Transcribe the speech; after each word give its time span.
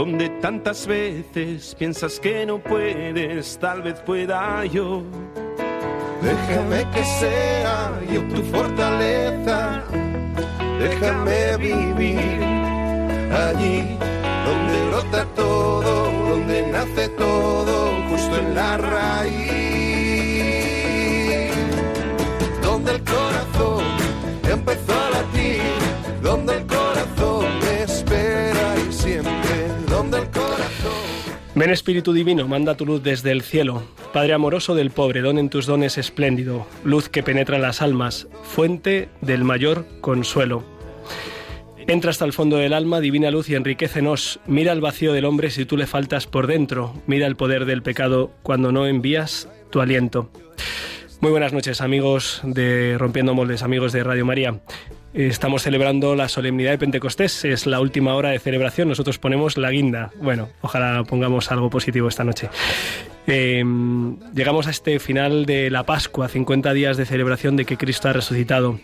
donde 0.00 0.30
tantas 0.40 0.86
veces 0.86 1.76
piensas 1.78 2.18
que 2.18 2.46
no 2.46 2.58
puedes, 2.58 3.58
tal 3.58 3.82
vez 3.82 4.00
pueda 4.00 4.64
yo. 4.64 5.02
Déjame 6.22 6.90
que 6.90 7.04
sea 7.04 8.00
yo 8.10 8.22
tu 8.34 8.40
fortaleza. 8.44 9.82
Déjame 10.78 11.58
vivir 11.58 12.42
allí 13.46 13.98
donde 14.46 14.86
brota 14.88 15.26
todo, 15.36 16.10
donde 16.30 16.66
nace 16.68 17.08
todo, 17.10 17.92
justo 18.08 18.38
en 18.38 18.54
la 18.54 18.78
raíz. 18.78 19.79
Ven 31.60 31.68
Espíritu 31.68 32.14
Divino, 32.14 32.48
manda 32.48 32.74
tu 32.74 32.86
luz 32.86 33.02
desde 33.02 33.32
el 33.32 33.42
cielo. 33.42 33.82
Padre 34.14 34.32
amoroso 34.32 34.74
del 34.74 34.90
pobre, 34.90 35.20
don 35.20 35.36
en 35.36 35.50
tus 35.50 35.66
dones 35.66 35.98
espléndido, 35.98 36.66
luz 36.84 37.10
que 37.10 37.22
penetra 37.22 37.58
las 37.58 37.82
almas, 37.82 38.28
fuente 38.44 39.10
del 39.20 39.44
mayor 39.44 39.84
consuelo. 40.00 40.64
Entra 41.86 42.12
hasta 42.12 42.24
el 42.24 42.32
fondo 42.32 42.56
del 42.56 42.72
alma, 42.72 43.00
divina 43.00 43.30
luz, 43.30 43.50
y 43.50 43.56
enriquecenos. 43.56 44.40
Mira 44.46 44.72
el 44.72 44.80
vacío 44.80 45.12
del 45.12 45.26
hombre 45.26 45.50
si 45.50 45.66
tú 45.66 45.76
le 45.76 45.86
faltas 45.86 46.26
por 46.26 46.46
dentro. 46.46 46.94
Mira 47.06 47.26
el 47.26 47.36
poder 47.36 47.66
del 47.66 47.82
pecado 47.82 48.30
cuando 48.42 48.72
no 48.72 48.86
envías 48.86 49.46
tu 49.68 49.82
aliento. 49.82 50.30
Muy 51.20 51.30
buenas 51.30 51.52
noches, 51.52 51.82
amigos 51.82 52.40
de 52.42 52.96
Rompiendo 52.96 53.34
Moldes, 53.34 53.62
amigos 53.62 53.92
de 53.92 54.02
Radio 54.02 54.24
María. 54.24 54.60
Estamos 55.12 55.62
celebrando 55.62 56.14
la 56.14 56.28
solemnidad 56.28 56.70
de 56.70 56.78
Pentecostés, 56.78 57.44
es 57.44 57.66
la 57.66 57.80
última 57.80 58.14
hora 58.14 58.30
de 58.30 58.38
celebración, 58.38 58.88
nosotros 58.88 59.18
ponemos 59.18 59.56
la 59.56 59.70
guinda. 59.70 60.12
Bueno, 60.22 60.48
ojalá 60.60 61.02
pongamos 61.02 61.50
algo 61.50 61.68
positivo 61.68 62.06
esta 62.06 62.22
noche. 62.22 62.48
Eh, 63.26 63.64
llegamos 64.34 64.68
a 64.68 64.70
este 64.70 65.00
final 65.00 65.46
de 65.46 65.68
la 65.68 65.82
Pascua, 65.82 66.28
50 66.28 66.72
días 66.74 66.96
de 66.96 67.06
celebración 67.06 67.56
de 67.56 67.64
que 67.64 67.76
Cristo 67.76 68.08
ha 68.08 68.12
resucitado. 68.12 68.78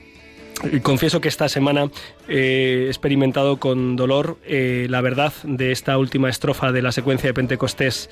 Confieso 0.82 1.20
que 1.20 1.28
esta 1.28 1.48
semana 1.48 1.90
he 2.28 2.86
experimentado 2.86 3.58
con 3.58 3.94
dolor 3.94 4.38
eh, 4.46 4.86
la 4.88 5.02
verdad 5.02 5.32
de 5.44 5.70
esta 5.70 5.98
última 5.98 6.30
estrofa 6.30 6.72
de 6.72 6.82
la 6.82 6.92
secuencia 6.92 7.28
de 7.28 7.34
Pentecostés. 7.34 8.10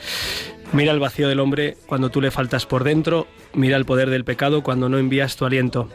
Mira 0.72 0.92
el 0.92 1.00
vacío 1.00 1.28
del 1.28 1.40
hombre 1.40 1.76
cuando 1.86 2.10
tú 2.10 2.20
le 2.20 2.30
faltas 2.30 2.66
por 2.66 2.84
dentro, 2.84 3.26
mira 3.54 3.76
el 3.76 3.86
poder 3.86 4.10
del 4.10 4.24
pecado 4.24 4.62
cuando 4.62 4.88
no 4.88 4.98
envías 4.98 5.36
tu 5.36 5.46
aliento. 5.46 5.88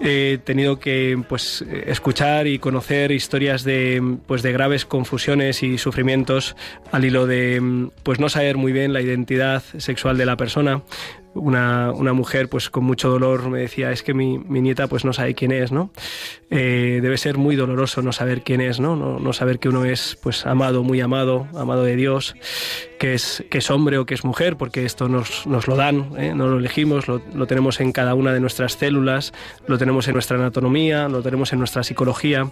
He 0.00 0.38
tenido 0.44 0.78
que 0.78 1.20
pues 1.28 1.62
escuchar 1.86 2.46
y 2.46 2.58
conocer 2.58 3.10
historias 3.10 3.64
de 3.64 4.18
pues 4.26 4.42
de 4.42 4.52
graves 4.52 4.84
confusiones 4.84 5.62
y 5.62 5.76
sufrimientos 5.78 6.56
al 6.92 7.04
hilo 7.04 7.26
de 7.26 7.90
pues 8.04 8.20
no 8.20 8.28
saber 8.28 8.56
muy 8.56 8.72
bien 8.72 8.92
la 8.92 9.00
identidad 9.00 9.62
sexual 9.78 10.16
de 10.16 10.26
la 10.26 10.36
persona. 10.36 10.82
Una, 11.38 11.92
una 11.92 12.12
mujer 12.12 12.48
pues 12.48 12.70
con 12.70 12.84
mucho 12.84 13.08
dolor 13.08 13.48
me 13.48 13.60
decía 13.60 13.90
es 13.92 14.02
que 14.02 14.14
mi, 14.14 14.38
mi 14.38 14.60
nieta 14.60 14.86
pues 14.86 15.04
no 15.04 15.12
sabe 15.12 15.34
quién 15.34 15.52
es, 15.52 15.72
¿no? 15.72 15.90
Eh, 16.50 17.00
debe 17.02 17.18
ser 17.18 17.36
muy 17.36 17.56
doloroso 17.56 18.02
no 18.02 18.12
saber 18.12 18.42
quién 18.42 18.60
es, 18.60 18.80
¿no? 18.80 18.96
¿no? 18.96 19.18
No 19.18 19.32
saber 19.32 19.58
que 19.58 19.68
uno 19.68 19.84
es 19.84 20.18
pues 20.22 20.46
amado, 20.46 20.82
muy 20.82 21.00
amado, 21.00 21.46
amado 21.54 21.84
de 21.84 21.96
Dios, 21.96 22.34
que 22.98 23.14
es, 23.14 23.44
que 23.50 23.58
es 23.58 23.70
hombre 23.70 23.98
o 23.98 24.06
que 24.06 24.14
es 24.14 24.24
mujer, 24.24 24.56
porque 24.56 24.84
esto 24.84 25.08
nos, 25.08 25.46
nos 25.46 25.68
lo 25.68 25.76
dan, 25.76 26.10
¿eh? 26.16 26.32
no 26.34 26.48
lo 26.48 26.58
elegimos, 26.58 27.08
lo, 27.08 27.20
lo, 27.34 27.46
tenemos 27.46 27.80
en 27.80 27.92
cada 27.92 28.14
una 28.14 28.32
de 28.32 28.40
nuestras 28.40 28.72
células, 28.72 29.32
lo 29.66 29.78
tenemos 29.78 30.08
en 30.08 30.14
nuestra 30.14 30.38
anatomía, 30.38 31.08
lo 31.08 31.22
tenemos 31.22 31.52
en 31.52 31.58
nuestra 31.58 31.82
psicología, 31.82 32.48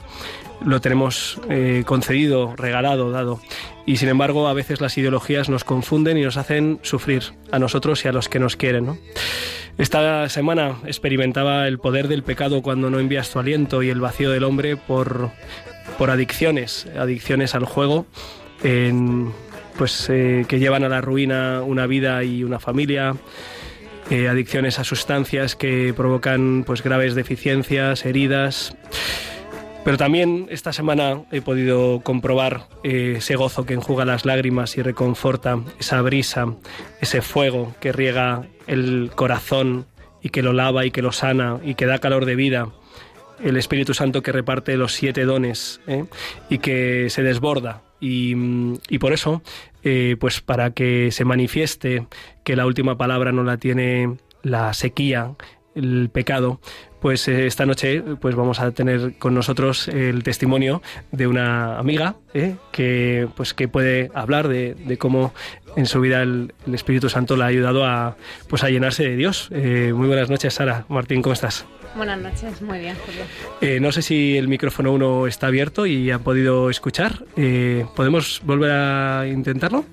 lo 0.64 0.80
tenemos 0.80 1.40
eh, 1.48 1.82
concedido, 1.86 2.54
regalado, 2.56 3.10
dado. 3.10 3.40
Y 3.86 3.98
sin 3.98 4.08
embargo, 4.08 4.48
a 4.48 4.52
veces 4.52 4.80
las 4.80 4.98
ideologías 4.98 5.48
nos 5.48 5.64
confunden 5.64 6.18
y 6.18 6.22
nos 6.22 6.36
hacen 6.36 6.80
sufrir 6.82 7.22
a 7.52 7.58
nosotros 7.58 8.04
y 8.04 8.08
a 8.08 8.12
los 8.12 8.28
que 8.28 8.40
nos 8.40 8.56
quieren. 8.56 8.98
Esta 9.78 10.28
semana 10.28 10.78
experimentaba 10.84 11.68
el 11.68 11.78
poder 11.78 12.08
del 12.08 12.24
pecado 12.24 12.62
cuando 12.62 12.90
no 12.90 12.98
envías 12.98 13.30
tu 13.30 13.38
aliento 13.38 13.82
y 13.82 13.90
el 13.90 14.00
vacío 14.00 14.30
del 14.30 14.42
hombre 14.42 14.76
por, 14.76 15.30
por 15.98 16.10
adicciones, 16.10 16.86
adicciones 16.98 17.54
al 17.54 17.64
juego. 17.64 18.06
En, 18.64 19.32
pues 19.76 20.08
eh, 20.08 20.46
que 20.48 20.58
llevan 20.58 20.84
a 20.84 20.88
la 20.88 21.00
ruina 21.00 21.62
una 21.62 21.86
vida 21.86 22.24
y 22.24 22.42
una 22.42 22.58
familia, 22.58 23.14
eh, 24.10 24.28
adicciones 24.28 24.78
a 24.78 24.84
sustancias 24.84 25.56
que 25.56 25.92
provocan 25.94 26.64
pues 26.66 26.82
graves 26.82 27.14
deficiencias, 27.14 28.06
heridas. 28.06 28.76
Pero 29.86 29.98
también 29.98 30.48
esta 30.50 30.72
semana 30.72 31.22
he 31.30 31.40
podido 31.40 32.00
comprobar 32.00 32.66
eh, 32.82 33.14
ese 33.18 33.36
gozo 33.36 33.64
que 33.64 33.74
enjuga 33.74 34.04
las 34.04 34.24
lágrimas 34.24 34.76
y 34.76 34.82
reconforta, 34.82 35.60
esa 35.78 36.02
brisa, 36.02 36.56
ese 37.00 37.22
fuego 37.22 37.72
que 37.78 37.92
riega 37.92 38.46
el 38.66 39.12
corazón 39.14 39.86
y 40.20 40.30
que 40.30 40.42
lo 40.42 40.52
lava 40.52 40.84
y 40.86 40.90
que 40.90 41.02
lo 41.02 41.12
sana 41.12 41.60
y 41.64 41.76
que 41.76 41.86
da 41.86 42.00
calor 42.00 42.24
de 42.24 42.34
vida 42.34 42.72
el 43.40 43.56
Espíritu 43.56 43.94
Santo 43.94 44.24
que 44.24 44.32
reparte 44.32 44.76
los 44.76 44.92
siete 44.92 45.24
dones 45.24 45.80
¿eh? 45.86 46.06
y 46.50 46.58
que 46.58 47.08
se 47.08 47.22
desborda. 47.22 47.84
Y, 48.00 48.34
y 48.88 48.98
por 48.98 49.12
eso, 49.12 49.40
eh, 49.84 50.16
pues 50.18 50.40
para 50.40 50.72
que 50.72 51.12
se 51.12 51.24
manifieste 51.24 52.08
que 52.42 52.56
la 52.56 52.66
última 52.66 52.98
palabra 52.98 53.30
no 53.30 53.44
la 53.44 53.58
tiene 53.58 54.16
la 54.42 54.74
sequía, 54.74 55.36
el 55.76 56.10
pecado, 56.12 56.60
pues 57.06 57.28
eh, 57.28 57.46
esta 57.46 57.66
noche 57.66 58.02
pues 58.20 58.34
vamos 58.34 58.58
a 58.58 58.72
tener 58.72 59.14
con 59.16 59.32
nosotros 59.32 59.86
el 59.86 60.24
testimonio 60.24 60.82
de 61.12 61.28
una 61.28 61.78
amiga 61.78 62.16
¿eh? 62.34 62.56
que 62.72 63.28
pues 63.36 63.54
que 63.54 63.68
puede 63.68 64.10
hablar 64.12 64.48
de, 64.48 64.74
de 64.74 64.98
cómo 64.98 65.32
en 65.76 65.86
su 65.86 66.00
vida 66.00 66.20
el, 66.22 66.52
el, 66.66 66.74
Espíritu 66.74 67.08
Santo 67.08 67.36
la 67.36 67.44
ha 67.44 67.48
ayudado 67.48 67.84
a 67.84 68.16
pues 68.48 68.64
a 68.64 68.70
llenarse 68.70 69.04
de 69.04 69.14
Dios. 69.14 69.48
Eh, 69.52 69.92
muy 69.94 70.08
buenas 70.08 70.30
noches, 70.30 70.54
Sara. 70.54 70.84
Martín, 70.88 71.22
¿cómo 71.22 71.34
estás? 71.34 71.64
Buenas 71.94 72.18
noches, 72.18 72.60
muy 72.60 72.80
bien, 72.80 72.96
Julio. 73.06 73.22
Eh, 73.60 73.78
no 73.78 73.92
sé 73.92 74.02
si 74.02 74.36
el 74.36 74.48
micrófono 74.48 74.92
uno 74.92 75.28
está 75.28 75.46
abierto 75.46 75.86
y 75.86 76.10
han 76.10 76.22
podido 76.22 76.70
escuchar. 76.70 77.24
Eh, 77.36 77.86
¿Podemos 77.94 78.42
volver 78.44 78.72
a 78.72 79.28
intentarlo? 79.28 79.84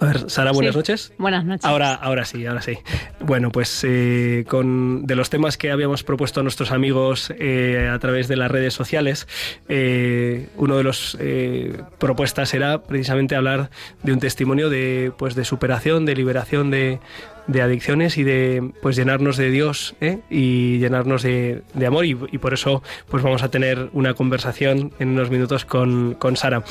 A 0.00 0.04
ver, 0.06 0.30
Sara, 0.30 0.52
buenas 0.52 0.72
Sí. 0.74 0.78
noches. 0.78 1.12
Buenas 1.18 1.44
noches. 1.44 1.64
Ahora, 1.64 1.94
ahora 1.94 2.24
sí, 2.24 2.44
ahora 2.46 2.62
sí. 2.62 2.78
Bueno, 3.20 3.50
pues 3.50 3.84
eh, 3.86 4.44
con 4.48 5.06
de 5.06 5.14
los 5.16 5.28
temas 5.30 5.56
que 5.56 5.70
habíamos 5.70 6.04
propuesto 6.04 6.40
a 6.40 6.42
nuestros 6.42 6.70
amigos 6.72 7.32
eh, 7.38 7.88
a 7.92 7.98
través 7.98 8.28
de 8.28 8.36
las 8.36 8.50
redes 8.50 8.74
sociales, 8.74 9.26
eh, 9.68 10.48
uno 10.56 10.76
de 10.76 10.84
los 10.84 11.16
eh, 11.20 11.80
propuestas 11.98 12.54
era 12.54 12.82
precisamente 12.82 13.34
hablar 13.36 13.70
de 14.02 14.12
un 14.12 14.20
testimonio 14.20 14.68
de 14.70 15.12
pues 15.16 15.34
de 15.34 15.44
superación, 15.44 16.06
de 16.06 16.14
liberación 16.14 16.70
de, 16.70 17.00
de 17.48 17.62
adicciones 17.62 18.18
y 18.18 18.24
de 18.24 18.70
pues 18.82 18.94
llenarnos 18.96 19.36
de 19.36 19.50
Dios 19.50 19.94
¿eh? 20.00 20.20
y 20.30 20.78
llenarnos 20.78 21.22
de, 21.22 21.62
de 21.74 21.86
amor 21.86 22.04
y, 22.04 22.16
y 22.32 22.38
por 22.38 22.54
eso 22.54 22.82
pues 23.08 23.22
vamos 23.22 23.42
a 23.42 23.50
tener 23.50 23.90
una 23.92 24.14
conversación 24.14 24.92
en 24.98 25.08
unos 25.10 25.30
minutos 25.30 25.64
con, 25.64 26.14
con 26.14 26.36
Sara. 26.36 26.62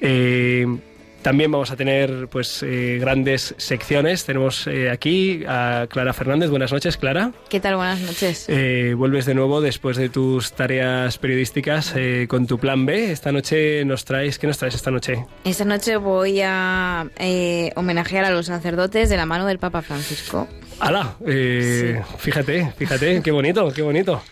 Eh, 0.00 0.66
también 1.26 1.50
vamos 1.50 1.72
a 1.72 1.76
tener 1.76 2.28
pues 2.28 2.62
eh, 2.62 2.98
grandes 3.00 3.52
secciones. 3.58 4.24
Tenemos 4.24 4.68
eh, 4.68 4.90
aquí 4.90 5.42
a 5.48 5.88
Clara 5.90 6.12
Fernández. 6.12 6.50
Buenas 6.50 6.70
noches, 6.70 6.96
Clara. 6.96 7.32
¿Qué 7.48 7.58
tal? 7.58 7.74
Buenas 7.74 7.98
noches. 7.98 8.44
Eh, 8.48 8.94
vuelves 8.96 9.26
de 9.26 9.34
nuevo 9.34 9.60
después 9.60 9.96
de 9.96 10.08
tus 10.08 10.52
tareas 10.52 11.18
periodísticas 11.18 11.94
eh, 11.96 12.26
con 12.28 12.46
tu 12.46 12.60
plan 12.60 12.86
B. 12.86 13.10
Esta 13.10 13.32
noche 13.32 13.84
nos 13.84 14.04
traes, 14.04 14.38
¿qué 14.38 14.46
nos 14.46 14.58
traes 14.58 14.76
esta 14.76 14.92
noche? 14.92 15.26
Esta 15.42 15.64
noche 15.64 15.96
voy 15.96 16.42
a 16.44 17.08
eh, 17.18 17.72
homenajear 17.74 18.24
a 18.24 18.30
los 18.30 18.46
sacerdotes 18.46 19.08
de 19.08 19.16
la 19.16 19.26
mano 19.26 19.46
del 19.46 19.58
Papa 19.58 19.82
Francisco. 19.82 20.46
¡Hala! 20.78 21.16
Eh, 21.26 22.02
Fíjate, 22.18 22.70
fíjate, 22.76 23.22
qué 23.22 23.30
bonito, 23.30 23.72
qué 23.72 23.80
bonito. 23.82 24.22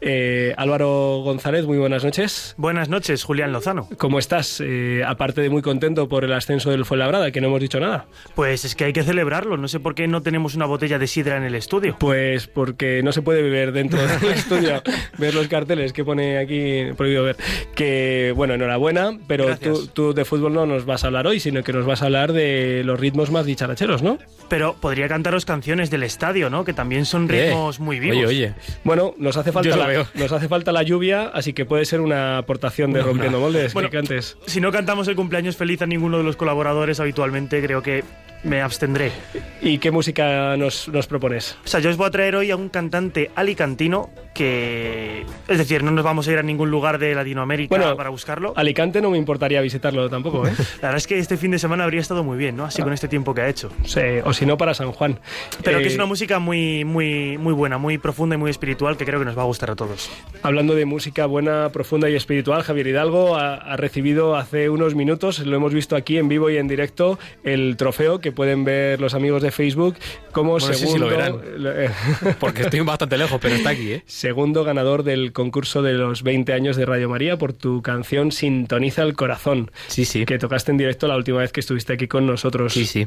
Eh, 0.00 0.54
Álvaro 0.56 1.20
González, 1.22 1.66
muy 1.66 1.76
buenas 1.76 2.04
noches. 2.04 2.54
Buenas 2.56 2.88
noches, 2.88 3.22
Julián 3.22 3.52
Lozano. 3.52 3.86
¿Cómo 3.98 4.18
estás? 4.18 4.62
Eh, 4.64 5.02
aparte 5.06 5.42
de 5.42 5.50
muy 5.50 5.60
contento 5.60 6.08
por 6.08 6.24
el 6.24 6.32
ascenso 6.40 6.70
del 6.70 6.84
Fuenlabrada, 6.84 7.30
que 7.30 7.40
no 7.40 7.46
hemos 7.48 7.60
dicho 7.60 7.78
nada. 7.78 8.06
Pues 8.34 8.64
es 8.64 8.74
que 8.74 8.84
hay 8.84 8.92
que 8.92 9.02
celebrarlo. 9.02 9.56
No 9.56 9.68
sé 9.68 9.78
por 9.80 9.94
qué 9.94 10.08
no 10.08 10.22
tenemos 10.22 10.54
una 10.54 10.66
botella 10.66 10.98
de 10.98 11.06
sidra 11.06 11.36
en 11.36 11.44
el 11.44 11.54
estudio. 11.54 11.96
Pues 12.00 12.46
porque 12.46 13.02
no 13.02 13.12
se 13.12 13.22
puede 13.22 13.42
beber 13.42 13.72
dentro 13.72 14.00
del 14.04 14.10
estudio. 14.34 14.82
ver 15.18 15.34
los 15.34 15.46
carteles 15.48 15.92
que 15.92 16.04
pone 16.04 16.38
aquí 16.38 16.92
prohibido 16.96 17.22
ver. 17.24 17.36
Que, 17.74 18.32
bueno, 18.34 18.54
enhorabuena, 18.54 19.18
pero 19.26 19.56
tú, 19.58 19.86
tú 19.86 20.12
de 20.14 20.24
fútbol 20.24 20.52
no 20.54 20.66
nos 20.66 20.84
vas 20.86 21.04
a 21.04 21.08
hablar 21.08 21.26
hoy, 21.26 21.40
sino 21.40 21.62
que 21.62 21.72
nos 21.72 21.86
vas 21.86 22.02
a 22.02 22.06
hablar 22.06 22.32
de 22.32 22.82
los 22.84 22.98
ritmos 22.98 23.30
más 23.30 23.46
dicharacheros, 23.46 24.02
¿no? 24.02 24.18
Pero 24.48 24.74
podría 24.80 25.08
cantaros 25.08 25.44
canciones 25.44 25.90
del 25.90 26.02
estadio, 26.02 26.50
¿no? 26.50 26.64
Que 26.64 26.72
también 26.72 27.04
son 27.06 27.28
Eh, 27.30 27.48
ritmos 27.48 27.78
muy 27.80 28.00
vivos. 28.00 28.16
Oye, 28.16 28.26
oye. 28.26 28.54
Bueno, 28.84 29.14
nos 29.18 29.36
hace 29.36 29.52
falta 29.52 29.76
la, 29.76 30.06
nos 30.14 30.32
hace 30.32 30.48
falta 30.48 30.72
la 30.72 30.82
lluvia, 30.82 31.28
así 31.32 31.52
que 31.52 31.64
puede 31.64 31.84
ser 31.84 32.00
una 32.00 32.38
aportación 32.38 32.92
de 32.92 33.02
rompiendo 33.02 33.38
moldes 33.40 33.72
Bueno, 33.74 33.90
que 33.90 33.98
cantes. 33.98 34.36
Si 34.46 34.60
no 34.60 34.72
cantamos 34.72 35.06
el 35.08 35.16
cumpleaños 35.16 35.56
feliz 35.56 35.82
a 35.82 35.86
ninguno 35.86 36.19
los 36.24 36.36
colaboradores 36.36 37.00
habitualmente, 37.00 37.62
creo 37.62 37.82
que 37.82 38.04
me 38.42 38.62
abstendré. 38.62 39.12
¿Y 39.60 39.78
qué 39.78 39.90
música 39.90 40.56
nos, 40.56 40.88
nos 40.88 41.06
propones? 41.06 41.56
O 41.64 41.68
sea, 41.68 41.80
yo 41.80 41.90
os 41.90 41.96
voy 41.96 42.06
a 42.06 42.10
traer 42.10 42.36
hoy 42.36 42.50
a 42.50 42.56
un 42.56 42.68
cantante 42.68 43.30
alicantino 43.34 44.10
que... 44.34 45.26
Es 45.48 45.58
decir, 45.58 45.82
no 45.82 45.90
nos 45.90 46.04
vamos 46.04 46.26
a 46.28 46.32
ir 46.32 46.38
a 46.38 46.42
ningún 46.42 46.70
lugar 46.70 46.98
de 46.98 47.14
Latinoamérica 47.14 47.76
Bueno, 47.76 47.96
para 47.96 48.10
buscarlo. 48.10 48.52
Alicante 48.56 49.02
no 49.02 49.10
me 49.10 49.18
importaría 49.18 49.60
visitarlo 49.60 50.08
tampoco, 50.08 50.46
¿eh? 50.46 50.52
La 50.80 50.88
verdad 50.88 50.96
es 50.96 51.06
que 51.06 51.18
este 51.18 51.36
fin 51.36 51.50
de 51.50 51.58
semana 51.58 51.84
habría 51.84 52.00
estado 52.00 52.24
muy 52.24 52.38
bien, 52.38 52.56
¿no? 52.56 52.64
Así 52.64 52.82
con 52.82 52.92
este 52.92 53.08
tiempo 53.08 53.34
que 53.34 53.42
ha 53.42 53.48
hecho. 53.48 53.70
Sí, 53.84 54.00
o 54.24 54.32
si 54.32 54.46
no, 54.46 54.56
para 54.56 54.72
San 54.72 54.92
Juan. 54.92 55.18
Pero 55.62 55.78
que 55.78 55.84
Eh, 55.84 55.88
es 55.88 55.94
una 55.94 56.06
música 56.06 56.38
muy, 56.38 56.84
muy, 56.84 57.36
muy 57.38 57.52
buena, 57.52 57.76
muy 57.78 57.98
profunda 57.98 58.36
y 58.36 58.38
muy 58.38 58.50
espiritual 58.50 58.96
que 58.96 59.04
creo 59.04 59.18
que 59.18 59.26
nos 59.26 59.36
va 59.36 59.42
a 59.42 59.46
gustar 59.46 59.70
a 59.70 59.76
todos. 59.76 60.10
Hablando 60.42 60.74
de 60.74 60.86
música 60.86 61.26
buena, 61.26 61.70
profunda 61.70 62.08
y 62.08 62.14
espiritual, 62.14 62.62
Javier 62.62 62.86
Hidalgo 62.86 63.36
ha, 63.36 63.54
ha 63.56 63.76
recibido 63.76 64.36
hace 64.36 64.70
unos 64.70 64.94
minutos, 64.94 65.40
lo 65.40 65.56
hemos 65.56 65.74
visto 65.74 65.96
aquí 65.96 66.16
en 66.16 66.28
vivo 66.28 66.48
y 66.50 66.56
en 66.56 66.68
directo, 66.68 67.18
el 67.44 67.76
trofeo 67.76 68.20
que 68.20 68.29
pueden 68.32 68.64
ver 68.64 69.00
los 69.00 69.14
amigos 69.14 69.42
de 69.42 69.50
Facebook 69.50 69.96
como 70.32 70.52
Bueno, 70.58 70.72
segundo, 70.74 70.98
lo 71.10 71.16
verán. 71.16 71.40
eh, 71.76 71.90
Porque 72.38 72.62
estoy 72.62 72.80
bastante 72.80 73.16
lejos, 73.18 73.38
pero 73.40 73.54
está 73.54 73.70
aquí, 73.70 73.92
¿eh? 73.92 74.02
segundo 74.06 74.64
ganador 74.64 75.02
del 75.02 75.32
concurso 75.32 75.82
de 75.82 75.92
los 75.94 76.22
20 76.22 76.52
años 76.52 76.76
de 76.76 76.86
Radio 76.86 77.08
María 77.08 77.36
por 77.38 77.52
tu 77.52 77.82
canción 77.82 78.32
Sintoniza 78.32 79.02
el 79.02 79.14
Corazón, 79.14 79.70
Sí, 79.88 80.04
sí. 80.04 80.24
que 80.26 80.38
tocaste 80.38 80.70
en 80.70 80.78
directo 80.78 81.08
la 81.08 81.16
última 81.16 81.38
vez 81.38 81.52
que 81.52 81.60
estuviste 81.60 81.92
aquí 81.92 82.06
con 82.08 82.26
nosotros. 82.26 82.72
Sí, 82.72 82.84
sí. 82.84 83.06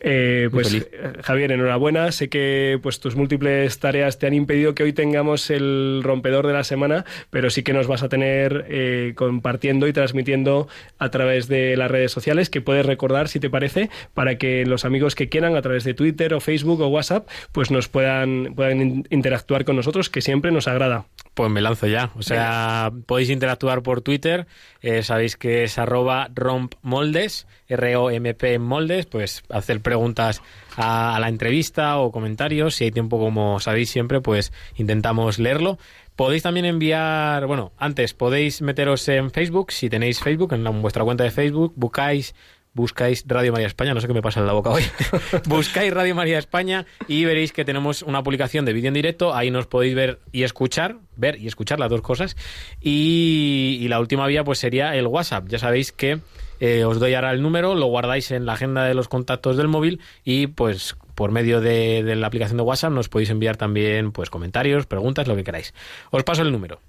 Eh, 0.00 0.48
pues 0.52 0.72
eh, 0.74 0.88
Javier, 1.24 1.50
enhorabuena. 1.50 2.12
Sé 2.12 2.28
que 2.28 2.78
pues 2.82 3.00
tus 3.00 3.16
múltiples 3.16 3.80
tareas 3.80 4.18
te 4.20 4.26
han 4.28 4.34
impedido 4.34 4.74
que 4.74 4.84
hoy 4.84 4.92
tengamos 4.92 5.50
el 5.50 6.02
rompedor 6.04 6.46
de 6.46 6.52
la 6.52 6.62
semana, 6.62 7.04
pero 7.30 7.50
sí 7.50 7.64
que 7.64 7.72
nos 7.72 7.88
vas 7.88 8.04
a 8.04 8.08
tener 8.08 8.66
eh, 8.68 9.12
compartiendo 9.16 9.88
y 9.88 9.92
transmitiendo 9.92 10.68
a 10.98 11.10
través 11.10 11.48
de 11.48 11.76
las 11.76 11.90
redes 11.90 12.12
sociales, 12.12 12.48
que 12.48 12.60
puedes 12.60 12.86
recordar 12.86 13.26
si 13.28 13.40
te 13.40 13.50
parece, 13.50 13.90
para 14.14 14.37
que 14.38 14.64
los 14.64 14.84
amigos 14.84 15.14
que 15.14 15.28
quieran 15.28 15.56
a 15.56 15.62
través 15.62 15.84
de 15.84 15.94
Twitter 15.94 16.32
o 16.34 16.40
Facebook 16.40 16.80
o 16.80 16.88
WhatsApp, 16.88 17.28
pues 17.52 17.70
nos 17.70 17.88
puedan, 17.88 18.54
puedan 18.54 18.80
in- 18.80 19.06
interactuar 19.10 19.64
con 19.64 19.76
nosotros, 19.76 20.08
que 20.08 20.20
siempre 20.22 20.50
nos 20.50 20.66
agrada. 20.68 21.06
Pues 21.34 21.50
me 21.50 21.60
lanzo 21.60 21.86
ya. 21.86 22.10
O 22.16 22.22
sea, 22.22 22.90
podéis 23.06 23.30
interactuar 23.30 23.82
por 23.82 24.00
Twitter. 24.00 24.46
eh, 24.82 25.02
sabéis 25.04 25.36
que 25.36 25.62
es 25.64 25.78
arroba 25.78 26.30
rompmoldes, 26.34 27.46
R-O-M-P 27.68 28.58
moldes. 28.58 29.06
Pues 29.06 29.42
hacer 29.48 29.80
preguntas 29.80 30.42
a, 30.76 31.14
a 31.16 31.20
la 31.20 31.28
entrevista 31.28 31.98
o 31.98 32.10
comentarios. 32.12 32.74
Si 32.74 32.84
hay 32.84 32.90
tiempo, 32.90 33.18
como 33.18 33.60
sabéis 33.60 33.90
siempre, 33.90 34.20
pues 34.20 34.52
intentamos 34.76 35.38
leerlo. 35.38 35.78
Podéis 36.16 36.42
también 36.42 36.66
enviar, 36.66 37.46
bueno, 37.46 37.70
antes 37.78 38.12
podéis 38.12 38.60
meteros 38.60 39.08
en 39.08 39.30
Facebook, 39.30 39.70
si 39.70 39.88
tenéis 39.88 40.18
Facebook, 40.18 40.52
en 40.52 40.64
la- 40.64 40.70
en 40.70 40.82
vuestra 40.82 41.04
cuenta 41.04 41.22
de 41.22 41.30
Facebook, 41.30 41.72
buscáis 41.76 42.34
buscáis 42.78 43.24
Radio 43.26 43.50
María 43.50 43.66
España, 43.66 43.92
no 43.92 44.00
sé 44.00 44.06
qué 44.06 44.14
me 44.14 44.22
pasa 44.22 44.38
en 44.38 44.46
la 44.46 44.52
boca 44.52 44.70
hoy, 44.70 44.84
buscáis 45.48 45.92
Radio 45.92 46.14
María 46.14 46.38
España 46.38 46.86
y 47.08 47.24
veréis 47.24 47.52
que 47.52 47.64
tenemos 47.64 48.02
una 48.02 48.22
publicación 48.22 48.64
de 48.64 48.72
vídeo 48.72 48.86
en 48.86 48.94
directo, 48.94 49.34
ahí 49.34 49.50
nos 49.50 49.66
podéis 49.66 49.96
ver 49.96 50.20
y 50.30 50.44
escuchar, 50.44 50.98
ver 51.16 51.40
y 51.40 51.48
escuchar 51.48 51.80
las 51.80 51.90
dos 51.90 52.02
cosas. 52.02 52.36
Y, 52.80 53.78
y 53.80 53.88
la 53.88 53.98
última 53.98 54.28
vía 54.28 54.44
pues 54.44 54.60
sería 54.60 54.94
el 54.94 55.08
WhatsApp, 55.08 55.48
ya 55.48 55.58
sabéis 55.58 55.90
que 55.90 56.20
eh, 56.60 56.84
os 56.84 57.00
doy 57.00 57.14
ahora 57.14 57.32
el 57.32 57.42
número, 57.42 57.74
lo 57.74 57.86
guardáis 57.86 58.30
en 58.30 58.46
la 58.46 58.52
agenda 58.52 58.84
de 58.84 58.94
los 58.94 59.08
contactos 59.08 59.56
del 59.56 59.66
móvil 59.66 60.00
y 60.24 60.46
pues 60.46 60.96
por 61.16 61.32
medio 61.32 61.60
de, 61.60 62.04
de 62.04 62.14
la 62.14 62.28
aplicación 62.28 62.58
de 62.58 62.62
WhatsApp 62.62 62.92
nos 62.92 63.08
podéis 63.08 63.30
enviar 63.30 63.56
también 63.56 64.12
pues 64.12 64.30
comentarios, 64.30 64.86
preguntas, 64.86 65.26
lo 65.26 65.34
que 65.34 65.42
queráis. 65.42 65.74
Os 66.12 66.22
paso 66.22 66.42
el 66.42 66.52
número. 66.52 66.80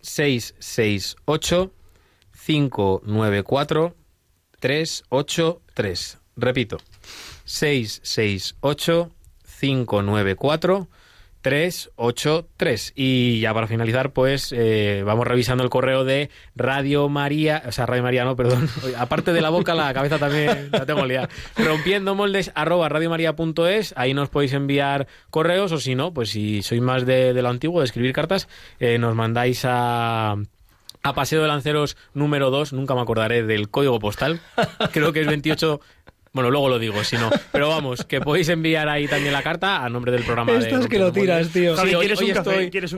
668 0.00 1.70
594 2.46 3.94
383. 4.64 6.20
Repito, 6.36 6.78
668 7.44 9.10
594 9.60 10.88
383. 11.42 12.94
Y 12.96 13.40
ya 13.40 13.52
para 13.52 13.66
finalizar, 13.66 14.14
pues 14.14 14.54
eh, 14.56 15.02
vamos 15.04 15.26
revisando 15.26 15.64
el 15.64 15.68
correo 15.68 16.06
de 16.06 16.30
Radio 16.56 17.10
María, 17.10 17.62
o 17.66 17.72
sea, 17.72 17.84
Radio 17.84 18.04
María 18.04 18.24
no, 18.24 18.36
perdón. 18.36 18.66
Aparte 18.96 19.34
de 19.34 19.42
la 19.42 19.50
boca, 19.50 19.74
la 19.74 19.92
cabeza 19.92 20.18
también 20.18 20.70
la 20.72 20.86
tengo 20.86 21.04
liada. 21.04 21.28
Rompiendo 21.58 22.14
moldes 22.14 22.50
arroba 22.54 22.88
radiomaria.es, 22.88 23.92
ahí 23.98 24.14
nos 24.14 24.30
podéis 24.30 24.54
enviar 24.54 25.08
correos 25.28 25.72
o 25.72 25.78
si 25.78 25.94
no, 25.94 26.14
pues 26.14 26.30
si 26.30 26.62
sois 26.62 26.80
más 26.80 27.04
de, 27.04 27.34
de 27.34 27.42
lo 27.42 27.50
antiguo, 27.50 27.80
de 27.80 27.84
escribir 27.84 28.14
cartas, 28.14 28.48
eh, 28.80 28.96
nos 28.96 29.14
mandáis 29.14 29.66
a 29.66 30.36
a 31.04 31.12
Paseo 31.12 31.42
de 31.42 31.48
Lanceros 31.48 31.98
número 32.14 32.50
2, 32.50 32.72
nunca 32.72 32.94
me 32.94 33.02
acordaré 33.02 33.42
del 33.42 33.68
código 33.68 34.00
postal. 34.00 34.40
Creo 34.92 35.12
que 35.12 35.20
es 35.20 35.26
28. 35.26 35.80
Bueno, 36.34 36.50
luego 36.50 36.68
lo 36.68 36.78
digo, 36.78 37.02
si 37.04 37.16
no. 37.16 37.30
Pero 37.52 37.68
vamos, 37.70 38.04
que 38.04 38.20
podéis 38.20 38.48
enviar 38.50 38.88
ahí 38.88 39.06
también 39.08 39.32
la 39.32 39.42
carta 39.42 39.84
a 39.84 39.88
nombre 39.88 40.12
del 40.12 40.24
programa. 40.24 40.52
de 40.52 40.58
Estás 40.74 40.88
que 40.88 40.98
lo 40.98 41.12
tiras, 41.12 41.48
tío. 41.50 41.76
Sí, 41.88 41.94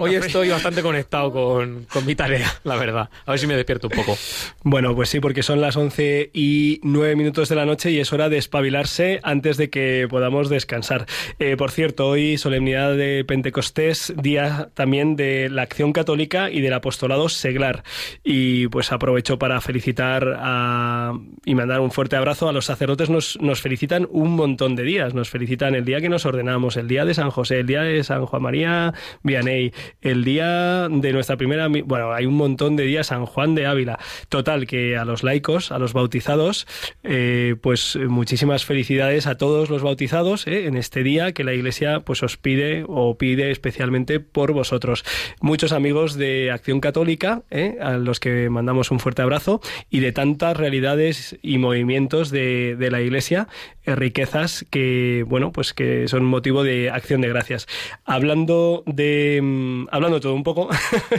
hoy, 0.00 0.15
estoy, 0.27 0.49
bastante 0.49 0.83
conectado 0.83 1.31
con, 1.31 1.85
con 1.85 2.05
mi 2.06 2.15
tarea, 2.15 2.50
la 2.65 2.77
verdad. 2.77 3.11
A 3.27 3.31
ver 3.33 3.38
si 3.38 3.47
me 3.47 3.55
despierto 3.55 3.88
un 3.88 3.93
poco. 3.97 4.17
Bueno, 4.62 4.94
pues 4.97 5.11
sí, 5.11 5.21
porque 5.21 5.43
son 5.43 5.61
las 5.61 5.77
11 5.77 6.31
y 6.33 6.81
9 6.83 7.15
minutos 7.15 7.49
de 7.50 7.56
la 7.56 7.67
noche 7.67 7.91
y 7.91 8.00
es 8.00 8.11
hora 8.12 8.29
de 8.31 8.38
espabilarse 8.38 9.21
antes 9.23 9.59
de 9.59 9.69
que 9.69 10.06
podamos 10.09 10.49
descansar. 10.49 11.05
Eh, 11.39 11.56
por 11.59 11.71
cierto, 11.71 12.06
hoy 12.09 12.39
solemnidad 12.39 12.97
de 12.97 13.23
Pentecostés, 13.27 14.15
día 14.17 14.71
también 14.73 15.15
de 15.15 15.50
la 15.50 15.61
acción 15.62 15.93
católica 15.93 16.50
y 16.50 16.62
del 16.62 16.73
apostolado 16.73 17.29
seglar. 17.29 17.85
Y 18.25 18.69
pues 18.69 18.93
aprovecho 18.93 19.39
para 19.39 19.61
felicitar 19.61 20.37
a- 20.39 21.12
y 21.44 21.55
mandar 21.55 21.81
un 21.81 21.91
fuerte 21.91 22.17
abrazo 22.17 22.49
a 22.49 22.53
los 22.53 22.65
sacerdotes. 22.65 23.10
Nos, 23.41 23.61
felicitan 23.61 24.06
un 24.11 24.37
montón 24.37 24.77
de 24.77 24.83
días. 24.83 25.15
Nos 25.15 25.29
felicitan 25.29 25.75
el 25.75 25.85
día 25.85 26.01
que 26.01 26.09
nos 26.09 26.27
ordenamos, 26.27 26.77
el 26.77 26.89
día 26.89 27.05
de 27.05 27.15
San 27.15 27.31
José, 27.31 27.61
el 27.61 27.67
día 27.67 27.83
de 27.83 28.05
San 28.05 28.27
Juan 28.27 28.43
María 28.43 28.95
Vianney, 29.23 29.73
el 30.01 30.25
día 30.25 30.89
de 30.89 31.13
nuestra 31.13 31.37
primera... 31.37 31.69
Bueno, 31.69 32.13
hay 32.13 32.27
un 32.27 32.35
montón 32.35 32.77
de 32.77 32.85
días, 32.85 33.09
San 33.09 33.27
Juan 33.27 33.55
de 33.55 33.67
Ávila. 33.67 33.99
Total, 34.29 34.67
que 34.67 34.97
a 34.97 35.05
los 35.05 35.23
laicos, 35.23 35.73
a 35.73 35.79
los 35.79 35.93
bautizados, 35.93 36.67
eh, 37.03 37.56
pues 37.61 37.97
muchísimas 37.97 38.65
felicidades 38.65 39.27
a 39.27 39.37
todos 39.37 39.71
los 39.71 39.83
bautizados 39.83 40.47
eh, 40.47 40.67
en 40.67 40.77
este 40.77 41.03
día 41.03 41.33
que 41.33 41.45
la 41.45 41.55
Iglesia 41.55 42.01
pues 42.01 42.23
os 42.23 42.37
pide 42.37 42.85
o 42.87 43.17
pide 43.17 43.51
especialmente 43.51 44.21
por 44.21 44.53
vosotros. 44.53 45.05
Muchos 45.41 45.73
amigos 45.73 46.17
de 46.17 46.51
Acción 46.51 46.81
Católica, 46.81 47.43
eh, 47.51 47.79
a 47.81 47.93
los 47.93 48.21
que 48.21 48.51
mandamos 48.51 48.91
un 48.91 49.01
fuerte 49.01 49.23
abrazo, 49.23 49.61
y 49.91 50.01
de 50.01 50.13
tantas 50.13 50.56
realidades 50.56 51.39
y 51.43 51.59
movimientos 51.59 52.31
de 52.31 52.89
la 52.91 53.01
Iglesia, 53.01 53.16
eh, 53.20 53.94
riquezas 53.94 54.65
que, 54.70 55.25
bueno, 55.27 55.53
pues 55.53 55.73
que 55.73 56.08
son 56.08 56.25
motivo 56.25 56.65
de 56.65 56.91
acción 56.91 57.20
de 57.20 57.29
gracias. 57.29 57.67
Hablando 58.05 58.82
de, 58.87 59.41
mm, 59.43 59.89
hablando 59.91 60.20
todo 60.20 60.35
un 60.35 60.43
poco, 60.43 60.69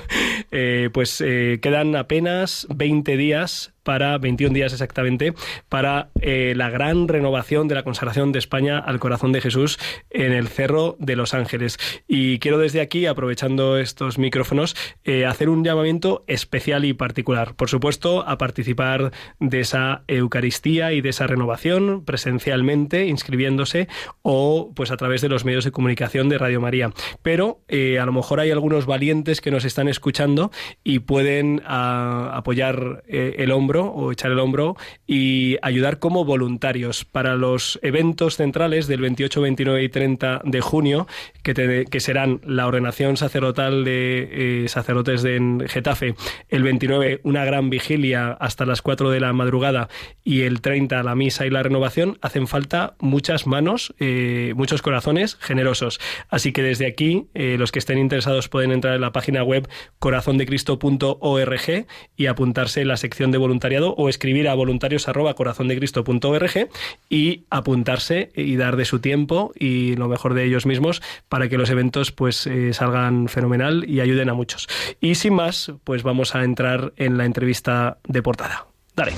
eh, 0.52 0.90
pues 0.94 1.22
eh, 1.22 1.60
quedan 1.62 1.96
apenas 1.96 2.68
20 2.70 3.18
días 3.18 3.74
para 3.88 4.18
21 4.18 4.54
días 4.54 4.74
exactamente 4.74 5.34
para 5.70 6.10
eh, 6.20 6.52
la 6.58 6.70
gran 6.70 7.08
renovación 7.08 7.70
de 7.70 7.76
la 7.76 7.84
consagración 7.84 8.34
de 8.34 8.40
España 8.40 8.80
al 8.80 9.00
corazón 9.00 9.32
de 9.32 9.40
Jesús 9.40 9.80
en 10.10 10.34
el 10.34 10.50
Cerro 10.50 10.98
de 11.00 11.16
los 11.16 11.34
Ángeles. 11.34 11.78
Y 12.06 12.40
quiero 12.40 12.58
desde 12.58 12.82
aquí, 12.82 13.06
aprovechando 13.06 13.78
estos 13.78 14.18
micrófonos, 14.18 14.76
eh, 15.06 15.26
hacer 15.26 15.48
un 15.48 15.64
llamamiento 15.64 16.26
especial 16.28 16.84
y 16.84 16.92
particular. 16.92 17.56
Por 17.56 17.70
supuesto, 17.70 18.28
a 18.28 18.38
participar 18.38 19.14
de 19.40 19.62
esa 19.62 20.04
Eucaristía 20.10 20.92
y 20.92 21.00
de 21.00 21.08
esa 21.08 21.26
renovación 21.26 22.04
presencialmente, 22.04 23.08
inscribiéndose 23.08 23.88
o 24.22 24.74
pues 24.76 24.92
a 24.92 24.98
través 24.98 25.22
de 25.22 25.30
los 25.30 25.46
medios 25.46 25.64
de 25.64 25.72
comunicación 25.72 26.28
de 26.28 26.38
Radio 26.38 26.60
María. 26.60 26.92
Pero 27.22 27.62
eh, 27.70 28.00
a 28.00 28.06
lo 28.06 28.12
mejor 28.12 28.42
hay 28.42 28.52
algunos 28.52 28.86
valientes 28.86 29.40
que 29.40 29.50
nos 29.50 29.64
están 29.64 29.88
escuchando 29.88 30.52
y 30.84 31.00
pueden 31.00 31.62
ah, 31.66 32.32
apoyar 32.34 33.06
el 33.08 33.52
hombro 33.52 33.77
o 33.86 34.12
echar 34.12 34.32
el 34.32 34.40
hombro 34.40 34.76
y 35.06 35.58
ayudar 35.62 36.00
como 36.00 36.26
voluntarios 36.26 37.06
para 37.06 37.36
los 37.36 37.80
eventos 37.82 38.36
centrales 38.38 38.88
del 38.88 39.02
28, 39.02 39.42
29 39.42 39.84
y 39.84 39.90
30 39.90 40.42
de 40.44 40.62
junio, 40.62 41.08
que, 41.44 41.86
que 41.90 42.00
serán 42.00 42.42
la 42.46 42.68
ordenación 42.68 43.18
sacerdotal 43.18 43.84
de 43.84 44.64
eh, 44.66 44.68
sacerdotes 44.68 45.24
de 45.24 45.66
Getafe, 45.68 46.16
el 46.50 46.64
29 46.64 47.22
una 47.24 47.46
gran 47.46 47.70
vigilia 47.70 48.32
hasta 48.32 48.66
las 48.66 48.82
4 48.82 49.10
de 49.12 49.20
la 49.20 49.34
madrugada 49.34 49.90
y 50.24 50.42
el 50.42 50.62
30 50.62 51.04
la 51.04 51.16
misa 51.16 51.46
y 51.46 51.50
la 51.50 51.64
renovación, 51.64 52.18
hacen 52.22 52.48
falta 52.48 52.96
muchas 53.00 53.48
manos, 53.48 53.94
eh, 54.00 54.54
muchos 54.56 54.82
corazones 54.82 55.36
generosos. 55.36 56.00
Así 56.30 56.52
que 56.52 56.64
desde 56.64 56.88
aquí, 56.88 57.28
eh, 57.34 57.56
los 57.58 57.72
que 57.72 57.80
estén 57.80 57.98
interesados 57.98 58.50
pueden 58.50 58.72
entrar 58.72 58.96
en 58.96 59.02
la 59.02 59.12
página 59.12 59.44
web 59.44 59.68
corazondecristo.org 60.00 61.88
y 62.16 62.26
apuntarse 62.26 62.82
en 62.82 62.88
la 62.88 62.98
sección 62.98 63.32
de 63.32 63.38
o 63.76 64.10
escribir 64.10 64.48
a 64.48 64.54
voluntarios 64.54 65.08
arroba 65.08 65.34
corazondecristo.org 65.34 66.70
y 67.10 67.44
apuntarse 67.50 68.32
y 68.36 68.56
dar 68.56 68.76
de 68.76 68.86
su 68.86 69.00
tiempo 69.00 69.52
y 69.58 69.96
lo 69.96 70.08
mejor 70.08 70.34
de 70.34 70.46
ellos 70.46 70.66
mismos 70.66 71.02
para 71.30 71.50
que 71.50 71.58
los 71.58 71.70
eventos 71.70 72.12
pues 72.12 72.48
eh, 72.48 72.74
salgan 72.74 73.28
fenomenal 73.28 73.86
y 73.88 74.00
ayuden 74.00 74.30
a 74.30 74.34
muchos. 74.34 74.68
Y 75.02 75.16
sin 75.16 75.34
más, 75.34 75.72
pues 75.84 76.04
vamos 76.04 76.36
a 76.36 76.44
entrar 76.44 76.94
en 76.98 77.18
la 77.18 77.26
entrevista 77.26 77.98
de 78.08 78.22
portada. 78.22 78.68
Dale. 78.96 79.14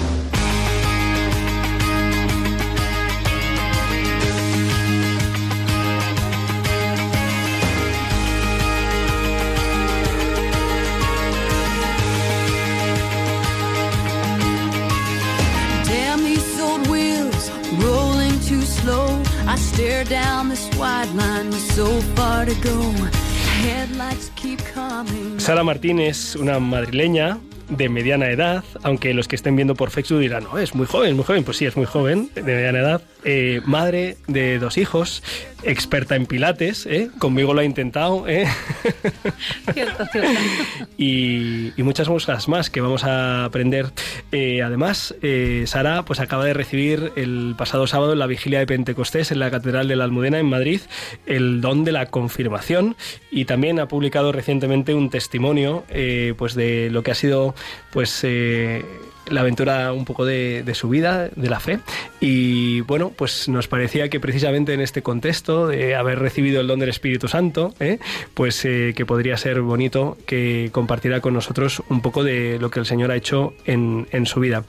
Sara 25.38 25.64
Martín 25.64 26.00
es 26.00 26.36
una 26.36 26.60
madrileña 26.60 27.40
de 27.70 27.90
mediana 27.90 28.30
edad, 28.30 28.64
aunque 28.84 29.14
los 29.14 29.28
que 29.28 29.36
estén 29.36 29.56
viendo 29.56 29.76
por 29.76 29.92
Facebook 29.92 30.20
dirán, 30.20 30.44
no, 30.44 30.58
es 30.58 30.76
muy 30.76 30.86
joven, 30.86 31.16
muy 31.16 31.26
joven. 31.26 31.44
Pues 31.44 31.58
sí, 31.58 31.66
es 31.66 31.78
muy 31.78 31.86
joven, 31.86 32.30
de 32.36 32.42
mediana 32.42 32.80
edad. 32.80 33.02
Eh, 33.24 33.62
madre 33.66 34.18
de 34.28 34.60
dos 34.60 34.78
hijos, 34.78 35.24
experta 35.64 36.16
en 36.16 36.26
pilates, 36.26 36.86
¿eh? 36.86 37.10
conmigo 37.20 37.54
lo 37.54 37.62
ha 37.62 37.64
intentado, 37.64 38.28
¿eh? 38.28 38.48
Cierto, 39.74 40.06
cierto. 40.12 40.32
y, 40.98 41.74
y 41.76 41.84
muchas 41.84 42.08
cosas 42.08 42.48
más 42.48 42.70
que 42.70 42.82
vamos 42.82 43.04
a 43.04 43.46
aprender. 43.46 43.88
Eh, 44.32 44.62
además, 44.62 45.16
eh, 45.22 45.64
Sara 45.68 46.04
pues 46.06 46.20
acaba 46.20 46.46
de 46.46 46.54
recibir 46.54 47.12
el 47.16 47.56
pasado 47.58 47.88
sábado 47.88 48.14
en 48.14 48.20
la 48.20 48.28
vigilia 48.28 48.60
de 48.60 48.68
Pentecostés 48.68 49.32
en 49.32 49.40
la 49.40 49.52
Catedral 49.52 49.88
de 49.88 49.96
la 49.96 50.04
Almudena 50.04 50.40
en 50.40 50.46
Madrid 50.46 50.82
el 51.26 51.62
don 51.62 51.84
de 51.84 51.92
la 51.92 52.08
confirmación 52.08 52.96
y 53.32 53.46
también 53.46 53.80
ha 53.80 53.88
publicado 53.88 54.32
recientemente 54.32 54.94
un 54.94 55.10
testimonio 55.10 55.84
eh, 55.90 56.34
pues 56.38 56.56
de 56.56 56.90
lo 56.92 57.04
que 57.04 57.12
ha 57.12 57.16
sido 57.16 57.56
pues 57.92 58.26
la 59.30 59.42
aventura 59.42 59.94
un 59.94 60.06
poco 60.06 60.26
de, 60.26 60.64
de 60.64 60.76
su 60.76 60.90
vida, 60.90 61.30
de 61.36 61.50
la 61.50 61.60
fe. 61.60 61.80
Y 62.20 62.82
bueno, 62.82 63.12
pues 63.16 63.48
nos 63.50 63.68
parecía 63.68 64.10
que 64.10 64.20
precisamente 64.20 64.74
en 64.74 64.82
este 64.82 65.02
contexto 65.02 65.68
de 65.68 65.96
haber 65.96 66.20
recibido 66.20 66.62
el 66.62 66.68
don 66.68 66.80
del 66.80 66.90
Espíritu 66.90 67.28
Santo, 67.28 67.74
¿eh? 67.80 68.00
pues 68.34 68.64
eh, 68.66 68.94
que 68.96 69.06
podría 69.06 69.38
ser 69.38 69.62
bonito 69.62 70.18
que 70.26 70.70
compartiera 70.72 71.22
con 71.22 71.34
nosotros 71.34 71.82
un 71.90 72.02
poco 72.02 72.24
de 72.24 72.58
lo 72.60 72.70
que 72.70 72.80
el 72.80 72.86
Señor 72.86 73.12
ha 73.12 73.16
hecho 73.16 73.54
en, 73.66 74.08
en 74.12 74.26
su 74.26 74.40
vida. 74.40 74.64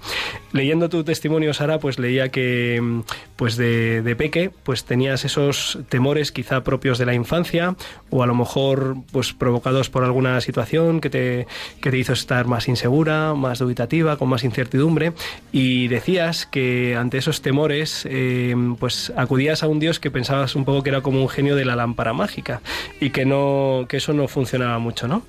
Leyendo 0.52 0.88
tu 0.88 1.04
testimonio, 1.04 1.54
Sara, 1.54 1.78
pues 1.78 1.98
leía 1.98 2.30
que 2.30 3.02
pues 3.36 3.56
de, 3.56 4.02
de 4.02 4.16
peque 4.16 4.50
pues 4.62 4.84
tenías 4.84 5.24
esos 5.24 5.78
temores 5.88 6.32
quizá 6.32 6.62
propios 6.62 6.98
de 6.98 7.06
la 7.06 7.14
infancia 7.14 7.74
o 8.10 8.22
a 8.22 8.26
lo 8.26 8.34
mejor 8.34 8.96
pues 9.12 9.32
provocados 9.32 9.90
por 9.90 10.04
alguna 10.04 10.40
situación 10.40 11.00
que 11.00 11.10
te, 11.10 11.46
que 11.80 11.90
te 11.90 11.98
hizo 11.98 12.12
estar 12.12 12.46
más 12.46 12.68
insegura, 12.68 13.34
más 13.34 13.58
dubitativa, 13.58 14.16
con 14.16 14.28
más 14.28 14.44
incertidumbre 14.50 15.12
y 15.52 15.88
decías 15.88 16.46
que 16.46 16.96
ante 16.96 17.18
esos 17.18 17.40
temores 17.40 18.06
eh, 18.10 18.54
pues 18.78 19.12
acudías 19.16 19.62
a 19.62 19.68
un 19.68 19.80
Dios 19.80 20.00
que 20.00 20.10
pensabas 20.10 20.54
un 20.56 20.64
poco 20.64 20.82
que 20.82 20.90
era 20.90 21.00
como 21.00 21.22
un 21.22 21.28
genio 21.28 21.56
de 21.56 21.64
la 21.64 21.76
lámpara 21.76 22.12
mágica 22.12 22.60
y 23.00 23.10
que 23.10 23.24
no 23.24 23.86
que 23.88 23.96
eso 23.96 24.12
no 24.12 24.28
funcionaba 24.28 24.78
mucho, 24.78 25.08
¿no? 25.08 25.22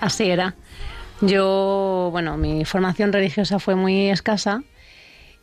Así 0.00 0.30
era. 0.30 0.54
Yo, 1.20 2.10
bueno, 2.12 2.36
mi 2.36 2.64
formación 2.64 3.12
religiosa 3.12 3.58
fue 3.58 3.74
muy 3.74 4.08
escasa 4.08 4.62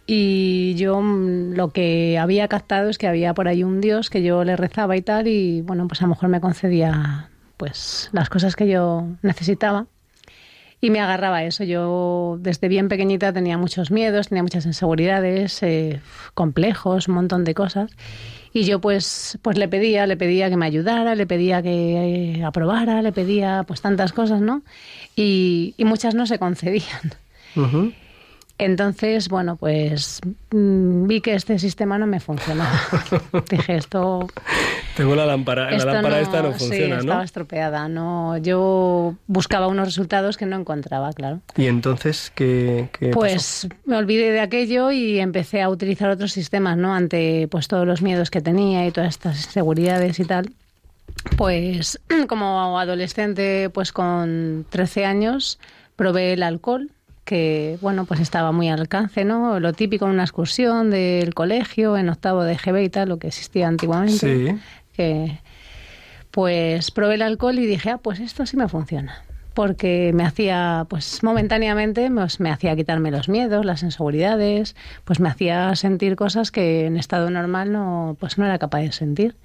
y 0.08 0.76
yo 0.76 1.02
mm, 1.02 1.54
lo 1.54 1.72
que 1.72 2.18
había 2.18 2.48
captado 2.48 2.90
es 2.90 2.98
que 2.98 3.08
había 3.08 3.34
por 3.34 3.48
ahí 3.48 3.64
un 3.64 3.82
Dios 3.82 4.10
que 4.10 4.24
yo 4.24 4.44
le 4.44 4.56
rezaba 4.56 4.96
y 4.96 5.02
tal 5.02 5.28
y 5.28 5.62
bueno, 5.62 5.88
pues 5.88 6.02
a 6.02 6.06
lo 6.06 6.10
mejor 6.10 6.30
me 6.30 6.40
concedía 6.40 7.30
pues 7.58 8.10
las 8.14 8.30
cosas 8.30 8.56
que 8.56 8.68
yo 8.68 9.08
necesitaba 9.22 9.88
y 10.82 10.90
me 10.90 11.00
agarraba 11.00 11.38
a 11.38 11.44
eso. 11.44 11.64
Yo 11.64 12.38
desde 12.40 12.68
bien 12.68 12.90
pequeñita 12.90 13.34
tenía 13.34 13.58
muchos 13.58 13.92
miedos, 13.92 14.30
tenía 14.30 14.44
muchas 14.44 14.66
inseguridades, 14.66 15.62
eh, 15.64 16.02
complejos, 16.34 17.08
un 17.08 17.16
montón 17.16 17.44
de 17.44 17.54
cosas. 17.54 17.92
Y 18.54 18.64
yo 18.64 18.80
pues, 18.80 19.38
pues 19.42 19.58
le 19.58 19.68
pedía, 19.68 20.08
le 20.08 20.16
pedía 20.16 20.50
que 20.50 20.58
me 20.58 20.66
ayudara, 20.66 21.16
le 21.16 21.28
pedía 21.28 21.62
que 21.62 22.38
eh, 22.38 22.44
aprobara, 22.44 23.02
le 23.02 23.12
pedía 23.12 23.64
pues 23.68 23.82
tantas 23.82 24.14
cosas, 24.14 24.42
¿no? 24.42 24.64
Y, 25.16 25.74
y 25.78 25.86
muchas 25.86 26.16
no 26.16 26.26
se 26.26 26.40
concedían. 26.40 27.14
Entonces, 28.58 29.28
bueno, 29.28 29.58
pues 29.58 30.22
mm, 30.52 31.08
vi 31.08 31.20
que 31.20 31.36
este 31.36 31.60
sistema 31.60 31.98
no 31.98 32.08
me 32.08 32.22
funcionaba. 32.22 32.72
Dije, 33.50 33.76
esto 33.76 34.28
Tengo 34.96 35.14
la 35.14 35.26
lámpara, 35.26 35.70
la 35.72 35.84
lámpara 35.84 36.22
esta 36.22 36.42
no 36.42 36.54
sí, 36.54 36.60
funciona, 36.60 37.00
estaba 37.00 37.18
¿no? 37.18 37.24
estropeada. 37.24 37.90
No, 37.90 38.38
yo 38.38 39.16
buscaba 39.28 39.68
unos 39.68 39.88
resultados 39.88 40.38
que 40.38 40.46
no 40.46 40.56
encontraba, 40.56 41.12
claro. 41.12 41.42
Y 41.58 41.66
entonces 41.66 42.32
qué, 42.34 42.88
qué 42.98 43.08
pasó? 43.08 43.20
Pues 43.20 43.68
me 43.86 43.98
olvidé 43.98 44.32
de 44.32 44.40
aquello 44.40 44.90
y 44.92 45.20
empecé 45.20 45.62
a 45.62 45.68
utilizar 45.68 46.10
otros 46.10 46.32
sistemas, 46.32 46.78
¿no? 46.78 46.94
Ante 46.94 47.50
pues 47.52 47.68
todos 47.68 47.86
los 47.86 48.02
miedos 48.02 48.30
que 48.30 48.40
tenía 48.40 48.88
y 48.88 48.92
todas 48.92 49.10
estas 49.10 49.46
inseguridades 49.46 50.18
y 50.20 50.24
tal. 50.26 50.54
Pues 51.36 52.00
como 52.30 52.80
adolescente, 52.80 53.70
pues 53.70 53.92
con 53.92 54.66
13 54.70 55.06
años, 55.06 55.60
probé 55.98 56.32
el 56.32 56.44
alcohol, 56.44 56.92
que 57.26 57.78
bueno, 57.82 58.06
pues 58.06 58.20
estaba 58.20 58.52
muy 58.52 58.70
al 58.70 58.80
alcance, 58.80 59.26
¿no? 59.26 59.60
Lo 59.60 59.74
típico 59.74 60.06
en 60.06 60.12
una 60.12 60.24
excursión 60.24 60.92
del 60.92 61.34
colegio, 61.34 61.98
en 61.98 62.08
octavo 62.08 62.44
de 62.44 62.56
GB 62.56 62.84
y 62.84 62.90
tal, 62.90 63.10
lo 63.10 63.18
que 63.18 63.28
existía 63.28 63.68
antiguamente. 63.68 64.48
Sí. 64.48 64.56
Que 64.94 65.40
pues 66.32 66.92
probé 66.92 67.16
el 67.16 67.22
alcohol 67.22 67.58
y 67.60 67.66
dije, 67.66 67.92
ah, 67.92 67.98
pues 67.98 68.20
esto 68.20 68.46
sí 68.46 68.58
me 68.58 68.68
funciona. 68.68 69.24
Porque 69.54 70.12
me 70.14 70.26
hacía, 70.26 70.86
pues 70.90 71.24
momentáneamente, 71.24 72.12
pues, 72.12 72.42
me 72.42 72.52
hacía 72.52 72.76
quitarme 72.76 73.10
los 73.10 73.30
miedos, 73.30 73.66
las 73.66 73.84
inseguridades, 73.84 74.76
pues 75.06 75.22
me 75.22 75.30
hacía 75.30 75.74
sentir 75.78 76.18
cosas 76.18 76.52
que 76.52 76.88
en 76.88 76.98
estado 76.98 77.30
normal 77.30 77.72
no, 77.72 78.18
pues 78.20 78.38
no 78.38 78.46
era 78.46 78.60
capaz 78.60 78.82
de 78.82 78.92
sentir. 78.92 79.38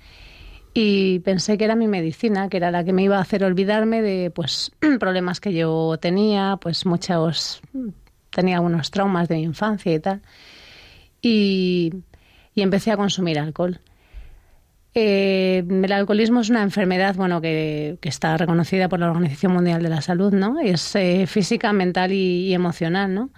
Y 0.72 1.18
pensé 1.20 1.58
que 1.58 1.64
era 1.64 1.74
mi 1.74 1.88
medicina, 1.88 2.48
que 2.48 2.56
era 2.56 2.70
la 2.70 2.84
que 2.84 2.92
me 2.92 3.02
iba 3.02 3.18
a 3.18 3.22
hacer 3.22 3.42
olvidarme 3.42 4.02
de 4.02 4.30
pues 4.30 4.70
problemas 5.00 5.40
que 5.40 5.52
yo 5.52 5.96
tenía, 6.00 6.58
pues 6.60 6.86
muchos 6.86 7.60
tenía 8.30 8.56
algunos 8.56 8.90
traumas 8.90 9.28
de 9.28 9.36
mi 9.36 9.42
infancia 9.42 9.92
y 9.92 10.00
tal. 10.00 10.22
Y, 11.22 11.92
y 12.54 12.62
empecé 12.62 12.92
a 12.92 12.96
consumir 12.96 13.38
alcohol. 13.38 13.80
Eh, 14.94 15.64
el 15.68 15.92
alcoholismo 15.92 16.40
es 16.40 16.50
una 16.50 16.62
enfermedad 16.62 17.14
bueno 17.14 17.40
que, 17.40 17.98
que 18.00 18.08
está 18.08 18.36
reconocida 18.36 18.88
por 18.88 18.98
la 18.98 19.08
Organización 19.08 19.52
Mundial 19.52 19.82
de 19.82 19.88
la 19.88 20.02
Salud, 20.02 20.32
¿no? 20.32 20.58
Es 20.58 20.96
eh, 20.96 21.26
física, 21.28 21.72
mental 21.72 22.12
y, 22.12 22.48
y 22.48 22.54
emocional, 22.54 23.14
¿no? 23.14 23.30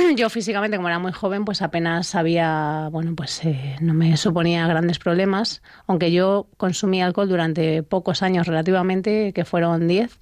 Yo 0.16 0.30
físicamente, 0.30 0.76
como 0.76 0.88
era 0.88 0.98
muy 0.98 1.12
joven, 1.12 1.44
pues 1.44 1.62
apenas 1.62 2.06
sabía, 2.06 2.88
bueno, 2.90 3.14
pues 3.14 3.44
eh, 3.44 3.76
no 3.80 3.94
me 3.94 4.16
suponía 4.16 4.66
grandes 4.66 4.98
problemas, 4.98 5.62
aunque 5.86 6.12
yo 6.12 6.48
consumí 6.56 7.02
alcohol 7.02 7.28
durante 7.28 7.82
pocos 7.82 8.22
años 8.22 8.46
relativamente, 8.46 9.32
que 9.32 9.44
fueron 9.44 9.88
10, 9.88 10.20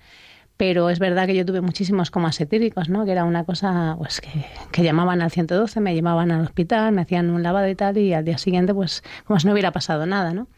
pero 0.56 0.90
es 0.90 0.98
verdad 0.98 1.26
que 1.26 1.34
yo 1.34 1.44
tuve 1.44 1.60
muchísimos 1.60 2.10
comas 2.10 2.40
etíricos, 2.40 2.88
¿no? 2.88 3.04
Que 3.04 3.12
era 3.12 3.24
una 3.24 3.44
cosa, 3.44 3.94
pues 3.98 4.20
que, 4.20 4.44
que 4.72 4.82
llamaban 4.82 5.22
al 5.22 5.30
112, 5.30 5.80
me 5.80 5.94
llevaban 5.94 6.30
al 6.30 6.42
hospital, 6.42 6.92
me 6.92 7.02
hacían 7.02 7.30
un 7.30 7.42
lavado 7.42 7.68
y 7.68 7.74
tal, 7.74 7.98
y 7.98 8.12
al 8.12 8.24
día 8.24 8.38
siguiente, 8.38 8.74
pues 8.74 9.02
como 9.24 9.38
si 9.38 9.46
no 9.46 9.52
hubiera 9.52 9.72
pasado 9.72 10.06
nada, 10.06 10.32
¿no? 10.32 10.48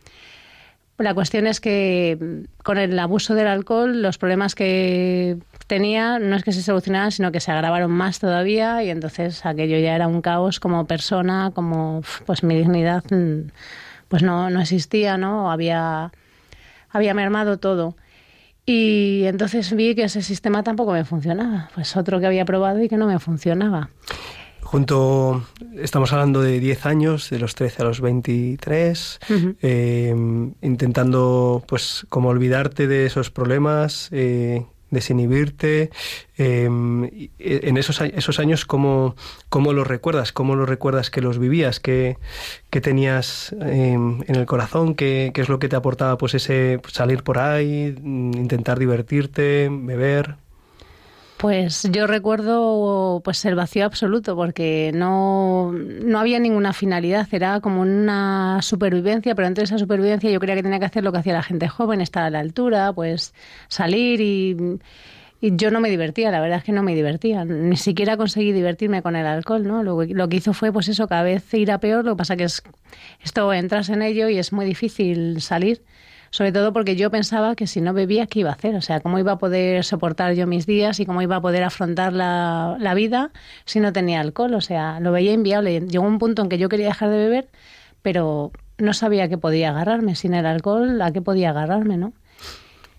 La 0.99 1.15
cuestión 1.15 1.47
es 1.47 1.61
que 1.61 2.45
con 2.63 2.77
el 2.77 2.99
abuso 2.99 3.35
del 3.35 3.47
alcohol 3.47 4.03
los 4.03 4.19
problemas 4.19 4.55
que 4.55 5.39
tenía 5.71 6.19
no 6.19 6.35
es 6.35 6.43
que 6.43 6.51
se 6.51 6.65
solucionaran, 6.65 7.13
sino 7.13 7.31
que 7.31 7.39
se 7.39 7.53
agravaron 7.53 7.93
más 7.93 8.19
todavía 8.19 8.83
y 8.83 8.91
entonces 8.91 9.47
aquello 9.47 9.79
ya 9.79 9.95
era 9.95 10.09
un 10.09 10.21
caos 10.21 10.59
como 10.59 10.85
persona, 10.85 11.53
como 11.55 12.03
pues 12.27 12.43
mi 12.43 12.57
dignidad 12.57 13.05
mm, 13.09 13.53
pues 14.09 14.25
no, 14.25 14.51
no 14.51 14.61
existía, 14.61 15.17
¿no? 15.17 15.53
Había, 15.53 16.11
había 16.91 17.15
mermado 17.15 17.61
todo. 17.61 17.95
Y 18.67 19.23
entonces 19.27 19.73
vi 19.77 19.95
que 19.95 20.03
ese 20.03 20.23
sistema 20.23 20.65
tampoco 20.65 20.91
me 20.91 21.05
funcionaba. 21.05 21.71
Pues 21.73 21.97
otro 21.97 22.19
que 22.19 22.27
había 22.27 22.45
probado 22.45 22.83
y 22.83 22.89
que 22.89 22.97
no 22.97 23.07
me 23.07 23.21
funcionaba. 23.21 23.91
junto, 24.63 25.45
estamos 25.77 26.13
hablando 26.13 26.43
de 26.43 26.59
10 26.59 26.85
años, 26.87 27.31
de 27.31 27.39
los 27.39 27.55
13 27.55 27.83
a 27.83 27.85
los 27.85 28.01
23, 28.01 29.21
Ujú. 29.31 29.57
eh, 29.63 30.15
intentando 30.63 31.63
pues 31.69 32.07
como 32.09 32.29
olvidarte 32.29 32.89
de 32.89 33.07
esos 33.07 33.31
problemas, 33.31 34.09
eh, 34.11 34.67
desinhibirte. 34.91 35.91
eh, 36.39 36.69
y- 37.13 37.31
en 37.39 37.77
esos, 37.77 38.01
esos 38.01 38.39
años, 38.41 38.65
¿cómo, 38.67 39.15
¿cómo 39.51 39.73
los 39.75 39.87
recuerdas? 39.87 40.33
¿Cómo 40.33 40.57
los 40.57 40.69
recuerdas 40.69 41.11
que 41.11 41.21
los 41.21 41.39
vivías? 41.39 41.81
¿Qué, 41.81 42.19
qué 42.71 42.81
tenías 42.81 43.55
eh, 43.63 43.93
en 43.95 44.25
el 44.37 44.47
corazón? 44.47 44.95
¿Qué, 44.95 45.33
¿Qué 45.35 45.43
es 45.43 45.49
lo 45.51 45.59
que 45.59 45.69
te 45.69 45.77
aportaba 45.77 46.19
pues 46.19 46.35
ese 46.35 46.81
salir 46.89 47.23
por 47.25 47.39
ahí, 47.39 47.95
mm, 48.03 48.35
intentar 48.37 48.79
divertirte, 48.79 49.69
beber? 49.71 50.40
Pues 51.41 51.89
yo 51.91 52.07
recuerdo 52.07 53.23
pues 53.25 53.43
el 53.47 53.55
vacío 53.55 53.87
absoluto 53.87 54.37
porque 54.37 54.91
no, 54.95 55.73
no 55.73 56.19
había 56.19 56.39
ninguna 56.39 56.75
finalidad, 56.75 57.27
era 57.33 57.61
como 57.61 57.81
una 57.81 58.59
supervivencia, 58.61 59.35
pero 59.35 59.47
dentro 59.49 59.63
de 59.63 59.65
esa 59.65 59.79
supervivencia 59.79 60.31
yo 60.31 60.39
creía 60.39 60.57
que 60.57 60.63
tenía 60.63 60.79
que 60.79 60.85
hacer 60.85 61.03
lo 61.03 61.13
que 61.13 61.19
hacía 61.19 61.33
la 61.33 61.43
gente 61.43 61.67
joven, 61.67 62.03
estar 62.03 62.25
a 62.25 62.31
la 62.31 62.41
altura, 62.41 62.93
pues 62.93 63.33
salir 63.69 64.21
y, 64.21 64.55
y 65.41 65.57
yo 65.57 65.71
no 65.71 65.81
me 65.81 65.89
divertía, 65.89 66.31
la 66.31 66.41
verdad 66.41 66.59
es 66.59 66.65
que 66.65 66.73
no 66.73 66.83
me 66.83 66.95
divertía, 66.95 67.47
ni 67.47 67.79
siquiera 67.79 68.19
conseguí 68.19 68.53
divertirme 68.53 69.01
con 69.01 69.17
el 69.17 69.27
alcohol, 69.27 69.67
¿no? 69.67 69.83
Lo, 69.83 69.99
que- 69.99 70.15
lo 70.15 70.29
que 70.29 70.37
hizo 70.37 70.53
fue 70.53 70.73
pues 70.73 70.89
eso, 70.89 71.09
cada 71.09 71.23
vez 71.23 71.55
ir 71.55 71.73
a 71.73 71.79
peor, 71.81 72.05
lo 72.05 72.13
que 72.13 72.19
pasa 72.19 72.37
que 72.37 72.45
es 72.45 72.63
esto 73.23 73.51
entras 73.55 73.89
en 73.89 74.03
ello 74.03 74.29
y 74.29 74.37
es 74.39 74.53
muy 74.53 74.67
difícil 74.67 75.41
salir. 75.41 75.83
Sobre 76.31 76.53
todo 76.53 76.73
porque 76.73 76.95
yo 76.95 77.11
pensaba 77.11 77.57
que 77.57 77.67
si 77.67 77.81
no 77.81 77.93
bebía, 77.93 78.27
¿qué 78.27 78.41
iba 78.41 78.51
a 78.51 78.55
hacer? 78.55 78.77
O 78.77 78.81
sea, 78.81 79.01
¿cómo 79.01 79.19
iba 79.19 79.33
a 79.33 79.39
poder 79.39 79.85
soportar 79.85 80.35
yo 80.35 80.47
mis 80.47 80.65
días 80.65 81.01
y 81.01 81.07
cómo 81.07 81.23
iba 81.23 81.37
a 81.37 81.41
poder 81.41 81.65
afrontar 81.65 82.13
la, 82.13 82.77
la 82.79 82.95
vida 82.95 83.33
si 83.65 83.81
no 83.81 83.93
tenía 83.93 84.21
alcohol? 84.21 84.55
O 84.55 84.61
sea, 84.61 85.01
lo 85.01 85.11
veía 85.11 85.33
inviable. 85.33 85.81
Llegó 85.81 86.05
un 86.05 86.19
punto 86.19 86.43
en 86.43 86.49
que 86.49 86.59
yo 86.59 86.69
quería 86.69 86.87
dejar 86.87 87.11
de 87.11 87.17
beber, 87.17 87.49
pero 88.03 88.53
no 88.79 88.95
sabía 88.95 89.25
a 89.25 89.29
qué 89.29 89.39
podía 89.39 89.71
agarrarme. 89.71 90.15
Sin 90.15 90.35
el 90.35 90.47
alcohol, 90.47 91.03
¿a 91.03 91.13
qué 91.13 91.21
podía 91.21 91.51
agarrarme, 91.51 91.97
no? 91.97 92.13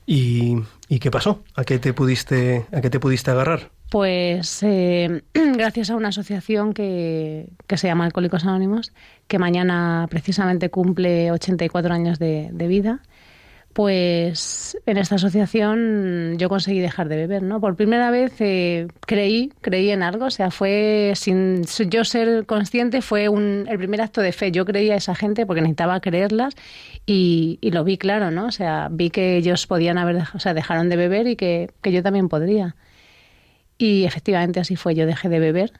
¿Y, 0.05 0.57
y 0.89 0.99
qué 0.99 1.09
pasó? 1.09 1.43
¿A 1.55 1.63
qué 1.63 1.79
te 1.79 1.93
pudiste, 1.93 2.65
a 2.73 2.81
qué 2.81 2.89
te 2.89 2.99
pudiste 2.99 3.31
agarrar? 3.31 3.71
Pues 3.89 4.63
eh, 4.63 5.23
gracias 5.33 5.89
a 5.89 5.95
una 5.95 6.09
asociación 6.09 6.73
que, 6.73 7.49
que 7.67 7.77
se 7.77 7.87
llama 7.87 8.05
Alcohólicos 8.05 8.43
Anónimos, 8.43 8.93
que 9.27 9.39
mañana 9.39 10.07
precisamente 10.09 10.69
cumple 10.69 11.31
84 11.31 11.93
años 11.93 12.19
de, 12.19 12.49
de 12.51 12.67
vida, 12.67 13.01
pues 13.73 14.77
en 14.85 14.97
esta 14.97 15.15
asociación 15.15 16.35
yo 16.37 16.49
conseguí 16.49 16.79
dejar 16.79 17.09
de 17.09 17.15
beber, 17.17 17.43
¿no? 17.43 17.59
Por 17.61 17.75
primera 17.75 18.11
vez 18.11 18.33
eh, 18.39 18.87
creí, 19.05 19.51
creí 19.61 19.89
en 19.91 20.03
algo, 20.03 20.25
o 20.25 20.29
sea, 20.29 20.51
fue 20.51 21.13
sin 21.15 21.63
yo 21.89 22.03
ser 22.03 22.45
consciente, 22.45 23.01
fue 23.01 23.29
un, 23.29 23.65
el 23.69 23.77
primer 23.77 24.01
acto 24.01 24.21
de 24.21 24.31
fe. 24.31 24.51
Yo 24.51 24.65
creía 24.65 24.93
a 24.95 24.97
esa 24.97 25.15
gente 25.15 25.45
porque 25.45 25.61
necesitaba 25.61 25.99
creerlas 26.01 26.55
y, 27.05 27.57
y 27.61 27.71
lo 27.71 27.83
vi 27.83 27.97
claro, 27.97 28.31
¿no? 28.31 28.47
O 28.47 28.51
sea, 28.51 28.87
vi 28.91 29.09
que 29.09 29.37
ellos 29.37 29.67
podían 29.67 29.97
haber, 29.97 30.23
o 30.33 30.39
sea, 30.39 30.53
dejaron 30.53 30.89
de 30.89 30.95
beber 30.97 31.27
y 31.27 31.35
que, 31.35 31.71
que 31.81 31.91
yo 31.91 32.03
también 32.03 32.29
podría. 32.29 32.75
Y 33.77 34.05
efectivamente 34.05 34.59
así 34.59 34.75
fue, 34.75 34.95
yo 34.95 35.05
dejé 35.05 35.29
de 35.29 35.39
beber. 35.39 35.73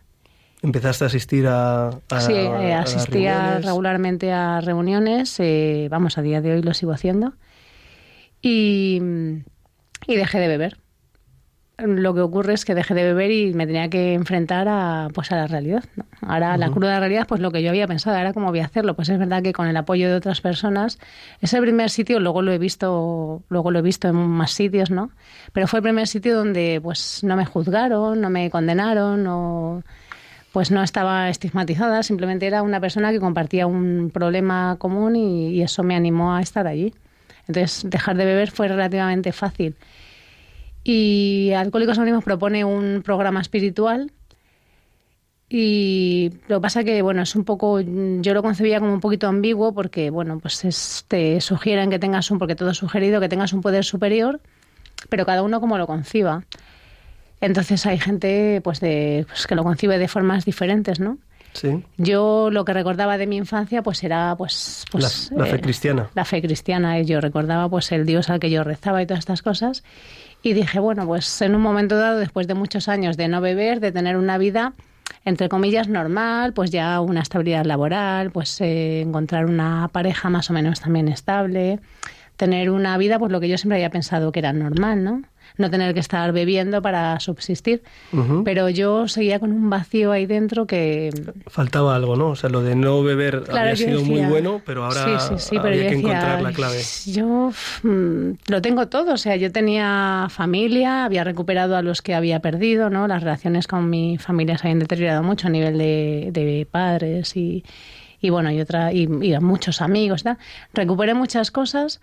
¿Empezaste 0.64 1.04
a 1.06 1.08
asistir 1.08 1.48
a, 1.48 1.90
a- 1.90 2.22
sí, 2.22 2.34
eh, 2.34 2.74
asistía 2.74 3.34
reuniones? 3.34 3.66
regularmente 3.66 4.32
a 4.32 4.62
reuniones, 4.62 5.36
eh, 5.40 5.88
vamos, 5.90 6.18
a 6.18 6.22
día 6.22 6.42
de 6.42 6.54
hoy 6.54 6.62
lo 6.62 6.74
sigo 6.74 6.92
haciendo. 6.92 7.34
Y, 8.42 9.02
y 10.08 10.16
dejé 10.16 10.40
de 10.40 10.48
beber. 10.48 10.78
Lo 11.78 12.14
que 12.14 12.22
ocurre 12.22 12.54
es 12.54 12.64
que 12.64 12.76
dejé 12.76 12.94
de 12.94 13.04
beber 13.04 13.32
y 13.32 13.54
me 13.54 13.66
tenía 13.66 13.90
que 13.90 14.14
enfrentar 14.14 14.68
a, 14.70 15.08
pues 15.14 15.32
a 15.32 15.36
la 15.36 15.48
realidad. 15.48 15.84
¿no? 15.96 16.06
Ahora, 16.22 16.56
la 16.58 16.70
cruda 16.70 17.00
realidad, 17.00 17.26
pues 17.28 17.42
lo 17.42 17.52
que 17.52 17.64
yo 17.64 17.70
había 17.70 17.88
pensado 17.88 18.16
era 18.18 18.34
cómo 18.34 18.50
voy 18.50 18.60
a 18.60 18.66
hacerlo. 18.66 18.96
Pues 18.96 19.10
es 19.10 19.18
verdad 19.18 19.42
que 19.42 19.52
con 19.52 19.68
el 19.68 19.76
apoyo 19.76 20.08
de 20.08 20.16
otras 20.16 20.42
personas, 20.42 21.00
es 21.40 21.54
el 21.54 21.62
primer 21.62 21.90
sitio, 21.90 22.20
luego 22.20 22.44
lo 22.44 22.52
he 22.52 22.60
visto, 22.60 23.44
luego 23.50 23.72
lo 23.72 23.80
he 23.80 23.82
visto 23.82 24.08
en 24.08 24.16
más 24.16 24.52
sitios, 24.52 24.92
¿no? 24.92 25.10
Pero 25.54 25.68
fue 25.68 25.80
el 25.80 25.84
primer 25.84 26.08
sitio 26.08 26.38
donde 26.38 26.80
pues 26.84 27.24
no 27.24 27.36
me 27.36 27.46
juzgaron, 27.46 28.22
no 28.22 28.30
me 28.30 28.52
condenaron, 28.52 29.24
no, 29.24 29.84
pues 30.52 30.70
no 30.70 30.84
estaba 30.84 31.30
estigmatizada, 31.30 32.04
simplemente 32.04 32.46
era 32.46 32.62
una 32.62 32.80
persona 32.80 33.12
que 33.12 33.20
compartía 33.20 33.66
un 33.66 34.12
problema 34.14 34.76
común 34.78 35.16
y, 35.16 35.50
y 35.50 35.62
eso 35.64 35.82
me 35.82 35.96
animó 35.96 36.36
a 36.36 36.42
estar 36.42 36.68
allí. 36.68 36.94
Entonces, 37.52 37.90
dejar 37.90 38.18
de 38.18 38.26
beber 38.26 38.52
fue 38.52 38.68
relativamente 38.68 39.32
fácil. 39.32 39.76
Y 40.84 41.52
Alcohólicos 41.56 41.98
Anónimos 41.98 42.24
propone 42.24 42.66
un 42.66 43.02
programa 43.04 43.42
espiritual 43.42 44.12
y 45.50 46.32
lo 46.48 46.58
que 46.58 46.62
pasa 46.62 46.84
que, 46.86 47.02
bueno, 47.02 47.22
es 47.24 47.36
un 47.36 47.44
poco, 47.44 47.82
yo 47.82 48.34
lo 48.34 48.42
concebía 48.42 48.80
como 48.80 48.94
un 48.94 49.02
poquito 49.02 49.28
ambiguo 49.28 49.74
porque, 49.74 50.10
bueno, 50.10 50.40
pues 50.40 50.64
es- 50.64 51.04
te 51.10 51.42
sugieren 51.42 51.90
que 51.90 52.00
tengas 52.00 52.32
un, 52.32 52.40
porque 52.40 52.56
todo 52.56 52.70
es 52.72 52.78
sugerido, 52.78 53.20
que 53.20 53.28
tengas 53.30 53.52
un 53.52 53.62
poder 53.62 53.84
superior, 53.84 54.40
pero 55.10 55.26
cada 55.26 55.44
uno 55.44 55.60
como 55.60 55.78
lo 55.78 55.88
conciba. 55.88 56.46
Entonces 57.42 57.86
hay 57.86 58.00
gente 58.00 58.62
pues 58.64 58.80
de 58.80 59.26
pues 59.28 59.46
que 59.48 59.56
lo 59.56 59.64
concibe 59.64 59.98
de 59.98 60.08
formas 60.08 60.46
diferentes, 60.46 61.00
¿no? 61.00 61.18
Sí, 61.54 61.84
Yo 61.98 62.50
lo 62.52 62.64
que 62.66 62.74
recordaba 62.74 63.18
de 63.18 63.28
mi 63.28 63.36
infancia 63.38 63.82
pues 63.84 64.04
era 64.04 64.36
pues, 64.38 64.86
pues 64.92 65.32
la, 65.32 65.44
la 65.44 65.46
fe 65.50 65.58
eh, 65.58 65.62
cristiana. 65.62 66.10
la 66.16 66.26
fe 66.26 66.42
cristiana. 66.42 67.00
Y 67.00 67.06
yo 67.06 67.20
recordaba 67.22 67.68
pues 67.70 67.92
el 67.92 68.06
Dios 68.06 68.30
al 68.30 68.40
que 68.40 68.50
yo 68.50 68.64
rezaba 68.64 69.02
y 69.02 69.06
todas 69.06 69.20
estas 69.20 69.42
cosas. 69.42 69.84
Y 70.44 70.54
dije 70.54 70.80
bueno 70.80 71.06
pues 71.06 71.42
en 71.42 71.54
un 71.56 71.62
momento 71.62 71.98
dado 71.98 72.18
después 72.20 72.48
de 72.48 72.54
muchos 72.54 72.88
años 72.88 73.18
de 73.18 73.28
no 73.28 73.42
beber 73.42 73.80
de 73.80 73.92
tener 73.92 74.18
una 74.18 74.38
vida 74.38 74.74
entre 75.26 75.50
comillas 75.50 75.88
normal 75.88 76.54
pues 76.54 76.72
ya 76.72 77.00
una 77.02 77.20
estabilidad 77.22 77.66
laboral 77.66 78.32
pues 78.32 78.60
eh, 78.62 79.02
encontrar 79.02 79.46
una 79.46 79.90
pareja 79.92 80.30
más 80.30 80.50
o 80.50 80.54
menos 80.54 80.80
también 80.80 81.10
estable 81.10 81.80
tener 82.38 82.72
una 82.72 82.98
vida 82.98 83.20
pues 83.20 83.32
lo 83.32 83.40
que 83.40 83.50
yo 83.50 83.58
siempre 83.58 83.76
había 83.78 83.92
pensado 83.92 84.32
que 84.32 84.40
era 84.40 84.52
normal 84.54 85.04
no 85.04 85.22
no 85.62 85.70
tener 85.70 85.94
que 85.94 86.00
estar 86.00 86.32
bebiendo 86.34 86.82
para 86.82 87.20
subsistir 87.20 87.84
Ujú. 88.12 88.44
pero 88.44 88.70
yo 88.70 89.08
seguía 89.08 89.40
con 89.40 89.52
un 89.52 89.70
vacío 89.70 90.12
ahí 90.12 90.26
dentro 90.26 90.66
que 90.68 91.12
Faltaba 91.48 91.96
algo, 91.96 92.16
¿no? 92.16 92.30
O 92.30 92.36
sea, 92.36 92.50
lo 92.50 92.62
de 92.62 92.76
no 92.76 93.04
beber 93.04 93.44
Claro, 93.44 93.62
había 93.62 93.76
sido 93.76 94.04
muy 94.04 94.22
bueno, 94.22 94.62
pero 94.66 94.86
ahora 94.86 95.20
sí, 95.20 95.36
sí, 95.36 95.40
sí, 95.40 95.50
pero 95.52 95.70
había 95.70 95.84
yo 95.84 95.90
que 95.90 95.96
decía, 95.96 96.10
encontrar 96.10 96.42
la 96.42 96.52
clave. 96.52 96.82
Yo 97.06 97.52
mm, 97.84 98.32
lo 98.48 98.62
tengo 98.62 98.88
todo, 98.88 99.14
o 99.14 99.18
sea, 99.18 99.36
yo 99.36 99.52
tenía 99.52 100.28
familia, 100.30 101.06
había 101.06 101.24
recuperado 101.24 101.76
a 101.76 101.82
los 101.82 102.02
que 102.02 102.14
había 102.14 102.40
perdido, 102.40 102.90
¿no? 102.90 103.08
Las 103.08 103.24
relaciones 103.24 103.68
con 103.68 103.90
mi 103.90 104.18
familia 104.18 104.58
se 104.58 104.68
habían 104.68 104.80
deteriorado 104.80 105.24
mucho 105.24 105.48
a 105.48 105.52
nivel 105.52 105.78
de, 105.78 106.30
de 106.32 106.68
padres 106.70 107.36
y, 107.36 107.64
y 108.22 108.30
bueno, 108.30 108.52
y 108.52 108.62
otra 108.62 108.94
y, 108.94 109.08
y 109.22 109.34
a 109.34 109.42
muchos 109.42 109.82
amigos, 109.82 110.26
¿no? 110.26 110.38
Recuperé 110.74 111.14
muchas 111.14 111.52
cosas, 111.52 112.02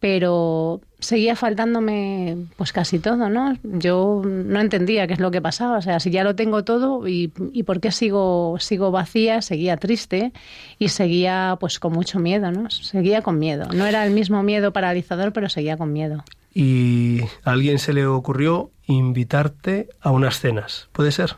pero 0.00 0.80
seguía 0.98 1.36
faltándome 1.36 2.36
pues 2.56 2.72
casi 2.72 2.98
todo, 2.98 3.28
¿no? 3.28 3.56
Yo 3.62 4.22
no 4.24 4.60
entendía 4.60 5.06
qué 5.06 5.14
es 5.14 5.20
lo 5.20 5.30
que 5.30 5.40
pasaba, 5.40 5.78
o 5.78 5.82
sea, 5.82 6.00
si 6.00 6.10
ya 6.10 6.24
lo 6.24 6.34
tengo 6.36 6.64
todo 6.64 7.06
y, 7.08 7.32
y 7.52 7.62
por 7.62 7.80
qué 7.80 7.90
sigo 7.92 8.56
sigo 8.60 8.90
vacía, 8.90 9.42
seguía 9.42 9.76
triste 9.76 10.32
y 10.78 10.88
seguía 10.88 11.56
pues 11.58 11.78
con 11.78 11.92
mucho 11.92 12.18
miedo, 12.18 12.50
¿no? 12.50 12.70
Seguía 12.70 13.22
con 13.22 13.38
miedo. 13.38 13.68
No 13.72 13.86
era 13.86 14.06
el 14.06 14.12
mismo 14.12 14.42
miedo 14.42 14.72
paralizador, 14.72 15.32
pero 15.32 15.48
seguía 15.48 15.76
con 15.76 15.92
miedo. 15.92 16.24
Y 16.54 17.20
a 17.44 17.52
alguien 17.52 17.78
se 17.78 17.92
le 17.92 18.06
ocurrió 18.06 18.70
invitarte 18.86 19.88
a 20.00 20.10
unas 20.10 20.40
cenas, 20.40 20.88
¿puede 20.92 21.12
ser? 21.12 21.36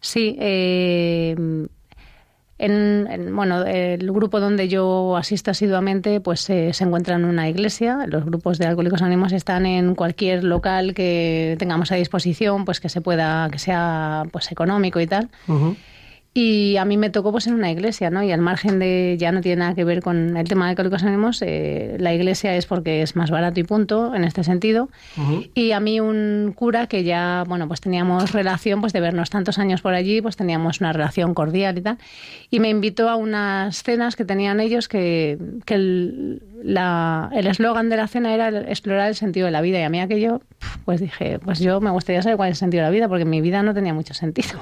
Sí, 0.00 0.36
eh, 0.38 1.34
en, 2.58 3.06
en- 3.10 3.36
bueno, 3.36 3.64
el 3.64 4.10
grupo 4.12 4.40
donde 4.40 4.68
yo 4.68 5.16
asisto 5.16 5.50
asiduamente 5.50 6.20
pues 6.20 6.48
eh, 6.50 6.72
se 6.72 6.84
encuentra 6.84 7.16
en 7.16 7.24
una 7.24 7.48
iglesia. 7.48 8.06
Los 8.06 8.24
grupos 8.24 8.58
de 8.58 8.66
alcohólicos 8.66 9.02
anónimos 9.02 9.32
están 9.32 9.66
en 9.66 9.94
cualquier 9.94 10.42
local 10.44 10.94
que 10.94 11.56
tengamos 11.58 11.92
a 11.92 11.96
disposición, 11.96 12.64
pues 12.64 12.80
que 12.80 12.88
se 12.88 13.00
pueda, 13.00 13.48
que 13.50 13.58
sea 13.58 14.24
pues 14.32 14.50
económico 14.52 15.00
y 15.00 15.06
tal. 15.06 15.28
Y 16.38 16.76
a 16.76 16.84
mí 16.84 16.98
me 16.98 17.08
tocó 17.08 17.32
pues 17.32 17.46
en 17.46 17.54
una 17.54 17.70
iglesia, 17.70 18.10
¿no? 18.10 18.22
Y 18.22 18.30
al 18.30 18.42
margen 18.42 18.78
de, 18.78 19.16
ya 19.18 19.32
no 19.32 19.40
tiene 19.40 19.60
nada 19.60 19.74
que 19.74 19.84
ver 19.84 20.02
con 20.02 20.36
el 20.36 20.46
tema 20.46 20.66
de 20.66 20.70
Alcohólicos 20.72 21.02
Anónimos, 21.02 21.40
eh, 21.40 21.96
la 21.98 22.12
iglesia 22.12 22.54
es 22.56 22.66
porque 22.66 23.00
es 23.00 23.16
más 23.16 23.30
barato 23.30 23.58
y 23.58 23.64
punto, 23.64 24.14
en 24.14 24.22
este 24.22 24.44
sentido. 24.44 24.90
Y 25.54 25.72
a 25.72 25.80
mí 25.80 25.98
un 25.98 26.52
cura 26.54 26.88
que 26.88 27.04
ya, 27.04 27.44
bueno, 27.48 27.66
pues 27.68 27.80
teníamos 27.80 28.32
relación, 28.32 28.82
pues 28.82 28.92
de 28.92 29.00
vernos 29.00 29.30
tantos 29.30 29.58
años 29.58 29.80
por 29.80 29.94
allí, 29.94 30.20
pues 30.20 30.36
teníamos 30.36 30.80
una 30.80 30.92
relación 30.92 31.32
cordial 31.32 31.78
y 31.78 31.80
tal. 31.80 31.96
Y 32.50 32.60
me 32.60 32.68
invitó 32.68 33.08
a 33.08 33.16
unas 33.16 33.82
cenas 33.82 34.14
que 34.14 34.26
tenían 34.26 34.60
ellos 34.60 34.88
que, 34.88 35.38
que 35.64 35.74
el 35.74 36.42
la- 36.62 37.30
el 37.34 37.46
eslogan 37.46 37.88
de 37.90 37.96
la 37.96 38.08
cena 38.08 38.34
era 38.34 38.48
explorar 38.48 39.08
el 39.08 39.14
sentido 39.14 39.46
de 39.46 39.52
la 39.52 39.60
vida. 39.62 39.78
Y 39.78 39.82
a 39.84 39.88
mí 39.88 40.00
aquello, 40.00 40.40
pues 40.84 41.00
dije, 41.00 41.38
pues 41.38 41.60
yo 41.60 41.80
me 41.80 41.90
gustaría 41.90 42.20
saber 42.22 42.36
cuál 42.36 42.50
es 42.50 42.56
el 42.56 42.58
sentido 42.58 42.82
de 42.82 42.88
la 42.88 42.92
vida, 42.94 43.08
porque 43.08 43.24
mi 43.24 43.40
vida 43.40 43.62
no 43.62 43.72
tenía 43.72 43.94
mucho 43.94 44.12
sentido. 44.14 44.58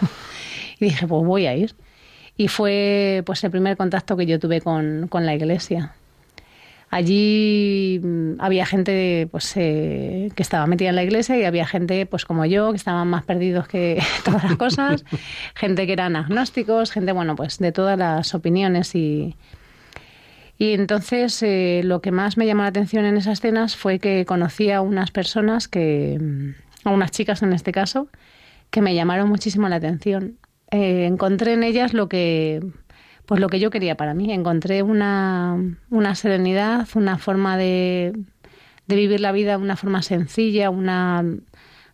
Dije, 0.90 1.06
pues 1.06 1.24
voy 1.24 1.46
a 1.46 1.56
ir. 1.56 1.74
Y 2.36 2.48
fue 2.48 3.22
pues 3.26 3.44
el 3.44 3.50
primer 3.50 3.76
contacto 3.76 4.16
que 4.16 4.26
yo 4.26 4.38
tuve 4.38 4.60
con, 4.60 5.06
con 5.08 5.24
la 5.24 5.34
iglesia. 5.34 5.94
Allí 6.90 8.00
mm, 8.02 8.40
había 8.40 8.66
gente 8.66 9.28
pues 9.30 9.52
eh, 9.56 10.30
que 10.34 10.42
estaba 10.42 10.66
metida 10.66 10.90
en 10.90 10.96
la 10.96 11.02
iglesia 11.02 11.36
y 11.36 11.44
había 11.44 11.66
gente 11.66 12.06
pues 12.06 12.24
como 12.24 12.44
yo 12.44 12.70
que 12.70 12.76
estaban 12.76 13.08
más 13.08 13.24
perdidos 13.24 13.66
que 13.66 14.00
todas 14.24 14.44
las 14.44 14.56
cosas, 14.56 15.04
gente 15.54 15.86
que 15.86 15.92
eran 15.92 16.16
agnósticos, 16.16 16.92
gente 16.92 17.12
bueno 17.12 17.34
pues 17.34 17.58
de 17.58 17.72
todas 17.72 17.98
las 17.98 18.34
opiniones 18.34 18.94
y 18.94 19.34
y 20.56 20.72
entonces 20.72 21.42
eh, 21.42 21.80
lo 21.84 22.00
que 22.00 22.12
más 22.12 22.36
me 22.36 22.46
llamó 22.46 22.62
la 22.62 22.68
atención 22.68 23.04
en 23.04 23.16
esas 23.16 23.40
cenas 23.40 23.76
fue 23.76 23.98
que 23.98 24.24
conocí 24.24 24.70
a 24.70 24.80
unas 24.80 25.10
personas 25.10 25.66
que, 25.66 26.18
mm, 26.20 26.88
a 26.88 26.90
unas 26.90 27.10
chicas 27.10 27.42
en 27.42 27.52
este 27.52 27.72
caso, 27.72 28.08
que 28.70 28.80
me 28.80 28.94
llamaron 28.94 29.28
muchísimo 29.28 29.68
la 29.68 29.76
atención. 29.76 30.38
Eh, 30.74 31.06
encontré 31.06 31.52
en 31.52 31.62
ellas 31.62 31.94
lo 31.94 32.08
que, 32.08 32.60
pues 33.26 33.40
lo 33.40 33.48
que 33.48 33.60
yo 33.60 33.70
quería 33.70 33.96
para 33.96 34.12
mí. 34.12 34.32
Encontré 34.32 34.82
una, 34.82 35.56
una 35.88 36.14
serenidad, 36.16 36.88
una 36.96 37.16
forma 37.16 37.56
de, 37.56 38.12
de 38.88 38.96
vivir 38.96 39.20
la 39.20 39.30
vida, 39.30 39.56
una 39.56 39.76
forma 39.76 40.02
sencilla, 40.02 40.70
una, 40.70 41.24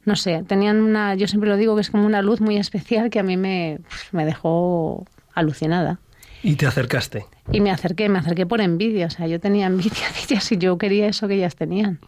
no 0.06 0.16
sé, 0.16 0.44
tenían 0.46 0.80
una, 0.80 1.14
yo 1.14 1.28
siempre 1.28 1.50
lo 1.50 1.58
digo 1.58 1.74
que 1.74 1.82
es 1.82 1.90
como 1.90 2.06
una 2.06 2.22
luz 2.22 2.40
muy 2.40 2.56
especial 2.56 3.10
que 3.10 3.18
a 3.20 3.22
mí 3.22 3.36
me, 3.36 3.80
me 4.12 4.24
dejó 4.24 5.04
alucinada. 5.34 5.98
Y 6.42 6.54
te 6.54 6.66
acercaste. 6.66 7.26
Y 7.52 7.60
me 7.60 7.70
acerqué, 7.70 8.08
me 8.08 8.18
acerqué 8.18 8.46
por 8.46 8.62
envidia, 8.62 9.08
o 9.08 9.10
sea, 9.10 9.26
yo 9.26 9.40
tenía 9.40 9.66
envidia 9.66 10.08
de 10.14 10.20
ellas 10.24 10.50
y 10.52 10.56
yo 10.56 10.78
quería 10.78 11.06
eso 11.06 11.28
que 11.28 11.34
ellas 11.34 11.54
tenían. 11.54 12.00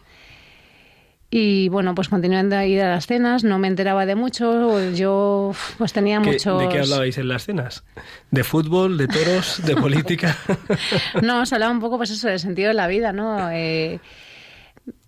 Y 1.35 1.67
bueno, 1.69 1.95
pues 1.95 2.09
continuando 2.09 2.55
a 2.55 2.63
ir 2.67 2.79
a 2.83 2.91
las 2.91 3.07
cenas, 3.07 3.43
no 3.43 3.57
me 3.57 3.67
enteraba 3.67 4.05
de 4.05 4.13
mucho, 4.13 4.91
yo 4.91 5.51
pues 5.79 5.91
tenía 5.91 6.21
¿Qué- 6.21 6.29
muchos... 6.29 6.61
¿De 6.61 6.69
qué 6.69 6.77
hablabais 6.81 7.17
en 7.17 7.27
las 7.27 7.45
cenas? 7.45 7.83
¿De 8.29 8.43
fútbol, 8.43 8.99
de 8.99 9.07
toros, 9.07 9.59
de 9.65 9.75
política? 9.75 10.37
No, 11.23 11.43
se 11.47 11.55
hablaba 11.55 11.71
un 11.71 11.79
poco, 11.79 11.97
pues 11.97 12.11
eso, 12.11 12.27
del 12.27 12.37
sentido 12.39 12.67
de 12.67 12.75
la 12.75 12.85
vida, 12.85 13.13
¿no? 13.13 13.49
Eh, 13.49 13.99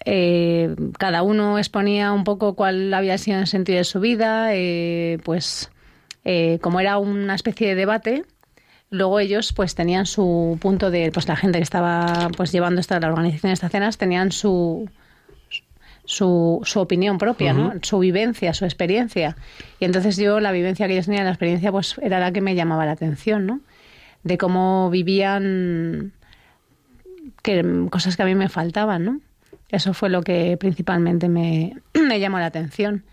eh, 0.05 0.75
cada 0.97 1.21
uno 1.21 1.59
exponía 1.59 2.11
un 2.11 2.23
poco 2.23 2.55
cuál 2.55 2.91
había 2.93 3.19
sido 3.19 3.37
el 3.39 3.45
sentido 3.45 3.77
de 3.77 3.83
su 3.83 3.99
vida, 3.99 4.49
eh, 4.55 5.19
pues 5.23 5.69
eh, 6.23 6.57
como 6.59 6.79
era 6.79 6.97
una 6.97 7.35
especie 7.35 7.67
de 7.67 7.75
debate, 7.75 8.23
luego 8.89 9.19
ellos 9.19 9.53
pues 9.53 9.75
tenían 9.75 10.07
su 10.07 10.57
punto 10.59 10.89
de, 10.89 11.11
pues 11.11 11.27
la 11.27 11.35
gente 11.35 11.59
que 11.59 11.63
estaba 11.63 12.29
pues 12.35 12.51
llevando 12.51 12.81
esta, 12.81 12.99
la 12.99 13.09
organización 13.09 13.49
de 13.51 13.53
estas 13.53 13.71
cenas 13.71 13.99
tenían 13.99 14.31
su 14.31 14.89
su, 16.05 16.61
su 16.63 16.79
opinión 16.79 17.17
propia, 17.17 17.53
¿no? 17.53 17.73
Su 17.81 17.99
vivencia, 17.99 18.53
su 18.53 18.65
experiencia. 18.65 19.35
Y 19.79 19.85
entonces 19.85 20.17
yo 20.17 20.39
la 20.39 20.51
vivencia 20.51 20.87
que 20.87 20.93
ellos 20.93 21.05
tenían, 21.05 21.25
la 21.25 21.31
experiencia, 21.31 21.71
pues 21.71 21.97
era 22.01 22.19
la 22.19 22.31
que 22.31 22.41
me 22.41 22.55
llamaba 22.55 22.85
la 22.85 22.91
atención, 22.91 23.45
¿no? 23.45 23.59
De 24.23 24.37
cómo 24.37 24.89
vivían 24.89 26.13
que, 27.41 27.87
cosas 27.89 28.15
que 28.15 28.23
a 28.23 28.25
mí 28.25 28.35
me 28.35 28.49
faltaban, 28.49 29.05
¿no? 29.05 29.19
Eso 29.69 29.93
fue 29.93 30.09
lo 30.09 30.21
que 30.21 30.57
principalmente 30.57 31.27
me, 31.27 31.75
me 31.93 32.19
llamó 32.19 32.39
la 32.39 32.47
atención. 32.47 33.03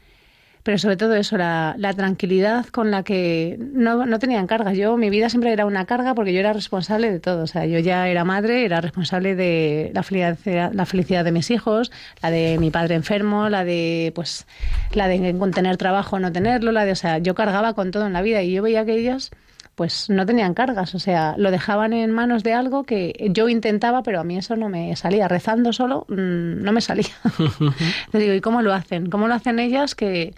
Pero 0.63 0.79
sobre 0.79 0.97
todo 0.97 1.15
eso, 1.15 1.37
la, 1.37 1.75
la 1.77 1.93
tranquilidad 1.93 2.67
con 2.67 2.91
la 2.91 3.03
que 3.03 3.59
no, 3.59 4.07
no 4.07 4.19
tenían 4.19 4.47
cargas. 4.47 4.77
Yo, 4.77 4.97
mi 4.97 5.11
vida 5.11 5.29
siempre 5.29 5.53
era 5.53 5.67
una 5.67 5.87
carga 5.87 6.15
porque 6.15 6.33
yo 6.33 6.41
era 6.41 6.53
responsable 6.53 7.11
de 7.11 7.19
todo. 7.19 7.43
O 7.43 7.47
sea, 7.47 7.67
yo 7.67 7.79
ya 7.81 8.09
era 8.09 8.25
madre, 8.25 8.65
era 8.65 8.81
responsable 8.81 9.35
de 9.35 9.91
la 9.95 10.03
felicidad, 10.03 10.73
la 10.73 10.87
felicidad 10.87 11.25
de 11.25 11.33
mis 11.33 11.51
hijos, 11.51 11.91
la 12.23 12.31
de 12.31 12.59
mi 12.59 12.71
padre 12.71 12.95
enfermo, 12.95 13.49
la 13.49 13.65
de, 13.65 14.13
pues, 14.15 14.47
la 14.93 15.09
de 15.09 15.35
tener 15.53 15.77
trabajo 15.77 16.17
o 16.17 16.19
no 16.21 16.33
tenerlo, 16.33 16.73
la 16.73 16.85
de, 16.85 16.93
o 16.93 16.97
sea, 16.97 17.19
yo 17.19 17.35
cargaba 17.35 17.75
con 17.75 17.91
todo 17.91 18.07
en 18.07 18.13
la 18.13 18.23
vida 18.23 18.43
y 18.43 18.53
yo 18.53 18.63
veía 18.63 18.85
que 18.85 18.95
ellas 18.95 19.31
pues 19.75 20.11
no 20.11 20.27
tenían 20.27 20.55
cargas, 20.55 20.95
o 20.95 20.99
sea, 20.99 21.35
lo 21.39 21.51
dejaban 21.51 21.93
en 21.93 22.11
manos 22.11 22.43
de 22.43 22.53
algo 22.53 22.85
que 22.85 23.15
yo 23.31 23.49
intentaba, 23.49 24.03
pero 24.03 24.21
a 24.21 24.25
mí 24.25 24.37
eso 24.37 24.55
no 24.57 24.69
me 24.69 24.95
salía. 24.97 25.29
Rezando 25.29 25.73
solo 25.73 26.07
mm, 26.09 26.63
no 26.63 26.73
me 26.73 26.81
salía. 26.81 27.09
Te 28.13 28.19
digo, 28.19 28.35
¿y 28.35 28.41
cómo 28.41 28.63
lo 28.63 28.75
hacen? 28.75 29.09
¿Cómo 29.09 29.29
lo 29.29 29.35
hacen 29.35 29.59
ellas 29.59 29.95
que, 29.95 30.35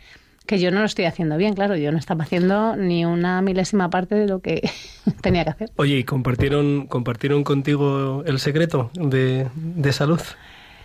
que 0.46 0.60
yo 0.60 0.70
no 0.70 0.80
lo 0.80 0.86
estoy 0.86 1.06
haciendo 1.06 1.36
bien? 1.36 1.54
Claro, 1.54 1.76
yo 1.76 1.90
no 1.90 1.98
estaba 1.98 2.24
haciendo 2.24 2.76
ni 2.76 3.04
una 3.04 3.42
milésima 3.42 3.90
parte 3.90 4.14
de 4.14 4.28
lo 4.28 4.38
que 4.38 4.70
tenía 5.20 5.44
que 5.44 5.50
hacer. 5.50 5.70
Oye, 5.76 5.98
¿y 5.98 6.04
compartieron, 6.04 6.86
compartieron 6.86 7.42
contigo 7.42 8.22
el 8.26 8.38
secreto 8.38 8.90
de, 8.94 9.48
de 9.54 9.92
salud? 9.92 10.20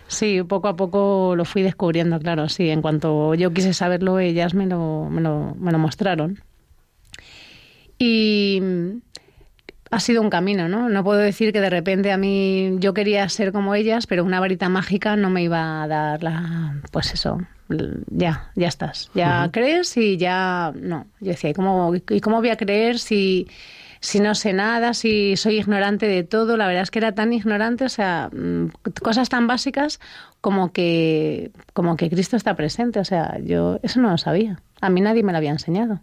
Sí, 0.08 0.42
poco 0.42 0.66
a 0.66 0.74
poco 0.74 1.34
lo 1.36 1.44
fui 1.44 1.62
descubriendo, 1.62 2.18
claro, 2.18 2.48
sí. 2.48 2.68
En 2.68 2.82
cuanto 2.82 3.32
yo 3.36 3.52
quise 3.52 3.72
saberlo, 3.72 4.18
ellas 4.18 4.54
me 4.54 4.66
lo, 4.66 5.08
me 5.08 5.20
lo, 5.20 5.54
me 5.54 5.70
lo 5.70 5.78
mostraron. 5.78 6.40
Y 8.02 8.62
ha 9.90 10.00
sido 10.00 10.22
un 10.22 10.30
camino, 10.30 10.68
¿no? 10.68 10.88
No 10.88 11.04
puedo 11.04 11.20
decir 11.20 11.52
que 11.52 11.60
de 11.60 11.68
repente 11.68 12.12
a 12.12 12.16
mí 12.16 12.76
yo 12.78 12.94
quería 12.94 13.28
ser 13.28 13.52
como 13.52 13.74
ellas, 13.74 14.06
pero 14.06 14.24
una 14.24 14.40
varita 14.40 14.70
mágica 14.70 15.16
no 15.16 15.28
me 15.28 15.42
iba 15.42 15.82
a 15.82 15.86
dar 15.86 16.22
la, 16.22 16.80
pues 16.92 17.12
eso, 17.12 17.40
ya, 18.08 18.50
ya 18.54 18.68
estás, 18.68 19.10
ya 19.14 19.50
crees 19.52 19.94
y 19.98 20.16
ya 20.16 20.72
no. 20.80 21.08
Yo 21.20 21.32
decía, 21.32 21.50
¿y 21.50 21.52
cómo, 21.52 21.92
y 21.94 22.20
cómo 22.20 22.38
voy 22.38 22.48
a 22.48 22.56
creer 22.56 22.98
si, 22.98 23.48
si 24.00 24.18
no 24.20 24.34
sé 24.34 24.54
nada, 24.54 24.94
si 24.94 25.36
soy 25.36 25.58
ignorante 25.58 26.06
de 26.06 26.22
todo? 26.24 26.56
La 26.56 26.66
verdad 26.68 26.84
es 26.84 26.90
que 26.90 27.00
era 27.00 27.12
tan 27.12 27.34
ignorante, 27.34 27.84
o 27.84 27.90
sea, 27.90 28.30
mm, 28.32 28.70
cosas 29.02 29.28
tan 29.28 29.46
básicas 29.46 30.00
como 30.40 30.72
que, 30.72 31.50
como 31.74 31.96
que 31.98 32.08
Cristo 32.08 32.36
está 32.36 32.54
presente, 32.56 32.98
o 32.98 33.04
sea, 33.04 33.38
yo 33.44 33.78
eso 33.82 34.00
no 34.00 34.10
lo 34.10 34.16
sabía. 34.16 34.62
A 34.80 34.88
mí 34.88 35.02
nadie 35.02 35.22
me 35.22 35.32
lo 35.32 35.38
había 35.38 35.50
enseñado. 35.50 36.00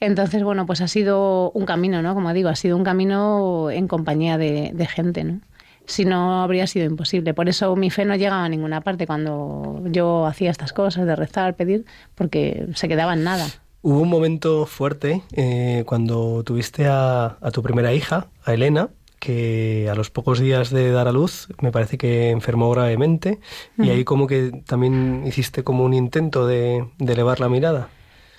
Entonces, 0.00 0.44
bueno, 0.44 0.66
pues 0.66 0.80
ha 0.80 0.88
sido 0.88 1.50
un 1.50 1.66
camino, 1.66 2.02
¿no? 2.02 2.14
Como 2.14 2.32
digo, 2.32 2.48
ha 2.48 2.56
sido 2.56 2.76
un 2.76 2.84
camino 2.84 3.70
en 3.70 3.88
compañía 3.88 4.38
de, 4.38 4.70
de 4.72 4.86
gente, 4.86 5.24
¿no? 5.24 5.40
Si 5.86 6.04
no, 6.04 6.42
habría 6.42 6.66
sido 6.66 6.84
imposible. 6.84 7.32
Por 7.34 7.48
eso 7.48 7.74
mi 7.74 7.90
fe 7.90 8.04
no 8.04 8.14
llegaba 8.14 8.44
a 8.44 8.48
ninguna 8.48 8.82
parte 8.82 9.06
cuando 9.06 9.82
yo 9.86 10.26
hacía 10.26 10.50
estas 10.50 10.72
cosas 10.72 11.06
de 11.06 11.16
rezar, 11.16 11.56
pedir, 11.56 11.86
porque 12.14 12.66
se 12.74 12.88
quedaba 12.88 13.14
en 13.14 13.24
nada. 13.24 13.46
Hubo 13.80 14.00
un 14.00 14.08
momento 14.08 14.66
fuerte 14.66 15.22
eh, 15.32 15.84
cuando 15.86 16.42
tuviste 16.44 16.86
a, 16.86 17.38
a 17.40 17.50
tu 17.50 17.62
primera 17.62 17.94
hija, 17.94 18.26
a 18.44 18.52
Elena, 18.52 18.90
que 19.18 19.88
a 19.90 19.94
los 19.94 20.10
pocos 20.10 20.38
días 20.38 20.70
de 20.70 20.90
dar 20.90 21.08
a 21.08 21.12
luz 21.12 21.48
me 21.60 21.72
parece 21.72 21.98
que 21.98 22.30
enfermó 22.30 22.70
gravemente 22.70 23.40
y 23.76 23.90
ahí 23.90 24.04
como 24.04 24.26
que 24.26 24.62
también 24.66 25.24
hiciste 25.26 25.64
como 25.64 25.84
un 25.84 25.94
intento 25.94 26.46
de, 26.46 26.84
de 26.98 27.12
elevar 27.12 27.40
la 27.40 27.48
mirada. 27.48 27.88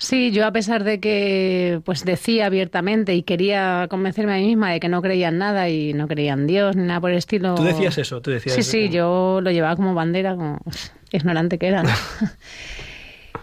Sí, 0.00 0.30
yo 0.30 0.46
a 0.46 0.50
pesar 0.50 0.82
de 0.82 0.98
que 0.98 1.82
pues 1.84 2.06
decía 2.06 2.46
abiertamente 2.46 3.14
y 3.14 3.22
quería 3.22 3.86
convencerme 3.90 4.32
a 4.32 4.36
mí 4.36 4.46
misma 4.46 4.72
de 4.72 4.80
que 4.80 4.88
no 4.88 5.02
creía 5.02 5.28
en 5.28 5.36
nada 5.36 5.68
y 5.68 5.92
no 5.92 6.08
creía 6.08 6.32
en 6.32 6.46
Dios 6.46 6.74
ni 6.74 6.84
nada 6.84 7.02
por 7.02 7.10
el 7.10 7.18
estilo. 7.18 7.54
Tú 7.54 7.64
decías 7.64 7.98
eso, 7.98 8.22
tú 8.22 8.30
decías 8.30 8.54
Sí, 8.54 8.62
sí, 8.62 8.88
yo 8.88 9.40
lo 9.42 9.50
llevaba 9.50 9.76
como 9.76 9.92
bandera, 9.94 10.34
como 10.36 10.58
ignorante 11.12 11.58
que 11.58 11.68
era. 11.68 11.82
¿no? 11.82 11.90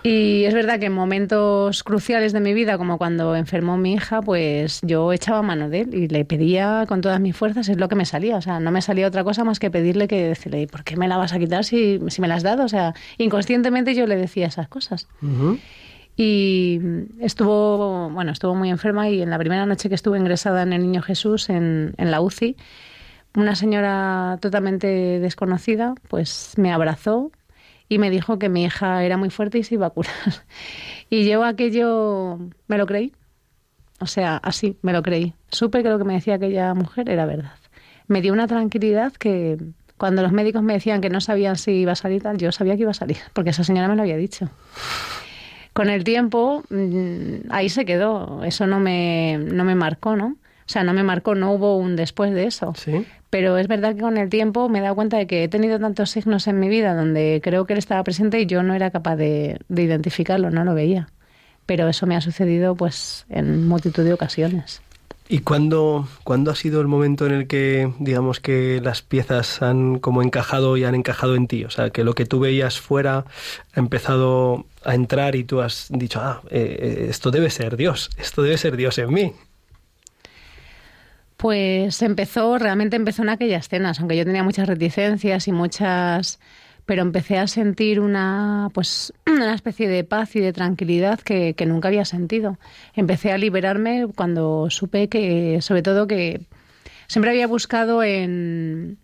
Y 0.03 0.45
es 0.45 0.53
verdad 0.53 0.79
que 0.79 0.85
en 0.85 0.93
momentos 0.93 1.83
cruciales 1.83 2.31
de 2.31 2.39
mi 2.39 2.53
vida, 2.53 2.77
como 2.77 2.97
cuando 2.97 3.35
enfermó 3.35 3.77
mi 3.77 3.93
hija, 3.93 4.21
pues 4.21 4.79
yo 4.83 5.11
echaba 5.11 5.41
mano 5.41 5.69
de 5.69 5.81
él 5.81 5.93
y 5.93 6.07
le 6.07 6.23
pedía 6.23 6.85
con 6.87 7.01
todas 7.01 7.19
mis 7.19 7.35
fuerzas, 7.35 7.67
es 7.67 7.77
lo 7.77 7.89
que 7.89 7.95
me 7.95 8.05
salía. 8.05 8.37
O 8.37 8.41
sea, 8.41 8.59
no 8.59 8.71
me 8.71 8.81
salía 8.81 9.07
otra 9.07 9.23
cosa 9.23 9.43
más 9.43 9.59
que 9.59 9.69
pedirle 9.69 10.07
que 10.07 10.29
decirle, 10.29 10.61
¿y 10.61 10.67
por 10.67 10.83
qué 10.83 10.95
me 10.95 11.07
la 11.07 11.17
vas 11.17 11.33
a 11.33 11.39
quitar 11.39 11.65
si, 11.65 11.99
si 12.07 12.21
me 12.21 12.27
la 12.27 12.35
has 12.35 12.43
dado? 12.43 12.63
O 12.63 12.69
sea, 12.69 12.93
inconscientemente 13.17 13.95
yo 13.95 14.07
le 14.07 14.15
decía 14.15 14.47
esas 14.47 14.67
cosas. 14.67 15.07
Y 16.17 16.81
estuvo, 17.19 18.09
bueno, 18.09 18.31
estuvo 18.31 18.55
muy 18.55 18.71
enferma 18.71 19.07
y 19.07 19.21
en 19.21 19.29
la 19.29 19.37
primera 19.37 19.67
noche 19.67 19.87
que 19.87 19.95
estuve 19.95 20.17
ingresada 20.17 20.63
en 20.63 20.73
el 20.73 20.81
Niño 20.81 21.03
Jesús, 21.03 21.49
en, 21.49 21.93
en 21.97 22.09
la 22.11 22.21
UCI, 22.21 22.57
una 23.35 23.55
señora 23.55 24.39
totalmente 24.41 24.87
desconocida, 25.19 25.93
pues 26.09 26.53
me 26.57 26.73
abrazó 26.73 27.31
y 27.87 27.99
me 27.99 28.09
dijo 28.09 28.39
que 28.39 28.49
mi 28.49 28.63
hija 28.63 29.03
era 29.03 29.15
muy 29.15 29.29
fuerte 29.29 29.59
y 29.59 29.63
se 29.63 29.75
iba 29.75 29.87
a 29.87 29.91
curar. 29.91 30.13
Y 31.09 31.25
yo 31.29 31.45
aquello 31.45 32.37
me 32.67 32.77
lo 32.77 32.85
creí. 32.85 33.13
O 34.01 34.07
sea, 34.07 34.35
así, 34.37 34.77
me 34.81 34.91
lo 34.91 35.01
creí. 35.01 35.33
Supe 35.49 35.81
que 35.81 35.87
lo 35.87 35.97
que 35.97 36.03
me 36.03 36.15
decía 36.15 36.35
aquella 36.35 36.73
mujer 36.73 37.09
era 37.09 37.25
verdad. 37.25 37.53
Me 38.07 38.21
dio 38.21 38.33
una 38.33 38.45
tranquilidad 38.45 39.13
que 39.13 39.57
cuando 39.97 40.21
los 40.21 40.33
médicos 40.33 40.63
me 40.63 40.73
decían 40.73 40.99
que 40.99 41.09
no 41.09 41.21
sabían 41.21 41.55
si 41.55 41.71
iba 41.71 41.93
a 41.93 41.95
salir 41.95 42.21
tal, 42.21 42.37
yo 42.37 42.51
sabía 42.51 42.75
que 42.75 42.81
iba 42.81 42.91
a 42.91 42.93
salir, 42.93 43.17
porque 43.31 43.51
esa 43.51 43.63
señora 43.63 43.87
me 43.87 43.95
lo 43.95 44.01
había 44.01 44.17
dicho. 44.17 44.49
Con 45.77 45.89
el 45.89 46.03
tiempo, 46.03 46.63
mm, 46.71 47.51
ahí 47.51 47.69
se 47.69 47.85
quedó. 47.85 48.43
Eso 48.43 48.65
no 48.65 48.79
me, 48.79 49.37
no 49.37 49.63
me 49.63 49.75
marcó, 49.75 50.15
¿no? 50.15 50.29
O 50.29 50.69
sea, 50.69 50.83
no 50.83 50.91
me 50.91 51.03
marcó, 51.03 51.35
no 51.35 51.51
hubo 51.51 51.77
un 51.77 51.95
después 51.95 52.33
de 52.33 52.45
eso. 52.45 52.73
Sí. 52.75 53.05
Pero 53.29 53.59
es 53.59 53.67
verdad 53.67 53.93
que 53.93 54.01
con 54.01 54.17
el 54.17 54.27
tiempo 54.29 54.69
me 54.69 54.79
he 54.79 54.81
dado 54.81 54.95
cuenta 54.95 55.17
de 55.17 55.27
que 55.27 55.43
he 55.43 55.47
tenido 55.47 55.79
tantos 55.79 56.09
signos 56.09 56.47
en 56.47 56.59
mi 56.59 56.67
vida 56.67 56.95
donde 56.95 57.41
creo 57.43 57.67
que 57.67 57.73
él 57.73 57.79
estaba 57.79 58.03
presente 58.03 58.41
y 58.41 58.47
yo 58.47 58.63
no 58.63 58.73
era 58.73 58.89
capaz 58.89 59.17
de, 59.17 59.59
de 59.69 59.83
identificarlo, 59.83 60.49
no 60.49 60.63
lo 60.63 60.73
veía. 60.73 61.09
Pero 61.67 61.87
eso 61.87 62.07
me 62.07 62.15
ha 62.15 62.21
sucedido 62.21 62.73
pues 62.73 63.27
en 63.29 63.67
multitud 63.67 64.03
de 64.03 64.13
ocasiones. 64.13 64.81
¿Y 65.29 65.39
cuándo, 65.39 66.07
ha 66.25 66.55
sido 66.55 66.79
el 66.79 66.87
momento 66.87 67.25
en 67.25 67.33
el 67.33 67.47
que, 67.47 67.91
digamos, 67.99 68.39
que 68.39 68.79
las 68.81 69.01
piezas 69.01 69.61
han 69.61 69.99
como 69.99 70.21
encajado 70.21 70.77
y 70.77 70.85
han 70.85 70.95
encajado 70.95 71.35
en 71.35 71.47
ti? 71.47 71.65
O 71.65 71.69
sea, 71.69 71.89
que 71.89 72.05
lo 72.05 72.13
que 72.13 72.25
tú 72.25 72.39
veías 72.39 72.79
fuera 72.79 73.25
ha 73.73 73.79
empezado 73.79 74.65
a 74.85 74.95
entrar 74.95 75.35
y 75.35 75.43
tú 75.43 75.59
has 75.59 75.87
dicho, 75.89 76.21
ah, 76.21 76.41
eh, 76.49 76.77
eh, 76.79 77.07
esto 77.09 77.29
debe 77.29 77.49
ser 77.49 77.75
Dios, 77.75 78.09
esto 78.17 78.41
debe 78.41 78.57
ser 78.57 78.77
Dios 78.77 78.97
en 78.99 79.13
mí. 79.13 79.33
Pues 81.35 82.01
empezó, 82.01 82.57
realmente 82.57 82.95
empezó 82.95 83.21
en 83.21 83.29
aquellas 83.29 83.65
escenas, 83.65 83.99
aunque 83.99 84.15
yo 84.15 84.23
tenía 84.23 84.43
muchas 84.43 84.67
reticencias 84.67 85.47
y 85.49 85.51
muchas 85.51 86.39
pero 86.87 87.01
empecé 87.01 87.37
a 87.37 87.47
sentir 87.47 87.99
una 87.99 88.69
pues 88.73 89.13
una 89.27 89.53
especie 89.53 89.89
de 89.89 90.03
paz 90.05 90.35
y 90.35 90.39
de 90.39 90.53
tranquilidad 90.53 91.19
que, 91.19 91.53
nunca 91.67 91.89
había 91.89 92.05
sentido. 92.05 92.57
Empecé 92.95 93.31
a 93.31 93.37
liberarme 93.37 94.07
cuando 94.15 94.69
supe 94.71 95.09
que, 95.09 95.59
sobre 95.61 95.83
todo 95.83 96.07
que 96.07 96.41
siempre 97.07 97.31
había 97.31 97.45
buscado 97.45 98.03
en, 98.03 98.97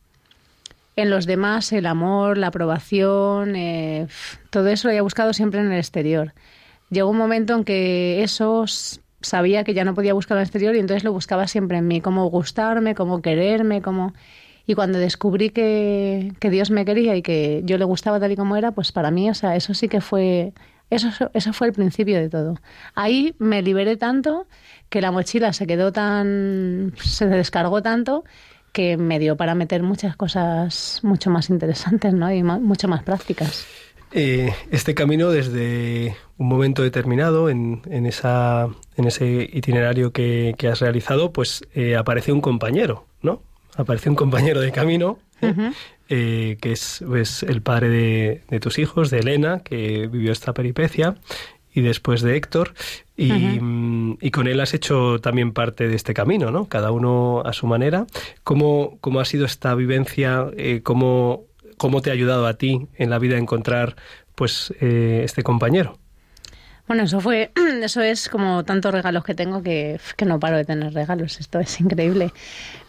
en 0.96 1.10
los 1.10 1.26
demás 1.26 1.74
el 1.74 1.86
amor, 1.86 2.38
la 2.38 2.48
aprobación, 2.48 3.56
eh, 3.58 4.08
todo 4.50 4.69
eso 4.69 4.88
lo 4.88 4.91
había 4.91 5.02
buscado 5.02 5.34
siempre 5.34 5.60
en 5.60 5.72
el 5.72 5.78
exterior. 5.78 6.34
Llegó 6.89 7.10
un 7.10 7.17
momento 7.17 7.54
en 7.54 7.65
que 7.65 8.24
eso 8.24 8.63
sabía 9.19 9.65
que 9.65 9.74
ya 9.74 9.84
no 9.84 9.93
podía 9.93 10.13
buscar 10.13 10.38
en 10.38 10.41
el 10.41 10.46
exterior 10.46 10.76
y 10.76 10.80
entonces 10.80 11.04
lo 11.04 11.12
buscaba 11.12 11.48
siempre 11.48 11.80
en 11.80 11.88
mí, 11.88 12.00
cómo 12.00 12.30
gustarme, 12.30 12.96
cómo 12.96 13.22
quererme, 13.22 13.82
cómo... 13.82 14.13
Y 14.65 14.76
cuando 14.76 14.97
descubrí 14.99 15.49
que, 15.49 16.34
que 16.39 16.49
Dios 16.49 16.71
me 16.71 16.86
quería 16.86 17.15
y 17.15 17.21
que 17.21 17.62
yo 17.65 17.78
le 17.78 17.86
gustaba 17.86 18.19
tal 18.19 18.32
y 18.32 18.36
como 18.36 18.56
era, 18.56 18.71
pues 18.71 18.91
para 18.91 19.12
mí, 19.12 19.30
o 19.30 19.34
sea, 19.34 19.56
eso 19.56 19.73
sí 19.73 19.88
que 19.88 20.02
fue... 20.02 20.54
Eso, 20.89 21.10
eso 21.34 21.54
fue 21.54 21.67
el 21.67 21.73
principio 21.73 22.17
de 22.17 22.30
todo. 22.30 22.56
Ahí 22.93 23.36
me 23.39 23.62
liberé 23.62 23.97
tanto 23.97 24.47
que 24.89 25.02
la 25.02 25.12
mochila 25.12 25.52
se 25.52 25.65
quedó 25.65 25.91
tan... 25.91 26.93
se 26.97 27.28
descargó 27.28 27.82
tanto 27.82 28.23
que 28.71 28.97
me 28.97 29.19
dio 29.19 29.38
para 29.38 29.56
meter 29.56 29.84
muchas 29.84 30.15
cosas 30.15 30.99
mucho 31.04 31.30
más 31.30 31.49
interesantes, 31.49 32.13
¿no? 32.13 32.32
Y 32.32 32.43
mucho 32.43 32.88
más 32.88 33.04
prácticas. 33.04 33.65
Eh, 34.12 34.54
este 34.69 34.93
camino 34.93 35.32
desde 35.32 36.15
un 36.38 36.47
momento 36.47 36.84
determinado 36.84 37.49
en, 37.49 37.82
en, 37.89 38.06
esa, 38.06 38.67
en 38.95 39.06
ese 39.06 39.49
itinerario 39.52 40.12
que, 40.12 40.54
que 40.58 40.67
has 40.67 40.82
realizado, 40.82 41.34
pues 41.34 41.63
eh, 41.73 41.95
aparece 41.95 42.32
un 42.32 42.41
compañero, 42.41 43.06
¿no? 43.21 43.41
Aparece 43.76 44.10
un 44.10 44.16
compañero 44.16 44.62
de 44.62 44.72
camino, 44.72 45.20
¿eh? 45.42 45.72
Eh, 46.10 46.58
que 46.62 46.74
es 46.74 47.04
pues, 47.06 47.44
el 47.44 47.62
padre 47.62 47.90
de, 47.90 48.42
de 48.50 48.60
tus 48.60 48.78
hijos, 48.78 49.10
de 49.10 49.20
Elena, 49.20 49.62
que 49.64 50.08
vivió 50.08 50.32
esta 50.32 50.54
peripecia, 50.54 51.16
y 51.74 51.82
después 51.82 52.22
de 52.22 52.36
Héctor, 52.36 52.74
y, 53.18 53.32
mm, 53.32 54.18
y 54.22 54.32
con 54.32 54.48
él 54.48 54.60
has 54.60 54.74
hecho 54.74 55.20
también 55.20 55.54
parte 55.54 55.88
de 55.88 55.96
este 55.96 56.14
camino, 56.14 56.52
¿no? 56.52 56.68
Cada 56.68 56.92
uno 56.92 57.42
a 57.44 57.54
su 57.54 57.66
manera. 57.66 58.06
¿Cómo, 58.44 58.98
cómo 59.02 59.20
ha 59.20 59.26
sido 59.26 59.46
esta 59.46 59.74
vivencia? 59.74 60.48
Eh, 60.56 60.82
¿cómo, 60.84 61.46
¿Cómo 61.78 62.02
te 62.02 62.12
ha 62.12 62.14
ayudado 62.14 62.46
a 62.46 62.56
ti 62.56 62.88
en 62.96 63.10
la 63.10 63.18
vida 63.18 63.36
a 63.36 63.40
encontrar 63.40 63.96
pues 64.36 64.74
este 64.80 65.44
compañero? 65.44 65.98
Bueno, 66.88 67.04
eso 67.04 67.22
fue, 67.22 67.52
eso 67.82 68.02
es 68.02 68.28
como 68.30 68.63
tantos 68.63 68.93
regalos 68.93 69.24
que 69.24 69.34
tengo 69.34 69.63
que, 69.63 70.00
que 70.17 70.26
no 70.26 70.39
paro 70.39 70.58
de 70.58 70.65
tener 70.65 70.93
regalos. 70.93 71.39
Esto 71.39 71.60
es 71.60 71.80
increíble. 71.80 72.34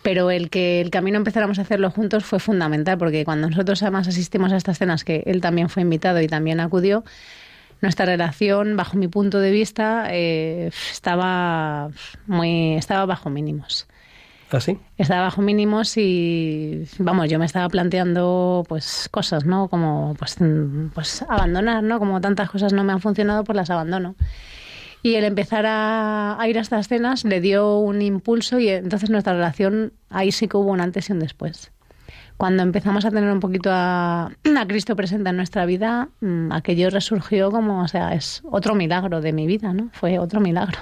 Pero 0.02 0.30
el 0.30 0.50
que 0.50 0.80
el 0.80 0.90
camino 0.90 1.16
empezáramos 1.16 1.58
a 1.58 1.62
hacerlo 1.62 1.90
juntos 1.90 2.24
fue 2.24 2.40
fundamental, 2.40 2.98
porque 2.98 3.24
cuando 3.24 3.48
nosotros 3.48 3.82
además 3.82 4.08
asistimos 4.08 4.52
a 4.52 4.56
estas 4.56 4.78
cenas, 4.78 5.04
que 5.04 5.22
él 5.26 5.40
también 5.40 5.68
fue 5.68 5.82
invitado 5.82 6.20
y 6.20 6.26
también 6.26 6.60
acudió, 6.60 7.04
nuestra 7.80 8.06
relación, 8.06 8.76
bajo 8.76 8.96
mi 8.96 9.08
punto 9.08 9.38
de 9.40 9.50
vista, 9.50 10.06
eh, 10.10 10.70
estaba 10.90 11.90
muy, 12.26 12.74
estaba 12.74 13.06
bajo 13.06 13.30
mínimos. 13.30 13.86
¿Así? 14.56 14.78
Estaba 14.98 15.22
bajo 15.22 15.42
mínimos 15.42 15.96
y, 15.96 16.84
vamos, 16.98 17.28
yo 17.28 17.38
me 17.38 17.46
estaba 17.46 17.68
planteando, 17.68 18.64
pues, 18.68 19.08
cosas, 19.10 19.44
¿no? 19.44 19.68
Como, 19.68 20.14
pues, 20.18 20.36
pues 20.94 21.22
abandonar, 21.22 21.82
¿no? 21.82 21.98
Como 21.98 22.20
tantas 22.20 22.50
cosas 22.50 22.72
no 22.72 22.84
me 22.84 22.92
han 22.92 23.00
funcionado, 23.00 23.44
pues 23.44 23.56
las 23.56 23.70
abandono. 23.70 24.14
Y 25.02 25.16
el 25.16 25.24
empezar 25.24 25.66
a, 25.66 26.40
a 26.40 26.48
ir 26.48 26.58
a 26.58 26.62
estas 26.62 26.88
cenas 26.88 27.24
le 27.24 27.40
dio 27.40 27.78
un 27.78 28.00
impulso 28.00 28.58
y 28.58 28.68
entonces 28.70 29.10
nuestra 29.10 29.34
relación, 29.34 29.92
ahí 30.08 30.32
sí 30.32 30.48
que 30.48 30.56
hubo 30.56 30.70
un 30.70 30.80
antes 30.80 31.10
y 31.10 31.12
un 31.12 31.18
después. 31.18 31.70
Cuando 32.36 32.62
empezamos 32.62 33.04
a 33.04 33.10
tener 33.10 33.30
un 33.30 33.40
poquito 33.40 33.70
a, 33.72 34.24
a 34.26 34.66
Cristo 34.66 34.96
presente 34.96 35.30
en 35.30 35.36
nuestra 35.36 35.66
vida, 35.66 36.08
mm, 36.20 36.52
aquello 36.52 36.90
resurgió 36.90 37.50
como, 37.50 37.82
o 37.82 37.88
sea, 37.88 38.14
es 38.14 38.42
otro 38.50 38.74
milagro 38.74 39.20
de 39.20 39.32
mi 39.32 39.46
vida, 39.46 39.72
¿no? 39.72 39.90
Fue 39.92 40.18
otro 40.18 40.40
milagro. 40.40 40.78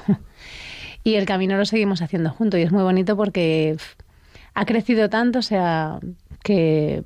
Y 1.04 1.14
el 1.14 1.26
camino 1.26 1.56
lo 1.56 1.64
seguimos 1.64 2.02
haciendo 2.02 2.30
juntos 2.30 2.60
y 2.60 2.62
es 2.62 2.72
muy 2.72 2.82
bonito 2.82 3.16
porque 3.16 3.76
ha 4.54 4.64
crecido 4.64 5.08
tanto, 5.08 5.40
o 5.40 5.42
sea, 5.42 5.98
que, 6.42 7.02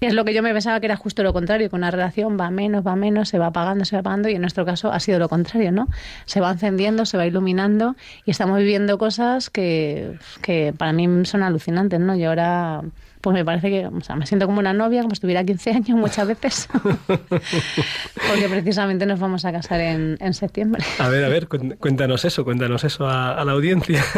que 0.00 0.06
es 0.06 0.14
lo 0.14 0.24
que 0.24 0.34
yo 0.34 0.42
me 0.42 0.52
pensaba 0.52 0.80
que 0.80 0.86
era 0.86 0.96
justo 0.96 1.22
lo 1.22 1.32
contrario, 1.32 1.70
que 1.70 1.76
una 1.76 1.90
relación 1.90 2.36
va 2.38 2.50
menos, 2.50 2.86
va 2.86 2.96
menos, 2.96 3.28
se 3.28 3.38
va 3.38 3.46
apagando, 3.46 3.84
se 3.84 3.96
va 3.96 4.00
apagando 4.00 4.28
y 4.28 4.34
en 4.34 4.40
nuestro 4.40 4.64
caso 4.64 4.90
ha 4.90 5.00
sido 5.00 5.18
lo 5.18 5.28
contrario, 5.28 5.72
¿no? 5.72 5.88
Se 6.24 6.40
va 6.40 6.50
encendiendo, 6.50 7.06
se 7.06 7.16
va 7.16 7.26
iluminando 7.26 7.96
y 8.24 8.30
estamos 8.30 8.58
viviendo 8.58 8.98
cosas 8.98 9.50
que, 9.50 10.18
que 10.42 10.74
para 10.76 10.92
mí 10.92 11.24
son 11.24 11.42
alucinantes, 11.42 12.00
¿no? 12.00 12.16
Yo 12.16 12.30
ahora 12.30 12.82
pues 13.20 13.34
me 13.34 13.44
parece 13.44 13.70
que, 13.70 13.86
o 13.86 14.00
sea, 14.00 14.16
me 14.16 14.26
siento 14.26 14.46
como 14.46 14.60
una 14.60 14.72
novia, 14.72 15.02
como 15.02 15.14
si 15.14 15.20
tuviera 15.20 15.44
15 15.44 15.70
años 15.70 15.98
muchas 15.98 16.26
veces, 16.28 16.68
porque 17.08 18.48
precisamente 18.48 19.06
nos 19.06 19.18
vamos 19.18 19.44
a 19.44 19.52
casar 19.52 19.80
en, 19.80 20.16
en 20.20 20.34
septiembre. 20.34 20.84
A 20.98 21.08
ver, 21.08 21.24
a 21.24 21.28
ver, 21.28 21.48
cuéntanos 21.48 22.24
eso, 22.24 22.44
cuéntanos 22.44 22.84
eso 22.84 23.06
a, 23.06 23.32
a 23.32 23.44
la 23.44 23.52
audiencia. 23.52 24.02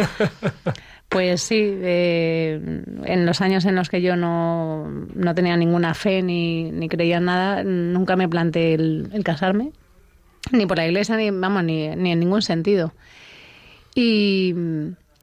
Pues 1.08 1.40
sí, 1.40 1.56
eh, 1.58 2.60
en 3.04 3.24
los 3.24 3.40
años 3.40 3.64
en 3.64 3.74
los 3.74 3.88
que 3.88 4.02
yo 4.02 4.14
no, 4.14 4.86
no 5.14 5.34
tenía 5.34 5.56
ninguna 5.56 5.94
fe 5.94 6.22
ni, 6.22 6.70
ni 6.70 6.86
creía 6.90 7.16
en 7.16 7.24
nada, 7.24 7.64
nunca 7.64 8.14
me 8.14 8.28
planteé 8.28 8.74
el, 8.74 9.08
el 9.14 9.24
casarme, 9.24 9.72
ni 10.52 10.66
por 10.66 10.76
la 10.76 10.86
iglesia, 10.86 11.16
ni, 11.16 11.30
vamos, 11.30 11.64
ni, 11.64 11.88
ni 11.96 12.12
en 12.12 12.20
ningún 12.20 12.42
sentido. 12.42 12.92
Y, 13.94 14.54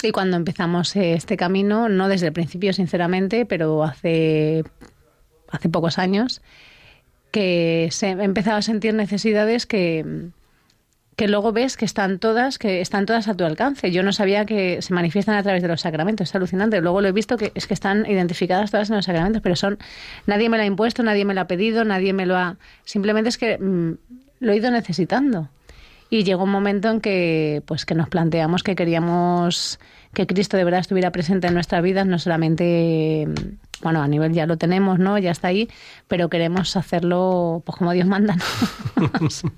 y 0.07 0.11
cuando 0.11 0.37
empezamos 0.37 0.95
eh, 0.95 1.13
este 1.13 1.37
camino, 1.37 1.89
no 1.89 2.07
desde 2.07 2.27
el 2.27 2.33
principio, 2.33 2.73
sinceramente, 2.73 3.45
pero 3.45 3.83
hace, 3.83 4.63
hace 5.49 5.69
pocos 5.69 5.97
años, 5.99 6.41
que 7.31 7.89
se, 7.91 8.09
he 8.09 8.23
empezado 8.23 8.57
a 8.57 8.61
sentir 8.61 8.93
necesidades 8.93 9.65
que, 9.65 10.31
que 11.15 11.27
luego 11.27 11.51
ves 11.51 11.77
que 11.77 11.85
están 11.85 12.19
todas, 12.19 12.57
que 12.57 12.81
están 12.81 13.05
todas 13.05 13.27
a 13.27 13.35
tu 13.35 13.45
alcance. 13.45 13.91
Yo 13.91 14.03
no 14.03 14.11
sabía 14.11 14.45
que 14.45 14.81
se 14.81 14.93
manifiestan 14.93 15.35
a 15.35 15.43
través 15.43 15.61
de 15.61 15.67
los 15.67 15.81
sacramentos, 15.81 16.29
es 16.29 16.35
alucinante. 16.35 16.81
Luego 16.81 17.01
lo 17.01 17.07
he 17.07 17.11
visto 17.11 17.37
que 17.37 17.51
es 17.55 17.67
que 17.67 17.73
están 17.73 18.05
identificadas 18.05 18.71
todas 18.71 18.89
en 18.89 18.97
los 18.97 19.05
sacramentos, 19.05 19.41
pero 19.41 19.55
son 19.55 19.77
nadie 20.25 20.49
me 20.49 20.57
lo 20.57 20.63
ha 20.63 20.65
impuesto, 20.65 21.03
nadie 21.03 21.25
me 21.25 21.33
lo 21.33 21.41
ha 21.41 21.47
pedido, 21.47 21.85
nadie 21.85 22.13
me 22.13 22.25
lo 22.25 22.37
ha 22.37 22.57
simplemente 22.83 23.29
es 23.29 23.37
que 23.37 23.57
mm, 23.57 23.91
lo 24.41 24.51
he 24.51 24.57
ido 24.57 24.71
necesitando. 24.71 25.49
Y 26.09 26.23
llegó 26.23 26.43
un 26.43 26.51
momento 26.51 26.89
en 26.89 27.01
que 27.01 27.61
pues 27.65 27.85
que 27.85 27.95
nos 27.95 28.09
planteamos 28.09 28.63
que 28.63 28.75
queríamos 28.75 29.79
que 30.13 30.27
Cristo 30.27 30.55
de 30.55 30.63
verdad 30.63 30.79
estuviera 30.79 31.11
presente 31.11 31.47
en 31.47 31.53
nuestras 31.55 31.81
vidas, 31.83 32.05
no 32.07 32.19
solamente 32.19 33.27
mm, 33.27 33.83
bueno, 33.83 34.01
a 34.01 34.07
nivel 34.07 34.31
ya 34.33 34.45
lo 34.45 34.57
tenemos, 34.57 34.97
¿no? 34.99 35.17
Ya 35.17 35.31
está 35.31 35.49
ahí, 35.49 35.67
pero 36.07 36.29
queremos 36.29 36.75
hacerlo 36.77 37.61
pues 37.65 37.77
como 37.77 37.91
Dios 37.91 38.07
manda, 38.07 38.35
¿no? 38.35 39.09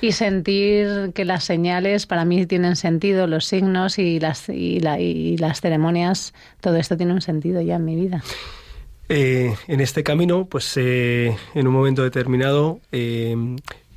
y 0.00 0.12
sentir 0.12 1.10
que 1.12 1.24
las 1.24 1.42
señales 1.44 2.06
para 2.06 2.24
mí 2.24 2.46
tienen 2.46 2.76
sentido, 2.76 3.26
los 3.26 3.46
signos 3.46 3.98
y 3.98 4.20
las, 4.20 4.48
y, 4.48 4.78
la- 4.80 5.00
y 5.00 5.36
las 5.38 5.60
ceremonias, 5.60 6.34
todo 6.60 6.76
esto 6.76 6.96
tiene 6.96 7.12
un 7.14 7.20
sentido 7.20 7.60
ya 7.60 7.76
en 7.76 7.84
mi 7.84 7.96
vida. 7.96 8.22
Eh, 9.08 9.54
en 9.66 9.80
este 9.80 10.04
camino, 10.04 10.44
pues 10.44 10.72
eh, 10.76 11.36
en 11.54 11.66
un 11.66 11.72
momento 11.72 12.04
determinado 12.04 12.78
eh, 12.92 13.34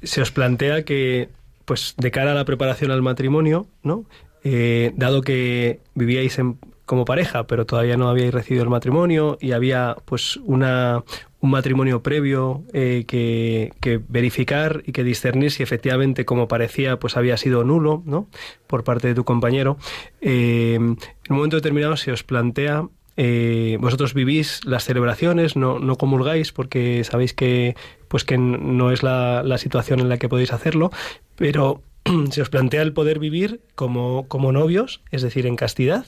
se 0.01 0.21
os 0.21 0.31
plantea 0.31 0.83
que, 0.85 1.29
pues 1.65 1.95
de 1.97 2.11
cara 2.11 2.31
a 2.31 2.35
la 2.35 2.45
preparación 2.45 2.91
al 2.91 3.01
matrimonio, 3.01 3.67
¿no? 3.83 4.05
Eh, 4.43 4.91
dado 4.95 5.21
que 5.21 5.79
vivíais 5.93 6.37
en- 6.39 6.57
como 6.85 7.05
pareja, 7.05 7.45
pero 7.47 7.65
todavía 7.65 7.95
no 7.95 8.09
habíais 8.09 8.33
recibido 8.33 8.63
el 8.63 8.69
matrimonio 8.69 9.37
y 9.39 9.51
había 9.53 9.95
pues 10.05 10.37
una 10.37 11.03
un 11.39 11.49
matrimonio 11.49 12.03
previo 12.03 12.63
eh, 12.71 13.03
que, 13.07 13.71
verificar 14.09 14.83
y 14.85 14.91
que 14.91 15.03
discernir 15.03 15.49
si 15.51 15.63
efectivamente, 15.63 16.23
como 16.23 16.47
parecía, 16.47 16.99
pues 16.99 17.17
había 17.17 17.35
sido 17.35 17.63
nulo, 17.63 18.03
¿no? 18.05 18.27
Por 18.67 18.83
parte 18.83 19.07
de 19.07 19.15
tu 19.15 19.23
compañero. 19.23 19.77
Eh, 20.21 20.75
en 20.75 20.97
un 21.29 21.35
momento 21.35 21.55
determinado 21.55 21.97
se 21.97 22.11
os 22.11 22.23
plantea 22.23 22.87
eh, 23.17 23.77
vosotros 23.79 24.13
vivís 24.13 24.63
las 24.65 24.85
celebraciones, 24.85 25.55
no, 25.55 25.79
no 25.79 25.97
comulgáis 25.97 26.51
porque 26.51 27.03
sabéis 27.03 27.33
que 27.33 27.75
pues 28.07 28.23
que 28.23 28.37
no 28.37 28.91
es 28.91 29.03
la, 29.03 29.43
la 29.43 29.57
situación 29.57 29.99
en 29.99 30.09
la 30.09 30.17
que 30.17 30.29
podéis 30.29 30.53
hacerlo, 30.53 30.91
pero 31.35 31.81
se 32.31 32.41
os 32.41 32.49
plantea 32.49 32.81
el 32.81 32.93
poder 32.93 33.19
vivir 33.19 33.61
como, 33.75 34.27
como 34.27 34.51
novios, 34.51 35.01
es 35.11 35.21
decir, 35.21 35.45
en 35.45 35.55
castidad. 35.55 36.05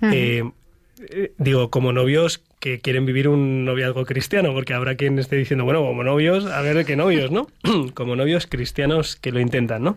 Eh, 0.00 0.50
digo, 1.38 1.70
como 1.70 1.92
novios 1.92 2.42
que 2.60 2.80
quieren 2.80 3.04
vivir 3.04 3.28
un 3.28 3.64
noviazgo 3.64 4.06
cristiano, 4.06 4.52
porque 4.52 4.74
habrá 4.74 4.94
quien 4.94 5.18
esté 5.18 5.36
diciendo, 5.36 5.64
bueno, 5.64 5.82
como 5.82 6.02
novios, 6.02 6.46
a 6.46 6.60
ver 6.62 6.84
qué 6.86 6.96
novios, 6.96 7.30
¿no? 7.30 7.46
como 7.94 8.16
novios 8.16 8.46
cristianos 8.46 9.16
que 9.16 9.32
lo 9.32 9.40
intentan, 9.40 9.82
¿no? 9.82 9.96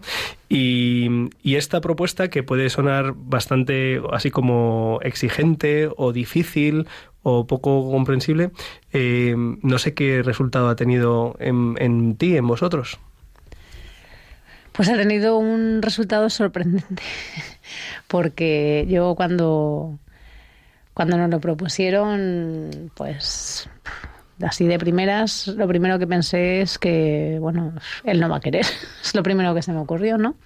Y, 0.49 1.07
y 1.43 1.55
esta 1.55 1.79
propuesta 1.79 2.29
que 2.29 2.43
puede 2.43 2.69
sonar 2.69 3.13
bastante 3.15 4.01
así 4.11 4.31
como 4.31 4.99
exigente 5.01 5.89
o 5.95 6.11
difícil 6.11 6.87
o 7.23 7.45
poco 7.45 7.91
comprensible, 7.91 8.51
eh, 8.93 9.35
no 9.35 9.77
sé 9.79 9.93
qué 9.93 10.23
resultado 10.23 10.69
ha 10.69 10.75
tenido 10.75 11.35
en, 11.39 11.75
en 11.79 12.15
ti, 12.15 12.37
en 12.37 12.47
vosotros. 12.47 12.99
Pues 14.71 14.89
ha 14.89 14.95
tenido 14.95 15.37
un 15.37 15.81
resultado 15.81 16.29
sorprendente, 16.29 17.01
porque 18.07 18.85
yo 18.87 19.15
cuando, 19.15 19.99
cuando 20.97 21.15
nos 21.15 21.29
lo 21.29 21.39
propusieron, 21.39 22.89
pues 22.95 23.69
así 24.41 24.65
de 24.65 24.79
primeras, 24.79 25.45
lo 25.45 25.67
primero 25.67 25.99
que 25.99 26.07
pensé 26.07 26.61
es 26.61 26.79
que, 26.79 27.37
bueno, 27.39 27.75
él 28.03 28.19
no 28.19 28.27
va 28.27 28.37
a 28.37 28.39
querer, 28.39 28.65
es 29.03 29.13
lo 29.13 29.21
primero 29.21 29.53
que 29.53 29.61
se 29.61 29.71
me 29.73 29.77
ocurrió, 29.77 30.17
¿no? 30.17 30.37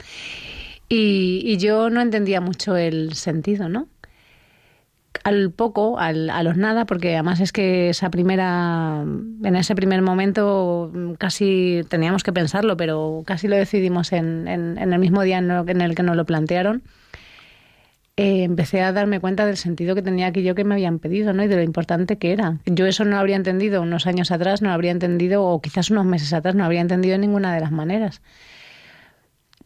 Y, 0.89 1.55
yo 1.55 1.89
no 1.89 2.01
entendía 2.01 2.41
mucho 2.41 2.75
el 2.75 3.13
sentido, 3.13 3.69
¿no? 3.69 3.87
al 5.23 5.51
poco, 5.51 5.99
al, 5.99 6.29
a 6.29 6.43
los 6.43 6.57
nada, 6.57 6.85
porque 6.85 7.13
además 7.13 7.39
es 7.39 7.53
que 7.53 7.87
esa 7.87 8.09
primera, 8.09 9.03
en 9.03 9.55
ese 9.55 9.73
primer 9.73 10.01
momento 10.01 10.91
mm, 10.93 11.13
casi 11.13 11.83
teníamos 11.87 12.23
que 12.23 12.33
pensarlo, 12.33 12.75
pero 12.75 13.23
casi 13.25 13.47
lo 13.47 13.55
decidimos 13.55 14.11
en, 14.11 14.49
el 14.49 14.99
mismo 14.99 15.21
día 15.21 15.37
en 15.37 15.81
el 15.81 15.95
que 15.95 16.03
nos 16.03 16.17
lo 16.17 16.25
plantearon. 16.25 16.83
Eh, 18.17 18.43
empecé 18.43 18.81
a 18.81 18.91
darme 18.91 19.19
cuenta 19.19 19.45
del 19.45 19.57
sentido 19.57 19.95
que 19.95 20.01
tenía 20.01 20.27
aquello 20.27 20.55
que 20.55 20.63
me 20.63 20.75
habían 20.75 20.99
pedido, 20.99 21.33
¿no? 21.33 21.43
Y 21.43 21.47
de 21.47 21.55
lo 21.55 21.63
importante 21.63 22.17
que 22.17 22.31
era. 22.31 22.59
Yo 22.65 22.85
eso 22.85 23.03
no 23.05 23.11
lo 23.11 23.17
habría 23.17 23.35
entendido 23.35 23.81
unos 23.81 24.07
años 24.07 24.31
atrás, 24.31 24.61
no 24.61 24.69
lo 24.69 24.73
habría 24.75 24.91
entendido, 24.91 25.43
o 25.45 25.61
quizás 25.61 25.89
unos 25.89 26.05
meses 26.05 26.33
atrás, 26.33 26.55
no 26.55 26.59
lo 26.59 26.65
habría 26.65 26.81
entendido 26.81 27.13
de 27.13 27.19
ninguna 27.19 27.53
de 27.53 27.61
las 27.61 27.71
maneras 27.71 28.21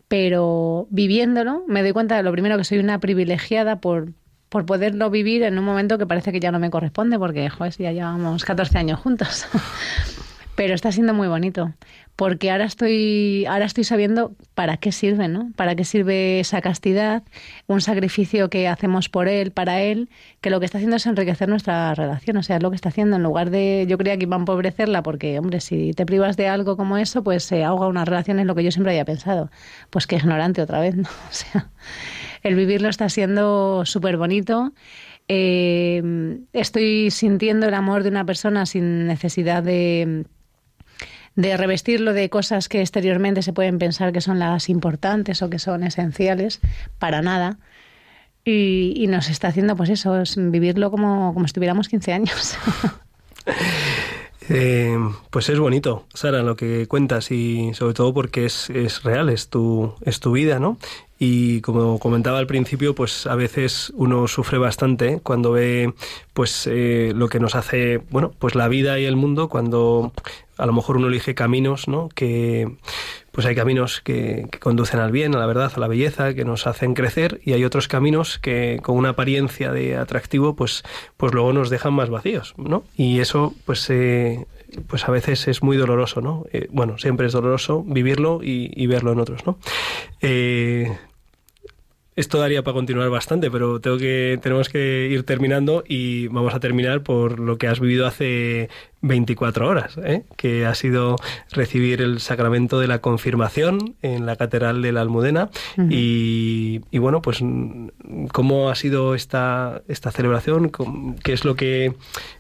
pero 0.08 0.88
viviéndolo 0.92 1.64
me 1.68 1.82
doy 1.82 1.92
cuenta 1.92 2.16
de 2.16 2.24
lo 2.24 2.32
primero 2.32 2.58
que 2.58 2.64
soy 2.64 2.78
una 2.78 3.00
privilegiada 3.00 3.82
por, 3.82 4.14
por 4.50 4.66
poderlo 4.66 5.10
vivir 5.10 5.44
en 5.44 5.58
un 5.58 5.66
momento 5.66 5.98
que 5.98 6.06
parece 6.06 6.32
que 6.32 6.40
ya 6.40 6.52
no 6.52 6.60
me 6.60 6.70
corresponde, 6.70 7.18
porque 7.20 7.50
joder, 7.50 7.74
ya 7.78 7.92
llevamos 7.92 8.46
14 8.46 8.78
años 8.78 9.00
juntos. 9.00 9.46
Pero 10.56 10.74
está 10.74 10.92
siendo 10.94 11.14
muy 11.14 11.28
bonito, 11.28 11.74
porque 12.16 12.50
ahora 12.50 12.64
estoy, 12.64 13.46
ahora 13.46 13.66
estoy 13.66 13.84
sabiendo 13.84 14.34
para 14.54 14.78
qué 14.78 14.94
sirve, 14.94 15.28
¿no? 15.28 15.52
Para 15.58 15.76
qué 15.76 15.84
sirve 15.84 16.40
esa 16.40 16.62
castidad, 16.62 17.24
un 17.68 17.82
sacrificio 17.82 18.50
que 18.50 18.70
hacemos 18.70 19.10
por 19.10 19.28
él, 19.28 19.52
para 19.52 19.82
él, 19.82 20.10
que 20.40 20.50
lo 20.50 20.62
que 20.62 20.66
está 20.66 20.78
haciendo 20.78 20.96
es 20.96 21.06
enriquecer 21.06 21.50
nuestra 21.50 21.94
relación. 21.94 22.38
O 22.38 22.44
sea, 22.44 22.56
es 22.56 22.64
lo 22.64 22.70
que 22.70 22.78
está 22.78 22.88
haciendo 22.88 23.18
en 23.18 23.24
lugar 23.24 23.50
de, 23.50 23.86
yo 23.90 23.98
creía 23.98 24.16
que 24.18 24.24
iba 24.24 24.38
a 24.38 24.40
empobrecerla, 24.40 25.04
porque, 25.04 25.38
hombre, 25.40 25.60
si 25.60 25.92
te 25.92 26.06
privas 26.06 26.38
de 26.38 26.48
algo 26.48 26.78
como 26.78 26.96
eso, 26.98 27.22
pues 27.22 27.44
se 27.44 27.66
ahoga 27.66 27.88
una 27.88 28.06
relación, 28.06 28.40
es 28.40 28.46
lo 28.46 28.56
que 28.56 28.64
yo 28.64 28.72
siempre 28.72 28.94
había 28.94 29.04
pensado. 29.04 29.52
Pues 29.90 30.08
que 30.08 30.16
ignorante 30.16 30.62
otra 30.62 30.80
vez, 30.80 30.96
¿no? 30.96 31.04
O 31.30 31.34
sea, 31.34 31.70
el 32.44 32.56
vivirlo 32.56 32.88
está 32.88 33.10
siendo 33.10 33.86
súper 33.86 34.16
bonito. 34.16 34.72
Eh, 35.28 36.02
estoy 36.54 37.12
sintiendo 37.12 37.68
el 37.68 37.74
amor 37.74 38.04
de 38.04 38.10
una 38.10 38.26
persona 38.26 38.66
sin 38.66 39.08
necesidad 39.08 39.64
de 39.64 40.26
de 41.36 41.58
revestirlo 41.58 42.14
de 42.14 42.30
cosas 42.30 42.70
que 42.70 42.82
exteriormente 42.82 43.42
se 43.42 43.54
pueden 43.54 43.78
pensar 43.78 44.14
que 44.14 44.22
son 44.22 44.40
las 44.40 44.70
importantes 44.70 45.42
o 45.42 45.50
que 45.50 45.60
son 45.60 45.84
esenciales, 45.84 46.62
para 47.00 47.22
nada. 47.22 47.58
Y, 48.48 49.06
nos 49.10 49.30
está 49.30 49.48
haciendo, 49.48 49.76
pues 49.76 49.90
eso, 49.90 50.22
es 50.22 50.36
vivirlo 50.38 50.92
como, 50.92 51.34
como 51.34 51.48
si 51.48 51.54
tuviéramos 51.54 51.90
15 51.90 52.14
años. 52.14 52.58
Eh, 54.48 54.96
pues 55.32 55.50
es 55.50 55.58
bonito, 55.58 56.06
Sara, 56.14 56.44
lo 56.44 56.56
que 56.56 56.86
cuentas 56.86 57.32
y 57.32 57.74
sobre 57.74 57.96
todo 57.96 58.14
porque 58.14 58.46
es, 58.46 58.70
es 58.70 59.02
real, 59.02 59.30
es 59.30 59.50
tu, 59.50 59.96
es 60.02 60.20
tu 60.20 60.34
vida, 60.34 60.60
¿no? 60.60 60.78
Y 61.18 61.62
como 61.62 61.98
comentaba 61.98 62.38
al 62.38 62.46
principio, 62.46 62.94
pues 62.94 63.26
a 63.26 63.36
veces 63.36 63.92
uno 63.96 64.28
sufre 64.28 64.60
bastante 64.60 65.20
cuando 65.24 65.52
ve 65.52 65.94
pues 66.34 66.68
eh, 66.68 67.14
lo 67.16 67.28
que 67.28 67.40
nos 67.40 67.56
hace, 67.56 68.04
bueno, 68.12 68.34
pues 68.38 68.54
la 68.54 68.68
vida 68.68 69.00
y 69.00 69.06
el 69.06 69.16
mundo, 69.16 69.50
cuando 69.50 70.14
a 70.58 70.66
lo 70.66 70.74
mejor 70.74 70.98
uno 70.98 71.08
elige 71.08 71.36
caminos, 71.36 71.88
¿no? 71.88 72.10
Que 72.10 72.76
pues 73.36 73.46
hay 73.46 73.56
caminos 73.56 74.00
que, 74.00 74.48
conducen 74.62 75.02
al 75.02 75.12
bien, 75.12 75.36
a 75.36 75.40
la 75.40 75.46
verdad, 75.46 75.72
a 75.76 75.80
la 75.80 75.90
belleza, 75.90 76.34
que 76.34 76.46
nos 76.46 76.68
hacen 76.68 76.94
crecer, 76.94 77.42
y 77.44 77.52
hay 77.52 77.66
otros 77.66 77.90
caminos 77.90 78.40
que 78.40 78.80
con 78.82 78.96
una 78.96 79.10
apariencia 79.10 79.74
de 79.74 79.98
atractivo, 79.98 80.56
pues, 80.56 80.84
pues 81.18 81.34
luego 81.34 81.52
nos 81.52 81.70
dejan 81.70 81.94
más 81.94 82.10
vacíos, 82.10 82.54
¿no? 82.58 82.86
Y 82.96 83.20
eso, 83.20 83.54
pues, 83.66 83.90
eh, 83.90 84.46
pues 84.88 85.08
a 85.08 85.12
veces 85.12 85.50
es 85.50 85.64
muy 85.64 85.76
doloroso, 85.76 86.22
¿no? 86.22 86.46
Eh, 86.54 86.68
bueno, 86.72 86.98
siempre 86.98 87.28
es 87.28 87.34
doloroso 87.34 87.84
vivirlo 87.86 88.40
y, 88.42 88.72
y 88.74 88.88
verlo 88.88 89.12
en 89.12 89.20
otros, 89.20 89.46
¿no? 89.46 89.58
Eh, 90.22 90.98
esto 92.16 92.40
daría 92.40 92.64
para 92.64 92.74
continuar 92.76 93.10
bastante, 93.10 93.52
pero 93.52 93.80
tengo 93.82 93.98
que, 93.98 94.40
tenemos 94.42 94.70
que 94.70 95.08
ir 95.12 95.24
terminando 95.24 95.84
y 95.88 96.28
vamos 96.28 96.54
a 96.54 96.60
terminar 96.60 97.02
por 97.02 97.40
lo 97.40 97.58
que 97.58 97.68
has 97.68 97.80
vivido 97.82 98.08
hace 98.08 98.70
24 99.02 99.68
horas, 99.68 99.98
¿eh? 100.04 100.24
que 100.38 100.66
ha 100.66 100.74
sido 100.76 101.18
recibir 101.52 102.02
el 102.02 102.20
sacramento 102.22 102.80
de 102.80 102.88
la 102.88 103.00
confirmación 103.00 103.96
en 104.02 104.26
la 104.26 104.36
Catedral 104.38 104.82
de 104.82 104.92
la 104.94 105.02
Almudena. 105.02 105.50
Y, 105.92 106.82
y 106.90 106.98
bueno, 107.00 107.22
pues 107.22 107.44
¿cómo 108.32 108.70
ha 108.70 108.76
sido 108.76 109.14
esta, 109.14 109.82
esta 109.88 110.12
celebración? 110.12 110.70
¿Cómo- 110.70 111.16
¿Qué 111.24 111.34
es 111.34 111.44
lo 111.44 111.56
que, 111.56 111.94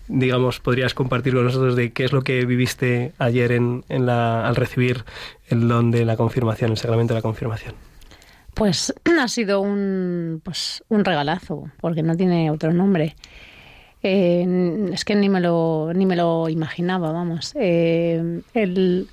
digamos, 0.07 0.59
podrías 0.61 0.93
compartir 0.93 1.33
con 1.33 1.43
nosotros 1.43 1.75
de 1.75 1.91
qué 1.91 2.05
es 2.05 2.13
lo 2.13 2.21
que 2.23 2.45
viviste 2.45 3.11
ayer 3.19 3.51
en, 3.51 3.83
en 3.89 4.05
la, 4.05 4.47
al 4.47 4.55
recibir 4.55 5.03
el 5.49 5.67
don 5.67 5.91
de 5.91 6.05
la 6.05 6.15
confirmación, 6.15 6.71
el 6.71 6.77
sacramento 6.77 7.13
de 7.13 7.17
la 7.19 7.21
confirmación? 7.23 7.75
Pues 8.55 8.93
ha 9.21 9.27
sido 9.27 9.61
un, 9.61 10.41
pues, 10.43 10.83
un 10.89 11.05
regalazo, 11.05 11.69
porque 11.79 12.01
no 12.01 12.17
tiene 12.17 12.49
otro 12.49 12.73
nombre. 12.73 13.15
Eh, 14.01 14.89
es 14.93 15.05
que 15.05 15.15
ni 15.15 15.29
me 15.29 15.41
lo, 15.41 15.91
ni 15.93 16.05
me 16.05 16.15
lo 16.15 16.49
imaginaba, 16.49 17.11
vamos. 17.11 17.53
Eh, 17.59 18.41
el, 18.53 19.07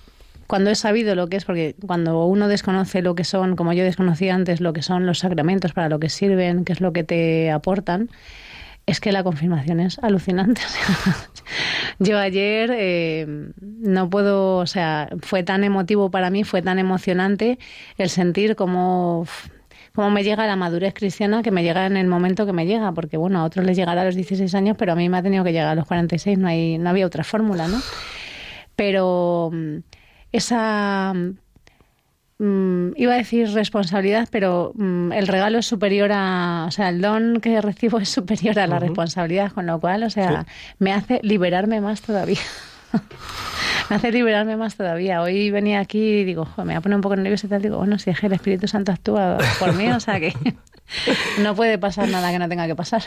cuando 0.47 0.71
he 0.71 0.75
sabido 0.75 1.15
lo 1.15 1.29
que 1.29 1.39
es, 1.39 1.45
porque 1.45 1.75
cuando 1.87 2.27
uno 2.27 2.47
desconoce 2.47 3.03
lo 3.03 3.15
que 3.15 3.25
son, 3.25 3.57
como 3.57 3.73
yo 3.73 3.85
desconocía 3.85 4.35
antes, 4.35 4.61
lo 4.61 4.73
que 4.73 4.83
son 4.83 5.07
los 5.07 5.21
sacramentos, 5.21 5.73
para 5.73 5.89
lo 5.89 5.99
que 5.99 6.09
sirven, 6.09 6.65
qué 6.65 6.75
es 6.75 6.81
lo 6.81 6.93
que 6.93 7.05
te 7.05 7.51
aportan, 7.51 8.11
es 8.87 9.01
que 9.01 9.13
la 9.13 9.23
confirmación 9.23 9.81
es 9.81 9.99
alucinante. 10.01 10.61
Yo 11.99 12.19
ayer 12.19 12.71
eh, 12.75 13.27
no 13.61 14.11
puedo, 14.11 14.57
o 14.57 14.67
sea, 14.67 15.09
fue 15.21 15.43
tan 15.43 15.65
emotivo 15.65 16.11
para 16.11 16.31
mí, 16.31 16.45
fue 16.45 16.63
tan 16.63 16.79
emocionante 16.79 17.59
el 17.97 18.09
sentir 18.09 18.57
como 18.57 19.27
cómo 19.95 20.11
me 20.11 20.25
llega 20.25 20.47
la 20.47 20.57
madurez 20.57 20.95
cristiana 20.95 21.43
que 21.43 21.51
me 21.51 21.63
llega 21.63 21.87
en 21.87 21.97
el 21.97 22.07
momento 22.07 22.47
que 22.47 22.53
me 22.53 22.67
llega, 22.67 22.93
porque 22.93 23.17
bueno, 23.17 23.41
a 23.41 23.45
otros 23.45 23.65
les 23.67 23.77
llegará 23.77 24.03
a 24.03 24.05
los 24.07 24.15
16 24.15 24.55
años, 24.55 24.77
pero 24.79 24.93
a 24.93 24.97
mí 24.97 25.09
me 25.09 25.19
ha 25.19 25.23
tenido 25.23 25.45
que 25.45 25.53
llegar 25.53 25.69
a 25.69 25.75
los 25.75 25.87
46, 25.87 26.39
no 26.39 26.49
hay 26.49 26.79
no 26.79 26.91
había 26.91 27.07
otra 27.07 27.25
fórmula, 27.25 27.69
¿no? 27.69 27.79
Pero 28.75 29.51
mm, 29.53 29.79
esa 30.33 31.13
mm, 32.43 32.95
iba 32.97 33.15
a 33.15 33.17
decir 33.17 33.49
responsabilidad, 33.53 34.29
pero 34.31 34.73
mm, 34.75 35.13
el 35.13 35.29
regalo 35.29 35.59
es 35.59 35.67
superior 35.67 36.11
a, 36.13 36.65
o 36.67 36.71
sea, 36.73 36.89
el 36.89 37.01
don 37.01 37.41
que 37.41 37.61
recibo 37.61 37.99
es 37.99 38.09
superior 38.09 38.59
a 38.59 38.67
la 38.67 38.79
responsabilidad, 38.81 39.53
con 39.53 39.67
lo 39.67 39.79
cual, 39.79 40.03
o 40.03 40.11
sea, 40.11 40.45
me 40.79 40.93
hace 40.93 41.21
liberarme 41.23 41.81
más 41.81 42.03
todavía. 42.03 42.41
me 43.91 43.97
hace 43.97 44.11
liberarme 44.11 44.57
más 44.57 44.77
todavía. 44.77 45.23
Hoy 45.23 45.51
venía 45.51 45.81
aquí 45.81 46.01
y 46.01 46.25
digo, 46.25 46.45
"Jo, 46.45 46.65
me 46.65 46.73
voy 46.73 46.79
a 46.79 46.81
poner 46.81 46.97
un 46.97 47.03
poco 47.03 47.17
nerviosa 47.17 47.47
y 47.47 47.51
tal, 47.51 47.63
digo, 47.63 47.79
bueno, 47.79 47.99
si 47.99 48.11
es 48.11 48.19
que 48.19 48.27
el 48.27 48.33
Espíritu 48.33 48.67
Santo 48.67 48.91
actúa 48.93 49.39
por 49.59 49.75
mí, 49.75 49.89
o 49.93 50.01
sea 50.01 50.19
que 50.19 50.35
no 51.41 51.55
puede 51.55 51.79
pasar 51.79 52.09
nada 52.09 52.33
que 52.33 52.39
no 52.39 52.49
tenga 52.49 52.67
que 52.67 52.75
pasar. 52.75 53.03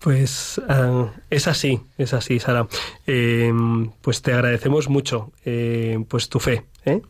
Pues 0.00 0.60
ah, 0.68 1.12
es 1.28 1.46
así, 1.46 1.80
es 1.98 2.14
así, 2.14 2.38
Sara. 2.40 2.66
Eh, 3.06 3.52
pues 4.00 4.22
te 4.22 4.32
agradecemos 4.32 4.88
mucho 4.88 5.32
eh, 5.44 6.02
pues 6.08 6.28
tu 6.28 6.40
fe. 6.40 6.64
¿eh? 6.86 7.02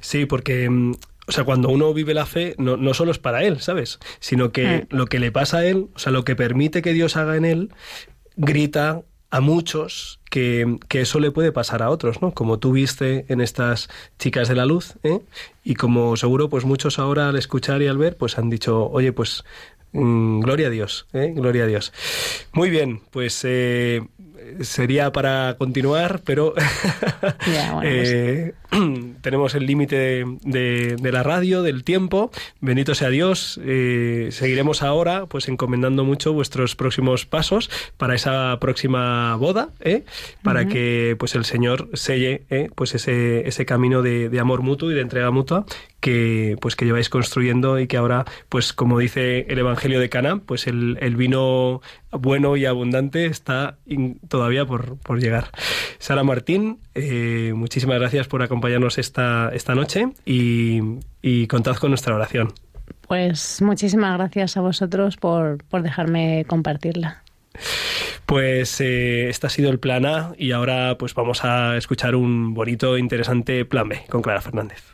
Sí, 0.00 0.26
porque 0.26 0.68
mm, 0.68 0.92
o 1.26 1.32
sea, 1.32 1.44
cuando 1.44 1.70
uno 1.70 1.94
vive 1.94 2.12
la 2.12 2.26
fe, 2.26 2.54
no, 2.58 2.76
no 2.76 2.92
solo 2.92 3.10
es 3.10 3.18
para 3.18 3.44
él, 3.44 3.60
¿sabes? 3.60 3.98
Sino 4.20 4.52
que 4.52 4.86
Mm. 4.90 4.94
lo 4.96 5.06
que 5.06 5.18
le 5.20 5.32
pasa 5.32 5.58
a 5.58 5.64
él, 5.66 5.86
o 5.94 5.98
sea, 5.98 6.12
lo 6.12 6.24
que 6.24 6.36
permite 6.36 6.82
que 6.82 6.92
Dios 6.92 7.16
haga 7.16 7.36
en 7.36 7.46
él, 7.46 7.70
grita 8.36 9.02
a 9.30 9.40
muchos 9.40 10.20
que, 10.30 10.76
que 10.88 11.00
eso 11.00 11.18
le 11.18 11.30
puede 11.32 11.50
pasar 11.50 11.82
a 11.82 11.90
otros, 11.90 12.22
¿no? 12.22 12.32
Como 12.32 12.58
tú 12.60 12.72
viste 12.72 13.24
en 13.28 13.40
estas 13.40 13.88
chicas 14.18 14.48
de 14.48 14.54
la 14.54 14.64
luz, 14.66 14.94
¿eh? 15.02 15.20
Y 15.64 15.74
como 15.74 16.16
seguro, 16.16 16.48
pues 16.48 16.64
muchos 16.64 16.98
ahora 17.00 17.30
al 17.30 17.36
escuchar 17.36 17.82
y 17.82 17.88
al 17.88 17.98
ver, 17.98 18.16
pues 18.16 18.38
han 18.38 18.50
dicho, 18.50 18.88
oye, 18.90 19.12
pues 19.12 19.44
mm, 19.94 20.40
gloria 20.40 20.66
a 20.66 20.70
Dios, 20.70 21.06
¿eh? 21.14 21.32
Gloria 21.34 21.64
a 21.64 21.66
Dios. 21.66 21.92
Muy 22.52 22.68
bien, 22.70 23.00
pues 23.10 23.40
eh, 23.44 24.02
sería 24.60 25.10
para 25.12 25.56
continuar, 25.58 26.20
pero 26.24 26.52
bueno, 26.52 27.80
pues- 27.80 28.10
eh, 28.12 28.54
tenemos 29.22 29.54
el 29.54 29.66
límite 29.66 29.96
de, 29.96 30.36
de- 30.42 30.96
de 30.96 31.12
la 31.12 31.22
radio, 31.22 31.62
del 31.62 31.84
tiempo. 31.84 32.30
Bendito 32.60 32.94
sea 32.94 33.08
Dios. 33.10 33.60
Eh, 33.64 34.28
seguiremos 34.30 34.82
ahora, 34.82 35.26
pues 35.26 35.48
encomendando 35.48 36.04
mucho 36.04 36.32
vuestros 36.32 36.76
próximos 36.76 37.26
pasos 37.26 37.70
para 37.96 38.14
esa 38.14 38.58
próxima 38.60 39.36
boda, 39.36 39.70
¿eh? 39.80 40.04
para 40.42 40.66
que 40.66 41.16
pues 41.18 41.34
el 41.34 41.44
Señor 41.44 41.88
selle 41.94 42.42
¿eh? 42.50 42.68
pues 42.74 42.94
ese, 42.94 43.46
ese 43.48 43.66
camino 43.66 44.02
de, 44.02 44.28
de 44.28 44.40
amor 44.40 44.62
mutuo 44.62 44.90
y 44.90 44.94
de 44.94 45.00
entrega 45.00 45.30
mutua 45.30 45.64
que 46.00 46.56
pues 46.60 46.76
que 46.76 46.84
lleváis 46.84 47.08
construyendo 47.08 47.78
y 47.78 47.86
que 47.86 47.96
ahora 47.96 48.26
pues 48.50 48.72
como 48.74 48.98
dice 48.98 49.46
el 49.48 49.58
Evangelio 49.58 50.00
de 50.00 50.10
Cana 50.10 50.42
pues 50.44 50.66
el, 50.66 50.98
el 51.00 51.16
vino 51.16 51.80
bueno 52.10 52.56
y 52.58 52.66
abundante 52.66 53.24
está 53.26 53.78
in- 53.86 54.18
todavía 54.28 54.66
por, 54.66 54.98
por 54.98 55.18
llegar. 55.20 55.50
Sara 55.98 56.22
Martín, 56.22 56.78
eh, 56.94 57.52
muchísimas 57.54 57.98
gracias 57.98 58.28
por 58.28 58.42
acompañarnos 58.42 58.63
acompañarnos 58.64 58.96
esta, 58.96 59.50
esta 59.52 59.74
noche 59.74 60.08
y, 60.24 60.80
y 61.20 61.46
contad 61.48 61.76
con 61.76 61.90
nuestra 61.90 62.14
oración. 62.14 62.52
Pues 63.06 63.60
muchísimas 63.60 64.16
gracias 64.16 64.56
a 64.56 64.62
vosotros 64.62 65.18
por, 65.18 65.62
por 65.64 65.82
dejarme 65.82 66.46
compartirla. 66.46 67.22
Pues 68.24 68.80
eh, 68.80 69.28
este 69.28 69.46
ha 69.46 69.50
sido 69.50 69.70
el 69.70 69.78
plan 69.78 70.06
A 70.06 70.32
y 70.38 70.52
ahora 70.52 70.96
pues 70.96 71.14
vamos 71.14 71.44
a 71.44 71.76
escuchar 71.76 72.14
un 72.16 72.54
bonito, 72.54 72.96
interesante 72.96 73.66
plan 73.66 73.86
B 73.88 74.00
con 74.08 74.22
Clara 74.22 74.40
Fernández. 74.40 74.93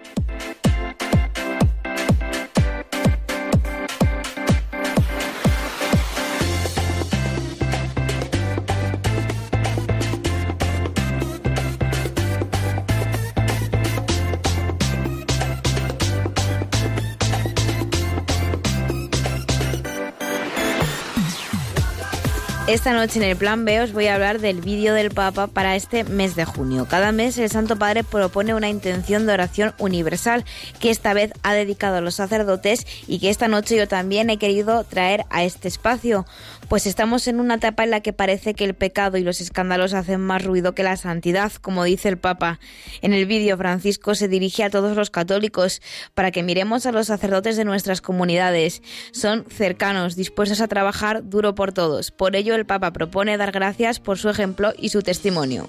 Esta 22.71 22.93
noche 22.93 23.19
en 23.19 23.25
el 23.25 23.35
Plan 23.35 23.65
B 23.65 23.81
os 23.81 23.91
voy 23.91 24.07
a 24.07 24.15
hablar 24.15 24.39
del 24.39 24.61
vídeo 24.61 24.93
del 24.93 25.11
Papa 25.11 25.47
para 25.47 25.75
este 25.75 26.05
mes 26.05 26.37
de 26.37 26.45
junio. 26.45 26.87
Cada 26.89 27.11
mes 27.11 27.37
el 27.37 27.49
Santo 27.49 27.75
Padre 27.75 28.05
propone 28.05 28.55
una 28.55 28.69
intención 28.69 29.27
de 29.27 29.33
oración 29.33 29.73
universal 29.77 30.45
que 30.79 30.89
esta 30.89 31.13
vez 31.13 31.33
ha 31.43 31.53
dedicado 31.53 31.97
a 31.97 32.01
los 32.01 32.15
sacerdotes 32.15 32.87
y 33.07 33.19
que 33.19 33.29
esta 33.29 33.49
noche 33.49 33.75
yo 33.75 33.89
también 33.89 34.29
he 34.29 34.37
querido 34.37 34.85
traer 34.85 35.25
a 35.29 35.43
este 35.43 35.67
espacio, 35.67 36.25
pues 36.71 36.87
estamos 36.87 37.27
en 37.27 37.41
una 37.41 37.55
etapa 37.55 37.83
en 37.83 37.91
la 37.91 37.99
que 37.99 38.13
parece 38.13 38.53
que 38.53 38.63
el 38.63 38.75
pecado 38.75 39.17
y 39.17 39.23
los 39.23 39.41
escándalos 39.41 39.93
hacen 39.93 40.21
más 40.21 40.41
ruido 40.41 40.73
que 40.73 40.83
la 40.83 40.95
santidad, 40.95 41.51
como 41.51 41.83
dice 41.83 42.07
el 42.07 42.17
Papa. 42.17 42.61
En 43.01 43.11
el 43.11 43.25
vídeo 43.25 43.57
Francisco 43.57 44.15
se 44.15 44.29
dirige 44.29 44.63
a 44.63 44.69
todos 44.69 44.95
los 44.95 45.09
católicos 45.09 45.81
para 46.13 46.31
que 46.31 46.43
miremos 46.43 46.85
a 46.85 46.93
los 46.93 47.07
sacerdotes 47.07 47.57
de 47.57 47.65
nuestras 47.65 47.99
comunidades. 47.99 48.81
Son 49.11 49.43
cercanos, 49.49 50.15
dispuestos 50.15 50.61
a 50.61 50.69
trabajar 50.69 51.27
duro 51.27 51.55
por 51.55 51.73
todos. 51.73 52.11
Por 52.11 52.37
ello 52.37 52.55
el 52.55 52.65
Papa 52.65 52.93
propone 52.93 53.35
dar 53.35 53.51
gracias 53.51 53.99
por 53.99 54.17
su 54.17 54.29
ejemplo 54.29 54.71
y 54.77 54.87
su 54.87 55.01
testimonio. 55.01 55.67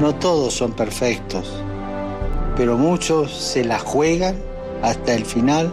No 0.00 0.14
todos 0.14 0.54
son 0.54 0.72
perfectos, 0.72 1.52
pero 2.56 2.78
muchos 2.78 3.30
se 3.36 3.62
la 3.62 3.78
juegan 3.78 4.36
hasta 4.80 5.12
el 5.12 5.26
final, 5.26 5.70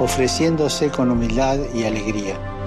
ofreciéndose 0.00 0.90
con 0.90 1.10
humildad 1.10 1.60
y 1.74 1.84
alegría. 1.84 2.57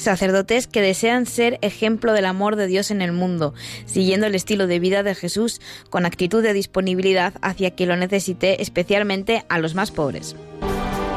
Sacerdotes 0.00 0.66
que 0.66 0.80
desean 0.80 1.26
ser 1.26 1.58
ejemplo 1.60 2.14
del 2.14 2.24
amor 2.24 2.56
de 2.56 2.66
Dios 2.66 2.90
en 2.90 3.02
el 3.02 3.12
mundo, 3.12 3.52
siguiendo 3.84 4.26
el 4.26 4.34
estilo 4.34 4.66
de 4.66 4.78
vida 4.78 5.02
de 5.02 5.14
Jesús, 5.14 5.60
con 5.90 6.06
actitud 6.06 6.42
de 6.42 6.54
disponibilidad 6.54 7.34
hacia 7.42 7.72
quien 7.72 7.90
lo 7.90 7.96
necesite, 7.96 8.62
especialmente 8.62 9.44
a 9.50 9.58
los 9.58 9.74
más 9.74 9.90
pobres. 9.90 10.36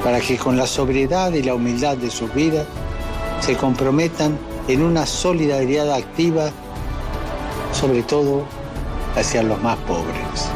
para 0.03 0.19
que 0.19 0.37
con 0.37 0.57
la 0.57 0.67
sobriedad 0.67 1.31
y 1.31 1.41
la 1.43 1.55
humildad 1.55 1.95
de 1.95 2.11
sus 2.11 2.33
vidas 2.33 2.67
se 3.39 3.55
comprometan 3.55 4.37
en 4.67 4.81
una 4.81 5.05
solidaridad 5.05 5.93
activa, 5.93 6.51
sobre 7.71 8.03
todo 8.03 8.45
hacia 9.15 9.43
los 9.43 9.61
más 9.61 9.77
pobres. 9.79 10.49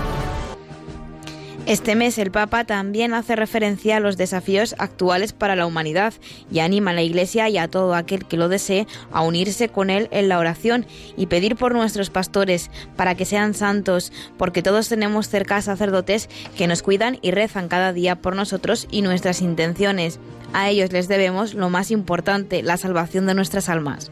Este 1.67 1.95
mes 1.95 2.17
el 2.17 2.31
Papa 2.31 2.63
también 2.63 3.13
hace 3.13 3.35
referencia 3.35 3.97
a 3.97 3.99
los 3.99 4.15
desafíos 4.15 4.73
actuales 4.77 5.33
para 5.33 5.57
la 5.57 5.65
humanidad 5.65 6.13
y 6.49 6.59
anima 6.59 6.91
a 6.91 6.93
la 6.93 7.01
Iglesia 7.01 7.49
y 7.49 7.57
a 7.57 7.67
todo 7.67 7.93
aquel 7.93 8.23
que 8.23 8.37
lo 8.37 8.47
desee 8.47 8.87
a 9.11 9.21
unirse 9.21 9.67
con 9.67 9.89
él 9.89 10.07
en 10.11 10.29
la 10.29 10.39
oración 10.39 10.85
y 11.17 11.25
pedir 11.25 11.57
por 11.57 11.73
nuestros 11.73 12.09
pastores 12.09 12.71
para 12.95 13.15
que 13.15 13.25
sean 13.25 13.53
santos, 13.53 14.13
porque 14.37 14.63
todos 14.63 14.87
tenemos 14.87 15.27
cerca 15.27 15.61
sacerdotes 15.61 16.29
que 16.55 16.67
nos 16.67 16.83
cuidan 16.83 17.19
y 17.21 17.31
rezan 17.31 17.67
cada 17.67 17.91
día 17.91 18.15
por 18.15 18.37
nosotros 18.37 18.87
y 18.89 19.01
nuestras 19.01 19.41
intenciones. 19.41 20.21
A 20.53 20.69
ellos 20.69 20.93
les 20.93 21.09
debemos 21.09 21.53
lo 21.53 21.69
más 21.69 21.91
importante, 21.91 22.63
la 22.63 22.77
salvación 22.77 23.25
de 23.25 23.33
nuestras 23.33 23.67
almas. 23.67 24.09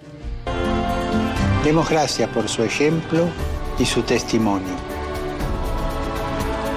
Demos 1.64 1.90
gracias 1.90 2.30
por 2.32 2.50
su 2.50 2.64
ejemplo 2.64 3.30
y 3.80 3.86
su 3.86 4.02
testimonio. 4.02 4.85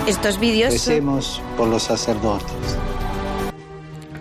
Estos 0.09 0.41
vídeos 0.41 0.73
Recemos 0.73 1.43
por 1.59 1.69
los 1.69 1.83
sacerdotes. 1.83 2.49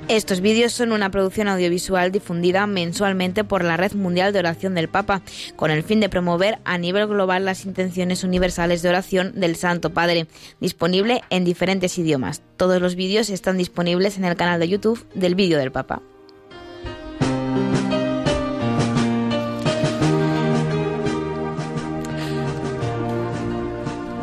Estos 0.10 0.42
vídeos 0.42 0.74
son 0.74 0.92
una 0.92 1.12
producción 1.12 1.48
audiovisual 1.48 2.12
difundida 2.12 2.68
mensualmente 2.68 3.46
por 3.46 3.64
la 3.64 3.78
Red 3.78 3.94
Mundial 3.94 4.34
de 4.34 4.40
Oración 4.40 4.76
del 4.76 4.90
Papa, 4.90 5.22
con 5.56 5.72
el 5.72 5.84
fin 5.84 6.02
de 6.02 6.10
promover 6.10 6.60
a 6.66 6.78
nivel 6.78 7.08
global 7.08 7.46
las 7.46 7.64
intenciones 7.64 8.26
universales 8.26 8.82
de 8.82 8.90
oración 8.90 9.40
del 9.40 9.56
Santo 9.56 9.92
Padre, 9.92 10.28
disponible 10.60 11.22
en 11.30 11.46
diferentes 11.46 11.98
idiomas. 11.98 12.42
Todos 12.58 12.82
los 12.82 12.96
vídeos 12.96 13.30
están 13.30 13.58
disponibles 13.58 14.18
en 14.18 14.26
el 14.26 14.36
canal 14.36 14.60
de 14.60 14.68
YouTube 14.68 15.08
del 15.14 15.36
Vídeo 15.36 15.58
del 15.58 15.72
Papa. 15.72 16.02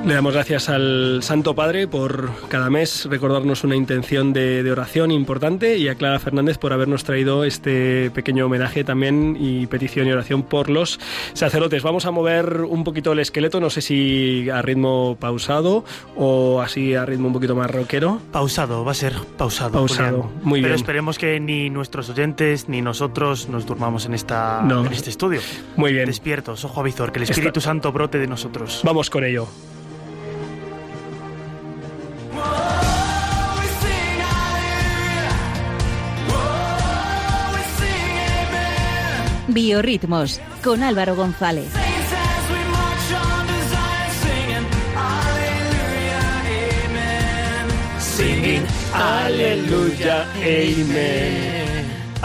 Le 0.07 0.13
damos 0.13 0.35
gracias 0.35 0.69
al 0.69 1.21
Santo 1.23 1.55
Padre 1.55 1.89
por 1.89 2.31
cada 2.49 2.69
mes 2.69 3.07
recordarnos 3.11 3.65
una 3.65 3.75
intención 3.75 4.35
de, 4.35 4.63
de 4.63 4.71
oración 4.71 5.11
importante 5.11 5.79
y 5.79 5.89
a 5.89 5.95
Clara 5.95 6.19
Fernández 6.19 6.59
por 6.59 6.75
habernos 6.75 7.05
traído 7.05 7.43
este 7.45 8.11
pequeño 8.11 8.45
homenaje 8.45 8.85
también 8.85 9.35
y 9.41 9.67
petición 9.67 10.07
y 10.07 10.13
oración 10.13 10.43
por 10.43 10.69
los 10.69 11.01
sacerdotes. 11.33 11.83
Vamos 11.83 12.05
a 12.05 12.11
mover 12.11 12.61
un 12.69 12.85
poquito 12.85 13.13
el 13.13 13.21
esqueleto, 13.21 13.61
no 13.61 13.71
sé 13.71 13.81
si 13.81 14.51
a 14.51 14.61
ritmo 14.61 15.17
pausado 15.19 15.85
o 16.17 16.61
así 16.61 16.95
a 16.95 17.07
ritmo 17.07 17.29
un 17.29 17.33
poquito 17.33 17.57
más 17.57 17.71
rockero. 17.71 18.21
Pausado, 18.31 18.85
va 18.85 18.91
a 18.93 18.95
ser 18.95 19.15
pausado. 19.39 19.73
Pausado, 19.73 20.23
Julián. 20.25 20.41
muy 20.45 20.61
Pero 20.61 20.73
bien. 20.75 20.81
esperemos 20.81 21.19
que 21.19 21.41
ni 21.41 21.71
nuestros 21.71 22.11
oyentes 22.11 22.69
ni 22.69 22.83
nosotros 22.83 23.49
nos 23.49 23.65
durmamos 23.65 24.05
en, 24.05 24.13
esta, 24.13 24.61
No. 24.63 24.85
en 24.85 24.93
este 24.93 25.09
estudio. 25.09 25.41
Muy 25.77 25.95
bien. 25.95 26.05
Despiertos, 26.05 26.63
ojo 26.67 26.81
a 26.81 26.85
visor, 26.85 27.11
que 27.11 27.21
el 27.21 27.23
Espíritu 27.23 27.63
Santo 27.63 27.91
brote 27.91 28.19
de 28.19 28.27
nosotros. 28.27 28.83
Vamos 28.85 29.09
con 29.09 29.25
ello. 29.25 29.49
Biorritmos 39.55 40.41
con 40.65 40.83
Álvaro 40.83 41.15
González. 41.15 41.73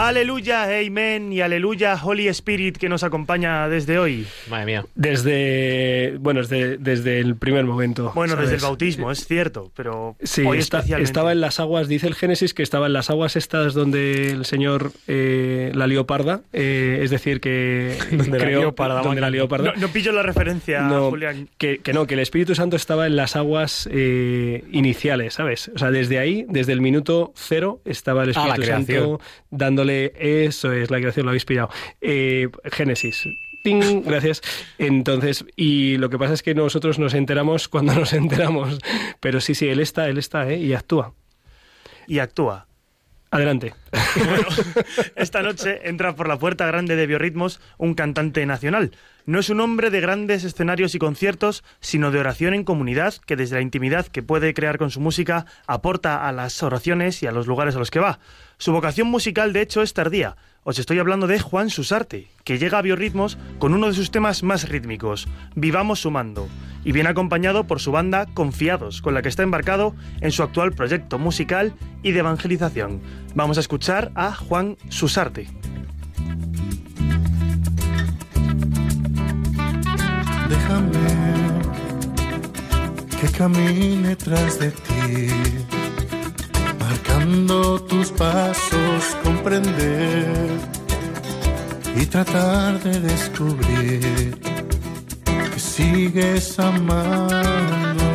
Aleluya, 0.02 0.62
amén 0.64 1.30
y 1.30 1.42
aleluya, 1.42 1.94
Holy 2.02 2.26
Spirit 2.28 2.78
que 2.78 2.88
nos 2.88 3.02
acompaña 3.04 3.68
desde 3.68 3.98
hoy. 3.98 4.26
Madre 4.48 4.64
mía. 4.64 4.86
Desde, 4.94 6.16
bueno, 6.18 6.40
desde, 6.40 6.78
desde 6.78 7.18
el 7.20 7.36
primer 7.36 7.66
momento. 7.66 8.10
Bueno, 8.14 8.34
desde 8.34 8.54
el 8.54 8.62
bautismo, 8.62 9.10
es 9.10 9.26
cierto, 9.26 9.70
pero 9.76 10.16
Sí, 10.22 10.40
hoy 10.46 10.56
está- 10.56 10.78
especialmente. 10.78 11.04
estaba 11.10 11.32
en 11.32 11.42
las 11.42 11.60
aguas, 11.60 11.86
dice 11.86 12.06
el 12.06 12.14
Génesis 12.14 12.54
que 12.54 12.62
estaba 12.62 12.86
en 12.86 12.94
las 12.94 13.10
aguas 13.10 13.36
estas 13.36 13.74
donde 13.74 14.30
el 14.30 14.46
Señor 14.46 14.92
eh, 15.06 15.70
la 15.74 15.86
lió 15.86 16.06
parda, 16.06 16.40
eh, 16.54 17.00
es 17.02 17.10
decir, 17.10 17.42
que 17.42 17.94
Donde 18.10 18.38
la 18.38 18.44
creó- 18.44 18.60
lió 18.60 18.74
parda, 18.74 19.02
donde 19.02 19.20
la 19.20 19.26
vamos. 19.26 19.32
lió 19.34 19.48
parda. 19.48 19.72
No, 19.74 19.80
no 19.82 19.88
pillo 19.88 20.12
la 20.12 20.22
referencia, 20.22 20.80
No, 20.80 21.10
Julián. 21.10 21.50
que, 21.58 21.76
que 21.80 21.92
no, 21.92 22.06
que 22.06 22.14
el 22.14 22.20
Espíritu 22.20 22.54
Santo 22.54 22.74
estaba 22.76 23.06
en 23.06 23.16
las 23.16 23.36
aguas 23.36 23.86
eh, 23.92 24.64
iniciales, 24.72 25.34
¿sabes? 25.34 25.70
O 25.74 25.78
sea, 25.78 25.90
desde 25.90 26.18
ahí, 26.18 26.46
desde 26.48 26.72
el 26.72 26.80
minuto 26.80 27.32
cero, 27.36 27.82
estaba 27.84 28.24
el 28.24 28.30
Ah, 28.34 28.46
la 28.48 28.54
Espíritu 28.54 28.72
Santo 28.72 28.86
creación. 28.86 29.18
Eso 29.90 30.72
es, 30.72 30.90
la 30.90 30.98
creación 30.98 31.26
lo 31.26 31.30
habéis 31.30 31.44
pillado. 31.44 31.70
Eh, 32.00 32.48
Génesis. 32.64 33.28
¡Ting! 33.62 34.02
Gracias. 34.04 34.40
Entonces, 34.78 35.44
y 35.56 35.98
lo 35.98 36.08
que 36.08 36.18
pasa 36.18 36.32
es 36.32 36.42
que 36.42 36.54
nosotros 36.54 36.98
nos 36.98 37.14
enteramos 37.14 37.68
cuando 37.68 37.94
nos 37.98 38.12
enteramos. 38.12 38.78
Pero 39.20 39.40
sí, 39.40 39.54
sí, 39.54 39.68
él 39.68 39.80
está, 39.80 40.08
él 40.08 40.18
está, 40.18 40.48
¿eh? 40.48 40.58
Y 40.58 40.72
actúa. 40.72 41.14
Y 42.06 42.18
actúa. 42.18 42.66
Adelante. 43.30 43.74
Bueno, 44.16 44.48
esta 45.14 45.40
noche 45.40 45.88
entra 45.88 46.16
por 46.16 46.26
la 46.26 46.36
puerta 46.36 46.66
grande 46.66 46.96
de 46.96 47.06
Biorritmos 47.06 47.60
un 47.78 47.94
cantante 47.94 48.44
nacional. 48.44 48.90
No 49.30 49.38
es 49.38 49.48
un 49.48 49.60
hombre 49.60 49.90
de 49.90 50.00
grandes 50.00 50.42
escenarios 50.42 50.96
y 50.96 50.98
conciertos, 50.98 51.62
sino 51.78 52.10
de 52.10 52.18
oración 52.18 52.52
en 52.52 52.64
comunidad 52.64 53.14
que 53.14 53.36
desde 53.36 53.54
la 53.54 53.62
intimidad 53.62 54.08
que 54.08 54.24
puede 54.24 54.54
crear 54.54 54.76
con 54.76 54.90
su 54.90 54.98
música 54.98 55.46
aporta 55.68 56.26
a 56.26 56.32
las 56.32 56.60
oraciones 56.64 57.22
y 57.22 57.28
a 57.28 57.30
los 57.30 57.46
lugares 57.46 57.76
a 57.76 57.78
los 57.78 57.92
que 57.92 58.00
va. 58.00 58.18
Su 58.58 58.72
vocación 58.72 59.06
musical, 59.06 59.52
de 59.52 59.60
hecho, 59.62 59.82
es 59.82 59.94
tardía. 59.94 60.36
Os 60.64 60.80
estoy 60.80 60.98
hablando 60.98 61.28
de 61.28 61.38
Juan 61.38 61.70
Susarte, 61.70 62.26
que 62.42 62.58
llega 62.58 62.78
a 62.78 62.82
Biorritmos 62.82 63.38
con 63.60 63.72
uno 63.72 63.86
de 63.86 63.94
sus 63.94 64.10
temas 64.10 64.42
más 64.42 64.68
rítmicos, 64.68 65.28
Vivamos 65.54 66.00
Sumando, 66.00 66.48
y 66.84 66.90
viene 66.90 67.10
acompañado 67.10 67.68
por 67.68 67.78
su 67.78 67.92
banda 67.92 68.26
Confiados, 68.34 69.00
con 69.00 69.14
la 69.14 69.22
que 69.22 69.28
está 69.28 69.44
embarcado 69.44 69.94
en 70.20 70.32
su 70.32 70.42
actual 70.42 70.72
proyecto 70.72 71.20
musical 71.20 71.72
y 72.02 72.10
de 72.10 72.18
evangelización. 72.18 73.00
Vamos 73.36 73.58
a 73.58 73.60
escuchar 73.60 74.10
a 74.16 74.34
Juan 74.34 74.76
Susarte. 74.88 75.46
Déjame 80.50 81.10
que 83.20 83.28
camine 83.38 84.16
tras 84.16 84.58
de 84.58 84.72
ti, 84.72 85.28
marcando 86.80 87.80
tus 87.82 88.10
pasos, 88.10 89.16
comprender 89.22 90.50
y 91.94 92.04
tratar 92.06 92.82
de 92.82 92.98
descubrir 92.98 94.40
que 95.52 95.60
sigues 95.60 96.58
amando. 96.58 98.08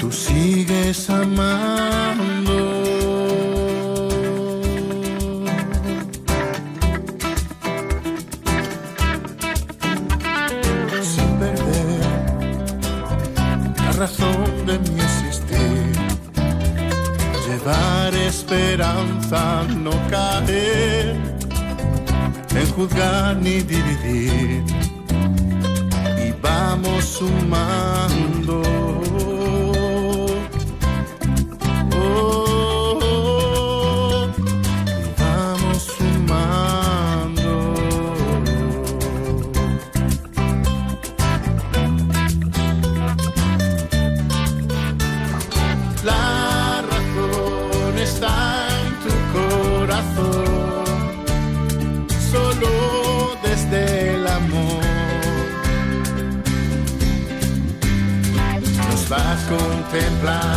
Tú 0.00 0.10
sigues 0.10 1.10
amando. 1.10 2.43
Llevar 17.64 18.14
esperanza, 18.14 19.64
no 19.82 19.92
caer 20.10 21.16
en 22.54 22.70
juzgar 22.72 23.36
ni 23.38 23.62
dividir. 23.62 24.62
Y 26.26 26.32
vamos 26.42 27.04
sumando. 27.06 28.73
fly. 60.24 60.53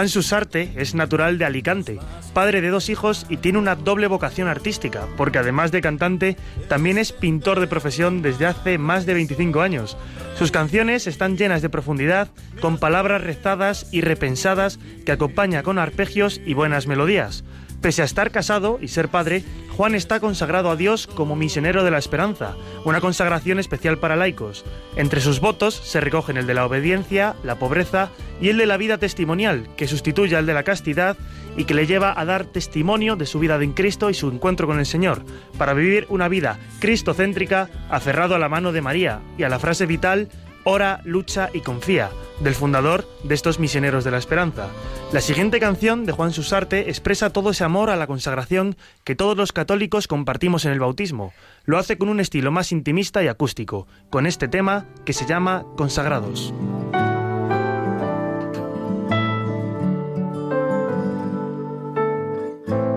Juan 0.00 0.08
Susarte 0.08 0.72
es 0.76 0.94
natural 0.94 1.36
de 1.36 1.44
Alicante, 1.44 1.98
padre 2.32 2.62
de 2.62 2.70
dos 2.70 2.88
hijos 2.88 3.26
y 3.28 3.36
tiene 3.36 3.58
una 3.58 3.74
doble 3.74 4.06
vocación 4.06 4.48
artística, 4.48 5.06
porque 5.18 5.36
además 5.36 5.72
de 5.72 5.82
cantante, 5.82 6.38
también 6.68 6.96
es 6.96 7.12
pintor 7.12 7.60
de 7.60 7.66
profesión 7.66 8.22
desde 8.22 8.46
hace 8.46 8.78
más 8.78 9.04
de 9.04 9.12
25 9.12 9.60
años. 9.60 9.98
Sus 10.38 10.52
canciones 10.52 11.06
están 11.06 11.36
llenas 11.36 11.60
de 11.60 11.68
profundidad, 11.68 12.30
con 12.62 12.78
palabras 12.78 13.20
rezadas 13.20 13.88
y 13.92 14.00
repensadas 14.00 14.78
que 15.04 15.12
acompaña 15.12 15.62
con 15.62 15.78
arpegios 15.78 16.40
y 16.46 16.54
buenas 16.54 16.86
melodías. 16.86 17.44
Pese 17.80 18.02
a 18.02 18.04
estar 18.04 18.30
casado 18.30 18.78
y 18.80 18.88
ser 18.88 19.08
padre, 19.08 19.42
Juan 19.76 19.94
está 19.94 20.20
consagrado 20.20 20.70
a 20.70 20.76
Dios 20.76 21.06
como 21.06 21.34
misionero 21.34 21.82
de 21.82 21.90
la 21.90 21.96
esperanza, 21.96 22.54
una 22.84 23.00
consagración 23.00 23.58
especial 23.58 23.98
para 23.98 24.16
laicos. 24.16 24.66
Entre 24.96 25.22
sus 25.22 25.40
votos 25.40 25.74
se 25.74 26.00
recogen 26.00 26.36
el 26.36 26.46
de 26.46 26.52
la 26.52 26.66
obediencia, 26.66 27.36
la 27.42 27.58
pobreza 27.58 28.10
y 28.38 28.50
el 28.50 28.58
de 28.58 28.66
la 28.66 28.76
vida 28.76 28.98
testimonial, 28.98 29.68
que 29.76 29.88
sustituye 29.88 30.36
al 30.36 30.44
de 30.44 30.52
la 30.52 30.62
castidad 30.62 31.16
y 31.56 31.64
que 31.64 31.72
le 31.72 31.86
lleva 31.86 32.18
a 32.18 32.24
dar 32.26 32.44
testimonio 32.44 33.16
de 33.16 33.24
su 33.24 33.38
vida 33.38 33.56
en 33.62 33.72
Cristo 33.72 34.10
y 34.10 34.14
su 34.14 34.28
encuentro 34.28 34.66
con 34.66 34.78
el 34.78 34.86
Señor, 34.86 35.24
para 35.56 35.72
vivir 35.72 36.04
una 36.10 36.28
vida 36.28 36.58
cristocéntrica, 36.80 37.70
aferrado 37.88 38.34
a 38.34 38.38
la 38.38 38.50
mano 38.50 38.72
de 38.72 38.82
María 38.82 39.20
y 39.38 39.44
a 39.44 39.48
la 39.48 39.58
frase 39.58 39.86
vital 39.86 40.28
Ora, 40.64 41.00
lucha 41.04 41.48
y 41.52 41.60
confía, 41.60 42.10
del 42.40 42.54
fundador 42.54 43.08
de 43.24 43.34
estos 43.34 43.58
misioneros 43.58 44.04
de 44.04 44.10
la 44.10 44.18
esperanza. 44.18 44.68
La 45.12 45.20
siguiente 45.20 45.58
canción 45.58 46.04
de 46.04 46.12
Juan 46.12 46.32
Susarte 46.32 46.90
expresa 46.90 47.30
todo 47.30 47.50
ese 47.50 47.64
amor 47.64 47.88
a 47.90 47.96
la 47.96 48.06
consagración 48.06 48.76
que 49.02 49.16
todos 49.16 49.36
los 49.36 49.52
católicos 49.52 50.06
compartimos 50.06 50.66
en 50.66 50.72
el 50.72 50.80
bautismo. 50.80 51.32
Lo 51.64 51.78
hace 51.78 51.96
con 51.96 52.08
un 52.08 52.20
estilo 52.20 52.52
más 52.52 52.72
intimista 52.72 53.22
y 53.22 53.28
acústico, 53.28 53.86
con 54.10 54.26
este 54.26 54.48
tema 54.48 54.86
que 55.04 55.14
se 55.14 55.26
llama 55.26 55.64
Consagrados. 55.76 56.52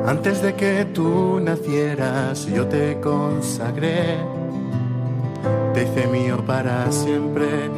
Antes 0.05 0.41
de 0.41 0.53
que 0.53 0.86
tú 0.93 1.39
nacieras, 1.39 2.45
yo 2.45 2.68
te 2.68 2.99
consagré, 2.99 4.18
te 5.73 5.83
hice 5.83 6.07
mío 6.07 6.43
para 6.45 6.91
siempre 6.91 7.69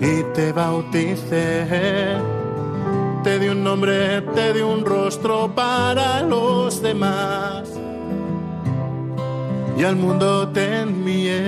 y 0.00 0.22
te 0.34 0.52
bauticé. 0.52 2.18
Te 3.22 3.38
di 3.38 3.48
un 3.48 3.62
nombre, 3.62 4.22
te 4.34 4.54
di 4.54 4.60
un 4.60 4.84
rostro 4.84 5.54
para 5.54 6.22
los 6.22 6.80
demás 6.80 7.80
y 9.80 9.84
al 9.84 9.96
mundo 9.96 10.48
te 10.48 10.80
envié. 10.80 11.40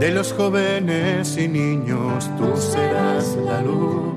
De 0.00 0.10
los 0.10 0.32
jóvenes 0.32 1.36
y 1.38 1.46
niños 1.46 2.28
tú 2.36 2.56
serás 2.56 3.36
la 3.44 3.62
luz. 3.62 4.14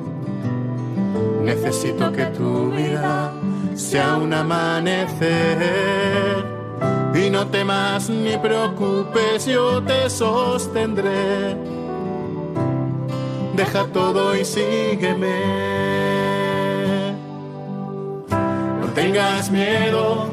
Necesito 1.43 2.11
que 2.11 2.25
tu 2.25 2.71
vida 2.71 3.31
sea 3.75 4.15
un 4.15 4.33
amanecer. 4.33 5.79
No 7.39 7.47
temas 7.47 8.09
ni 8.09 8.35
preocupes, 8.37 9.45
yo 9.45 9.81
te 9.81 10.09
sostendré. 10.09 11.55
Deja 13.55 13.85
todo 13.93 14.35
y 14.35 14.43
sígueme. 14.43 15.39
No 18.81 18.87
tengas 18.93 19.49
miedo, 19.51 20.27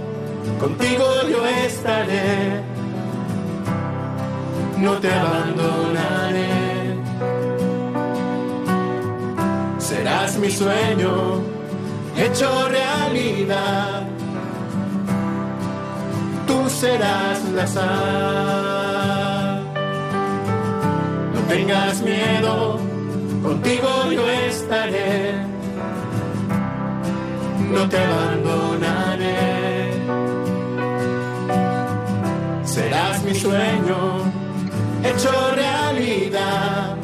contigo 0.58 1.04
yo 1.30 1.46
estaré. 1.46 2.60
No 4.78 4.94
te 4.94 5.12
abandonaré. 5.12 6.96
serás 9.78 10.36
mi 10.38 10.50
sueño 10.50 11.40
hecho 12.16 12.68
realidad 12.68 14.02
tú 16.66 16.72
serás 16.72 17.44
la 17.54 17.66
sal. 17.66 19.62
No 21.34 21.40
tengas 21.48 22.00
miedo, 22.02 22.80
contigo 23.42 23.88
yo 24.10 24.28
estaré. 24.28 25.34
No 27.74 27.88
te 27.88 27.98
abandonaré. 27.98 29.36
Serás 32.64 33.22
mi 33.22 33.34
sueño 33.34 33.98
hecho 35.04 35.30
realidad. 35.54 36.96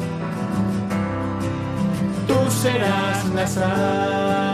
Tú 2.27 2.35
serás 2.61 3.25
la 3.33 3.47
sal. 3.47 4.52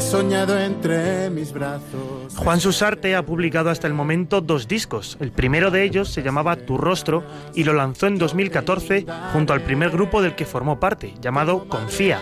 Soñado 0.00 0.58
entre 0.58 1.30
mis 1.30 1.52
brazos. 1.52 2.34
Juan 2.36 2.60
Susarte 2.60 3.14
ha 3.14 3.24
publicado 3.24 3.70
hasta 3.70 3.86
el 3.86 3.94
momento 3.94 4.40
dos 4.40 4.68
discos. 4.68 5.16
El 5.20 5.32
primero 5.32 5.70
de 5.70 5.84
ellos 5.84 6.08
se 6.08 6.22
llamaba 6.22 6.56
Tu 6.56 6.78
Rostro 6.78 7.24
y 7.54 7.64
lo 7.64 7.72
lanzó 7.72 8.06
en 8.06 8.18
2014 8.18 9.06
junto 9.32 9.52
al 9.52 9.62
primer 9.62 9.90
grupo 9.90 10.22
del 10.22 10.34
que 10.34 10.46
formó 10.46 10.80
parte, 10.80 11.14
llamado 11.20 11.68
Confía. 11.68 12.20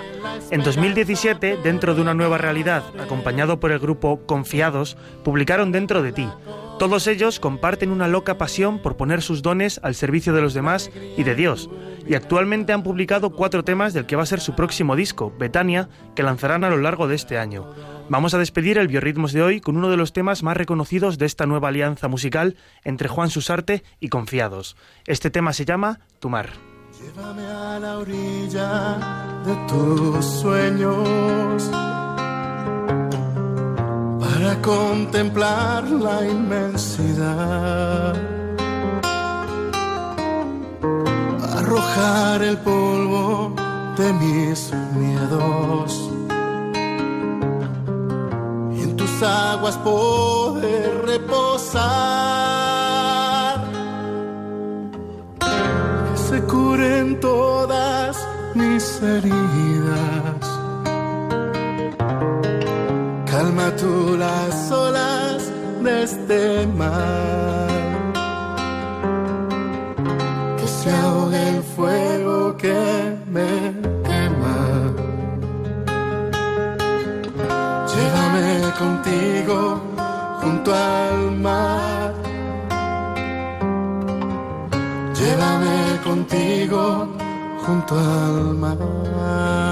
En 0.51 0.63
2017, 0.63 1.59
dentro 1.63 1.95
de 1.95 2.01
una 2.01 2.15
nueva 2.15 2.39
realidad, 2.39 2.83
acompañado 2.99 3.61
por 3.61 3.71
el 3.71 3.79
grupo 3.79 4.21
Confiados, 4.27 4.97
publicaron 5.23 5.73
Dentro 5.73 6.03
de 6.03 6.13
ti. 6.13 6.29
Todos 6.79 7.09
ellos 7.09 7.41
comparten 7.41 7.91
una 7.91 8.07
loca 8.07 8.39
pasión 8.39 8.79
por 8.79 8.97
poner 8.97 9.21
sus 9.21 9.43
dones 9.43 9.81
al 9.83 9.97
servicio 9.97 10.33
de 10.33 10.41
los 10.41 10.55
demás 10.55 10.93
y 11.17 11.25
de 11.25 11.35
Dios, 11.35 11.69
y 12.07 12.15
actualmente 12.15 12.73
han 12.73 12.85
publicado 12.85 13.31
cuatro 13.31 13.65
temas 13.65 13.93
del 13.93 14.07
que 14.07 14.15
va 14.15 14.23
a 14.23 14.27
ser 14.27 14.39
su 14.39 14.55
próximo 14.55 14.95
disco, 14.95 15.33
Betania, 15.37 15.89
que 16.15 16.23
lanzarán 16.23 16.63
a 16.63 16.71
lo 16.71 16.77
largo 16.77 17.09
de 17.09 17.17
este 17.17 17.37
año. 17.37 17.69
Vamos 18.09 18.33
a 18.33 18.39
despedir 18.39 18.79
el 18.79 18.87
Biorritmos 18.87 19.33
de 19.33 19.43
hoy 19.43 19.61
con 19.61 19.77
uno 19.77 19.91
de 19.91 19.97
los 19.97 20.13
temas 20.13 20.45
más 20.45 20.57
reconocidos 20.57 21.19
de 21.19 21.27
esta 21.27 21.47
nueva 21.47 21.69
alianza 21.69 22.07
musical 22.07 22.57
entre 22.85 23.09
Juan 23.09 23.29
Susarte 23.29 23.83
y 23.99 24.09
Confiados. 24.09 24.77
Este 25.05 25.31
tema 25.31 25.53
se 25.53 25.65
llama 25.65 25.99
Tu 26.21 26.29
mar. 26.29 26.51
Llévame 27.03 27.45
a 27.45 27.79
la 27.81 27.99
orilla 27.99 29.43
de 29.45 29.55
tus 29.67 30.25
sueños 30.25 31.71
para 34.29 34.61
contemplar 34.61 35.85
la 35.91 36.25
inmensidad. 36.25 38.15
Arrojar 41.57 42.43
el 42.43 42.59
polvo 42.59 43.55
de 43.97 44.13
mis 44.13 44.73
miedos 44.97 46.11
y 48.77 48.83
en 48.83 48.97
tus 48.97 49.23
aguas 49.23 49.77
poder 49.79 51.07
reposar. 51.07 51.79
Que 55.41 56.17
se 56.29 56.43
curen 56.43 57.19
todas 57.21 58.17
mis 58.55 59.03
heridas. 59.03 60.58
Calma 63.39 63.71
tú 63.77 64.17
las 64.19 64.73
olas 64.73 65.53
de 65.85 66.03
este 66.03 66.67
mar. 66.67 67.69
Que 70.59 70.67
se 70.67 70.91
ahogue 70.91 71.49
el 71.51 71.63
fuego 71.63 72.57
que 72.57 73.17
me 73.35 73.51
quema. 74.09 74.59
Llévame 77.93 78.49
contigo 78.77 79.83
junto 80.41 80.75
al 80.75 81.31
mar. 81.47 82.15
Llévame 85.15 86.01
contigo 86.03 87.07
junto 87.65 87.95
al 88.01 88.55
mar. 88.57 89.68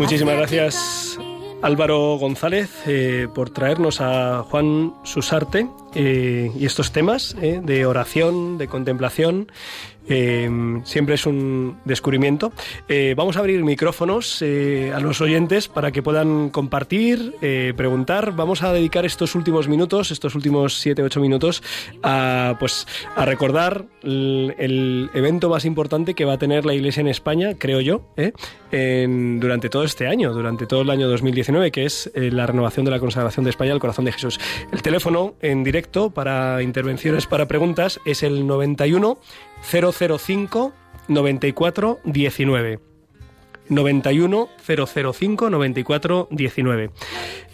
Muchísimas 0.00 0.34
gracias 0.34 1.18
Álvaro 1.60 2.16
González 2.16 2.70
eh, 2.86 3.28
por 3.34 3.50
traernos 3.50 4.00
a 4.00 4.44
Juan 4.48 4.94
Susarte 5.02 5.68
eh, 5.94 6.52
y 6.56 6.66
estos 6.66 6.92
temas 6.92 7.36
eh, 7.42 7.60
de 7.62 7.86
oración, 7.86 8.58
de 8.58 8.68
contemplación. 8.68 9.50
eh, 10.08 10.48
siempre 10.84 11.14
es 11.14 11.26
un 11.26 11.78
descubrimiento. 11.84 12.52
Vamos 13.16 13.36
a 13.36 13.40
abrir 13.40 13.62
micrófonos 13.62 14.42
a 14.42 14.98
los 14.98 15.20
oyentes 15.20 15.68
para 15.68 15.92
que 15.92 16.02
puedan 16.02 16.50
compartir, 16.50 17.34
preguntar. 17.76 18.34
Vamos 18.34 18.64
a 18.64 18.72
dedicar 18.72 19.04
estos 19.04 19.36
últimos 19.36 19.68
minutos, 19.68 20.10
estos 20.10 20.34
últimos 20.34 20.84
7-8 20.84 21.20
minutos, 21.20 21.62
a, 22.02 22.56
pues, 22.58 22.88
a 23.14 23.24
recordar 23.24 23.84
el, 24.02 25.10
evento 25.14 25.48
más 25.48 25.64
importante 25.64 26.14
que 26.14 26.24
va 26.24 26.32
a 26.32 26.38
tener 26.38 26.64
la 26.64 26.74
Iglesia 26.74 27.02
en 27.02 27.08
España, 27.08 27.54
creo 27.56 27.80
yo, 27.80 28.02
durante 28.72 29.68
todo 29.68 29.84
este 29.84 30.08
año, 30.08 30.32
durante 30.32 30.66
todo 30.66 30.82
el 30.82 30.90
año 30.90 31.08
2019, 31.08 31.70
que 31.70 31.84
es 31.84 32.10
la 32.14 32.46
renovación 32.46 32.84
de 32.84 32.90
la 32.90 32.98
consagración 32.98 33.44
de 33.44 33.50
España 33.50 33.72
al 33.72 33.80
corazón 33.80 34.06
de 34.06 34.12
Jesús. 34.12 34.40
El 34.72 34.82
teléfono 34.82 35.34
en 35.40 35.62
directo 35.62 35.79
para 36.10 36.62
intervenciones, 36.62 37.26
para 37.26 37.48
preguntas, 37.48 38.00
es 38.04 38.22
el 38.22 38.46
91 38.46 39.18
005 39.62 40.72
94 41.08 41.98
19. 42.04 42.80
91 43.68 44.48
005 45.12 45.50
94 45.50 46.28
19. 46.30 46.90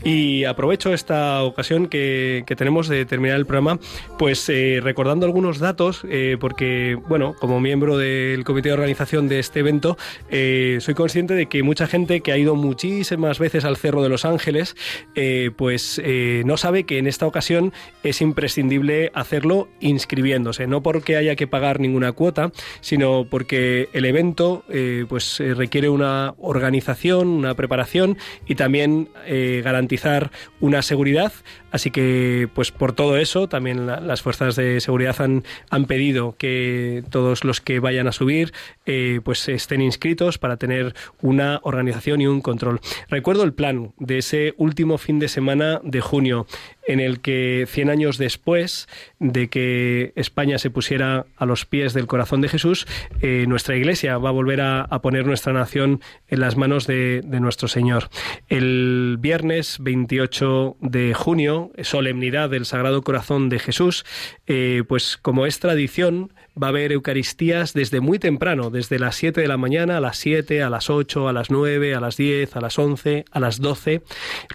Y 0.04 0.44
aprovecho 0.44 0.92
esta 0.92 1.42
ocasión 1.42 1.86
que, 1.88 2.44
que 2.46 2.56
tenemos 2.56 2.88
de 2.88 3.04
terminar 3.06 3.36
el 3.36 3.46
programa, 3.46 3.78
pues 4.18 4.48
eh, 4.48 4.80
recordando 4.82 5.26
algunos 5.26 5.58
datos, 5.58 6.02
eh, 6.08 6.36
porque, 6.38 6.98
bueno, 7.08 7.34
como 7.38 7.60
miembro 7.60 7.96
del 7.96 8.44
comité 8.44 8.68
de 8.68 8.74
organización 8.74 9.28
de 9.28 9.38
este 9.38 9.60
evento, 9.60 9.96
eh, 10.30 10.78
soy 10.80 10.94
consciente 10.94 11.34
de 11.34 11.46
que 11.46 11.62
mucha 11.62 11.86
gente 11.86 12.20
que 12.20 12.32
ha 12.32 12.38
ido 12.38 12.54
muchísimas 12.54 13.38
veces 13.38 13.64
al 13.64 13.76
Cerro 13.76 14.02
de 14.02 14.08
los 14.08 14.24
Ángeles, 14.24 14.76
eh, 15.14 15.50
pues 15.56 16.00
eh, 16.04 16.42
no 16.44 16.56
sabe 16.56 16.84
que 16.84 16.98
en 16.98 17.06
esta 17.06 17.26
ocasión 17.26 17.72
es 18.02 18.20
imprescindible 18.20 19.10
hacerlo 19.14 19.68
inscribiéndose, 19.80 20.66
no 20.66 20.82
porque 20.82 21.16
haya 21.16 21.36
que 21.36 21.46
pagar 21.46 21.80
ninguna 21.80 22.12
cuota, 22.12 22.52
sino 22.80 23.26
porque 23.28 23.88
el 23.92 24.04
evento 24.04 24.64
eh, 24.68 25.04
pues 25.08 25.38
requiere 25.38 25.88
una 25.88 26.34
organización, 26.38 27.28
una 27.28 27.54
preparación 27.54 28.18
y 28.46 28.54
también 28.54 29.08
eh, 29.26 29.62
garantizar 29.86 30.30
una 30.60 30.82
seguridad. 30.82 31.32
Así 31.70 31.90
que, 31.90 32.48
pues 32.54 32.72
por 32.72 32.92
todo 32.92 33.18
eso, 33.18 33.48
también 33.48 33.86
la- 33.86 34.00
las 34.00 34.22
fuerzas 34.22 34.56
de 34.56 34.80
seguridad 34.80 35.20
han, 35.20 35.44
han 35.70 35.84
pedido 35.84 36.34
que 36.38 37.04
todos 37.10 37.44
los 37.44 37.60
que 37.60 37.78
vayan 37.80 38.08
a 38.08 38.12
subir, 38.12 38.52
eh, 38.86 39.20
pues 39.22 39.48
estén 39.48 39.80
inscritos 39.82 40.38
para 40.38 40.56
tener 40.56 40.94
una 41.20 41.60
organización 41.62 42.20
y 42.20 42.26
un 42.26 42.40
control. 42.40 42.80
Recuerdo 43.10 43.44
el 43.44 43.52
plan 43.52 43.92
de 43.98 44.18
ese 44.18 44.54
último 44.56 44.98
fin 44.98 45.18
de 45.18 45.28
semana 45.28 45.80
de 45.84 46.00
junio, 46.00 46.46
en 46.86 47.00
el 47.00 47.20
que 47.20 47.66
100 47.68 47.90
años 47.90 48.18
después 48.18 48.88
de 49.18 49.48
que 49.48 50.12
España 50.16 50.58
se 50.58 50.70
pusiera 50.70 51.26
a 51.36 51.46
los 51.46 51.64
pies 51.64 51.94
del 51.94 52.06
corazón 52.06 52.40
de 52.40 52.48
Jesús, 52.48 52.86
eh, 53.20 53.44
nuestra 53.48 53.76
Iglesia 53.76 54.18
va 54.18 54.30
a 54.30 54.32
volver 54.32 54.60
a, 54.60 54.86
poner 55.02 55.26
nuestra 55.26 55.52
nación 55.52 56.00
en 56.26 56.40
las 56.40 56.56
manos 56.56 56.86
de, 56.86 57.20
de 57.24 57.40
nuestro 57.40 57.68
Señor. 57.68 58.08
El 58.48 59.18
viernes 59.20 59.78
28 59.80 60.76
de 60.80 61.14
junio, 61.14 61.70
solemnidad 61.82 62.50
del 62.50 62.64
Sagrado 62.64 63.02
Corazón 63.02 63.48
de 63.48 63.58
Jesús, 63.58 64.04
eh, 64.46 64.82
pues 64.88 65.16
como 65.16 65.46
es 65.46 65.58
tradición, 65.58 66.32
va 66.60 66.68
a 66.68 66.70
haber 66.70 66.92
Eucaristías 66.92 67.74
desde 67.74 68.00
muy 68.00 68.18
temprano, 68.18 68.70
desde 68.70 68.98
las 68.98 69.16
7 69.16 69.40
de 69.40 69.48
la 69.48 69.56
mañana 69.56 69.98
a 69.98 70.00
las 70.00 70.16
7, 70.18 70.62
a 70.62 70.70
las 70.70 70.88
8, 70.88 71.28
a 71.28 71.32
las 71.32 71.50
9, 71.50 71.94
a 71.94 72.00
las 72.00 72.16
10, 72.16 72.56
a 72.56 72.60
las 72.60 72.78
11, 72.78 73.24
a 73.30 73.40
las 73.40 73.60
12. 73.60 74.02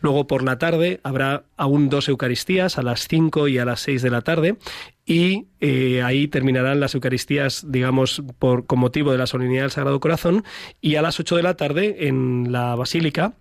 Luego 0.02 0.28
por 0.28 0.44
la 0.44 0.58
tarde 0.58 1.00
habrá 1.04 1.44
aún 1.58 1.90
dos 1.90 2.10
Eucaristías, 2.10 2.78
a 2.78 2.84
las 2.84 3.08
5 3.08 3.48
y 3.48 3.60
a 3.60 3.66
las 3.66 3.82
6 3.82 4.02
de 4.02 4.10
la 4.10 4.22
tarde. 4.22 4.58
Y 5.06 5.48
eh, 5.60 6.02
ahí 6.04 6.28
terminarán 6.28 6.80
las 6.80 6.96
Eucaristías, 6.96 7.66
digamos, 7.68 8.24
por, 8.40 8.66
con 8.66 8.80
motivo 8.80 9.12
de 9.12 9.18
la 9.18 9.28
solemnidad 9.28 9.64
del 9.64 9.72
Sagrado 9.72 10.00
Corazón. 10.00 10.44
Y 10.80 10.96
a 10.96 11.02
las 11.02 11.20
8 11.20 11.36
de 11.36 11.44
la 11.44 11.56
tarde, 11.56 12.08
en 12.08 12.52
la 12.52 12.76
Basílica, 12.76 13.34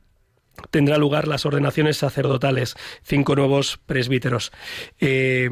tendrá 0.71 0.99
lugar 0.99 1.29
las 1.29 1.47
ordenaciones 1.47 1.99
sacerdotales, 1.99 2.77
cinco 3.03 3.35
nuevos 3.37 3.79
presbíteros. 3.87 4.53
Eh, 4.99 5.49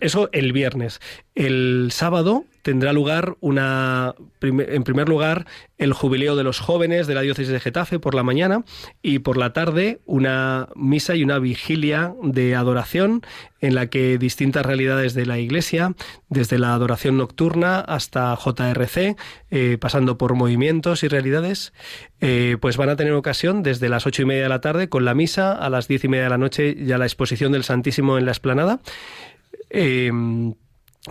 eso- 0.00 0.28
el 0.32 0.52
viernes. 0.52 1.00
El 1.34 1.88
sábado 1.92 2.44
tendrá 2.62 2.92
lugar 2.92 3.36
una, 3.40 4.14
en 4.40 4.84
primer 4.84 5.08
lugar, 5.08 5.46
el 5.78 5.92
jubileo 5.94 6.36
de 6.36 6.44
los 6.44 6.60
jóvenes 6.60 7.08
de 7.08 7.14
la 7.14 7.22
diócesis 7.22 7.52
de 7.52 7.58
Getafe 7.58 7.98
por 7.98 8.14
la 8.14 8.22
mañana 8.22 8.64
y 9.02 9.18
por 9.18 9.36
la 9.36 9.52
tarde 9.52 10.00
una 10.04 10.68
misa 10.76 11.16
y 11.16 11.24
una 11.24 11.40
vigilia 11.40 12.14
de 12.22 12.54
adoración 12.54 13.22
en 13.60 13.74
la 13.74 13.86
que 13.86 14.16
distintas 14.18 14.64
realidades 14.64 15.14
de 15.14 15.26
la 15.26 15.38
Iglesia, 15.38 15.94
desde 16.28 16.58
la 16.58 16.74
adoración 16.74 17.16
nocturna 17.16 17.80
hasta 17.80 18.36
JRC, 18.36 19.16
eh, 19.50 19.78
pasando 19.80 20.18
por 20.18 20.34
movimientos 20.34 21.02
y 21.02 21.08
realidades, 21.08 21.72
eh, 22.20 22.56
pues 22.60 22.76
van 22.76 22.90
a 22.90 22.96
tener 22.96 23.12
ocasión 23.14 23.62
desde 23.64 23.88
las 23.88 24.06
ocho 24.06 24.22
y 24.22 24.24
media 24.26 24.44
de 24.44 24.48
la 24.48 24.60
tarde 24.60 24.88
con 24.88 25.04
la 25.04 25.14
misa 25.14 25.52
a 25.52 25.68
las 25.70 25.88
diez 25.88 26.04
y 26.04 26.08
media 26.08 26.24
de 26.24 26.30
la 26.30 26.38
noche 26.38 26.76
ya 26.84 26.98
la 26.98 27.06
exposición 27.06 27.50
del 27.52 27.64
Santísimo 27.64 28.18
en 28.18 28.24
la 28.26 28.30
explanada 28.32 28.80
eh, 29.72 30.10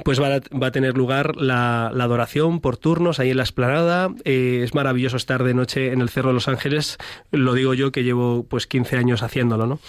pues 0.03 0.21
va 0.21 0.35
a, 0.35 0.71
tener 0.71 0.95
lugar 0.95 1.35
la, 1.35 1.91
la, 1.93 2.05
adoración 2.05 2.61
por 2.61 2.77
turnos 2.77 3.19
ahí 3.19 3.31
en 3.31 3.37
la 3.37 3.43
esplanada. 3.43 4.13
Eh, 4.23 4.61
es 4.63 4.73
maravilloso 4.73 5.17
estar 5.17 5.43
de 5.43 5.53
noche 5.53 5.91
en 5.91 5.99
el 5.99 6.09
Cerro 6.09 6.29
de 6.29 6.35
los 6.35 6.47
Ángeles. 6.47 6.97
Lo 7.31 7.53
digo 7.53 7.73
yo 7.73 7.91
que 7.91 8.03
llevo 8.03 8.45
pues 8.47 8.67
15 8.67 8.97
años 8.97 9.21
haciéndolo, 9.21 9.67
¿no? 9.67 9.79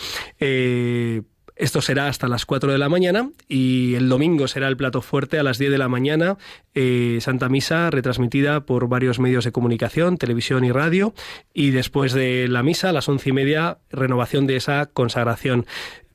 Eh, 0.41 1.23
esto 1.55 1.83
será 1.83 2.09
hasta 2.09 2.29
las 2.29 2.47
4 2.47 2.73
de 2.73 2.79
la 2.79 2.89
mañana 2.89 3.31
y 3.47 3.95
el 3.95 4.09
domingo 4.09 4.49
será 4.49 4.68
el 4.68 4.77
plato 4.77 5.03
fuerte 5.03 5.39
a 5.39 5.43
las 5.43 5.59
10 5.59 5.70
de 5.70 5.79
la 5.79 5.89
mañana, 5.89 6.39
eh, 6.75 7.18
Santa 7.20 7.49
Misa 7.49 7.91
retransmitida 7.91 8.64
por 8.64 8.89
varios 8.89 9.20
medios 9.20 9.45
de 9.45 9.53
comunicación, 9.53 10.16
televisión 10.16 10.64
y 10.64 10.73
radio 10.73 11.14
y 11.53 11.70
después 11.70 12.14
de 12.14 12.49
la 12.49 12.62
misa 12.62 12.89
a 12.89 12.93
las 12.93 13.09
once 13.09 13.29
y 13.29 13.33
media 13.33 13.79
renovación 13.91 14.47
de 14.47 14.57
esa 14.57 14.87
consagración. 14.87 15.66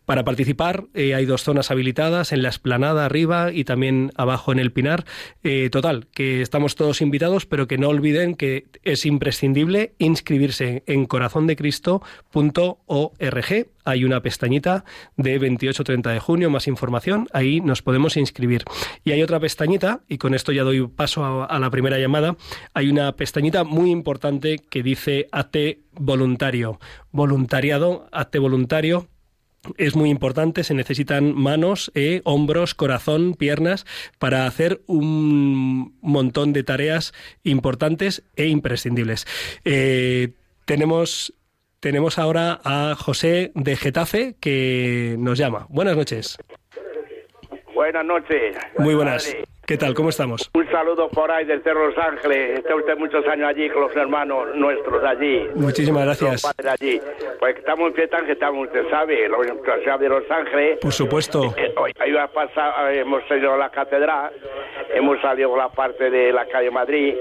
Para 0.08 0.24
participar 0.24 0.86
eh, 0.93 1.14
hay 1.16 1.26
dos 1.26 1.43
zonas 1.43 1.70
habilitadas, 1.70 2.32
en 2.32 2.41
la 2.41 2.47
esplanada 2.47 3.03
arriba 3.03 3.51
y 3.51 3.66
también 3.66 4.14
abajo 4.16 4.53
en 4.53 4.60
el 4.60 4.72
Pinar. 4.72 5.03
Eh, 5.43 5.70
total, 5.70 6.08
que 6.14 6.41
estamos 6.41 6.76
todos 6.76 7.01
invitados, 7.01 7.45
pero 7.45 7.68
que 7.68 7.78
no 7.78 7.89
olviden 7.89 8.36
que 8.36 8.68
es 8.84 9.05
imprescindible 9.05 9.95
inscribirse 9.97 10.84
en 10.88 11.08
corazondecristo.org. 11.08 13.68
Hay 13.84 14.05
una 14.05 14.22
pestañita 14.22 14.86
de 15.18 15.41
28-30 15.41 16.14
de 16.14 16.20
junio, 16.22 16.49
más 16.49 16.70
información, 16.70 17.28
ahí 17.34 17.60
nos 17.60 17.82
podemos 17.82 18.16
inscribir. 18.16 18.64
Y 19.03 19.12
hay 19.12 19.22
otra 19.22 19.41
pestañita, 19.41 20.03
y 20.08 20.20
con 20.20 20.34
esto 20.34 20.53
ya 20.53 20.64
doy 20.64 20.88
paso 20.88 21.26
a, 21.26 21.43
a 21.43 21.60
la 21.60 21.70
primera 21.70 21.99
llamada, 21.99 22.38
hay 22.74 22.89
una 22.89 23.14
pestañita 23.18 23.66
muy 23.66 23.91
importante 23.91 24.60
que 24.70 24.84
dice 24.84 25.28
AT 25.34 25.58
voluntario. 25.91 26.80
Voluntariado, 27.12 28.08
AT 28.14 28.38
voluntario 28.38 29.10
es 29.78 29.95
muy 29.95 30.09
importante, 30.09 30.63
se 30.63 30.74
necesitan 30.74 31.34
manos, 31.36 31.91
eh, 31.95 32.22
hombros, 32.24 32.74
corazón, 32.74 33.34
piernas 33.34 33.86
para 34.20 34.47
hacer 34.47 34.82
un 34.88 35.97
montón 36.01 36.53
de 36.53 36.63
tareas 36.63 37.13
importantes 37.43 38.24
e 38.36 38.47
imprescindibles. 38.47 39.28
Eh, 39.65 40.34
tenemos, 40.65 41.34
tenemos 41.80 42.18
ahora 42.18 42.59
a 42.63 42.95
José 42.95 43.51
de 43.55 43.76
Getafe 43.76 44.36
que 44.39 45.15
nos 45.20 45.38
llama. 45.38 45.65
Buenas 45.70 45.95
noches. 45.95 46.38
Buenas 47.78 48.05
noches. 48.05 48.57
Muy 48.80 48.95
buenas. 48.95 49.38
¿Qué 49.67 49.78
tal? 49.78 49.93
¿Cómo 49.93 50.09
estamos? 50.09 50.49
Un 50.55 50.67
saludo 50.71 51.09
por 51.09 51.30
ahí 51.30 51.45
del 51.45 51.61
Cerro 51.61 51.89
Los 51.89 51.97
Ángeles. 51.99 52.57
Está 52.57 52.73
usted 52.73 52.97
muchos 52.97 53.23
años 53.28 53.49
allí 53.49 53.69
con 53.69 53.84
los 53.84 53.95
hermanos 53.95 54.47
nuestros 54.55 55.03
allí. 55.03 55.45
Muchísimas 55.53 56.05
gracias. 56.05 56.41
Padres 56.41 56.82
allí. 56.82 56.99
Pues 57.38 57.55
estamos 57.57 57.89
en 57.89 57.93
fiesta 57.93 58.25
que 58.25 58.32
estamos, 58.32 58.65
usted 58.65 58.89
sabe, 58.89 59.30
la 59.30 59.38
Universidad 59.38 59.99
de 59.99 60.09
Los 60.09 60.23
Ángeles. 60.32 60.80
Por 60.82 60.91
supuesto. 60.91 61.53
Eh, 61.55 61.71
hoy, 61.78 61.91
hoy 62.03 62.11
va 62.13 62.23
a 62.23 62.28
pasar, 62.30 62.91
eh, 62.91 63.01
hemos 63.01 63.21
ido 63.30 63.53
a 63.53 63.57
la 63.57 63.69
catedral, 63.69 64.32
hemos 64.95 65.21
salido 65.21 65.53
a 65.53 65.57
la 65.57 65.69
parte 65.69 66.09
de 66.09 66.32
la 66.32 66.47
calle 66.47 66.71
Madrid 66.71 67.13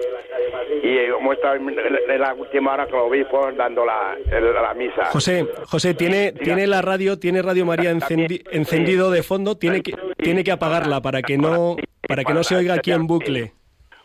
y 0.82 0.98
hemos 0.98 1.34
estado 1.34 1.56
en, 1.56 1.68
en 1.68 2.20
la 2.20 2.32
última 2.32 2.74
hora 2.74 2.86
con 2.86 3.00
los 3.00 3.08
obispos 3.08 3.56
dando 3.56 3.84
la, 3.84 4.16
la, 4.30 4.62
la 4.62 4.74
misa. 4.74 5.06
José, 5.06 5.46
José, 5.66 5.94
tiene, 5.94 6.32
tiene 6.32 6.66
la 6.66 6.80
radio, 6.80 7.18
tiene 7.18 7.42
Radio 7.42 7.66
María 7.66 7.90
encendi, 7.90 8.40
encendido 8.52 9.10
de 9.10 9.22
fondo, 9.22 9.56
tiene 9.56 9.82
que, 9.82 9.94
tiene 10.16 10.44
que 10.44 10.52
apagarla 10.52 11.00
para 11.00 11.22
que 11.22 11.36
no 11.38 11.76
para 12.06 12.24
que 12.24 12.32
no 12.32 12.42
se 12.44 12.56
oiga 12.56 12.74
aquí 12.74 12.92
en 12.92 13.06
bucle. 13.06 13.52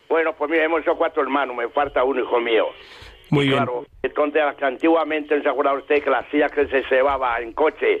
Bueno, 0.08 0.34
pues 0.34 0.50
mira, 0.50 0.64
hemos 0.64 0.82
hecho 0.82 0.96
cuatro 0.96 1.22
hermanos, 1.22 1.56
me 1.56 1.68
falta 1.68 2.04
uno 2.04 2.20
hijo 2.20 2.38
mío. 2.40 2.66
Muy 3.30 3.46
bien. 3.46 3.56
Claro, 3.56 3.86
entonces, 4.02 4.42
antiguamente, 4.60 5.40
¿se 5.40 5.48
acuerda 5.48 5.72
usted 5.72 6.02
que 6.02 6.10
las 6.10 6.28
sillas 6.30 6.52
que 6.52 6.66
se 6.66 6.82
llevaba 6.90 7.40
en 7.40 7.52
coche 7.54 7.98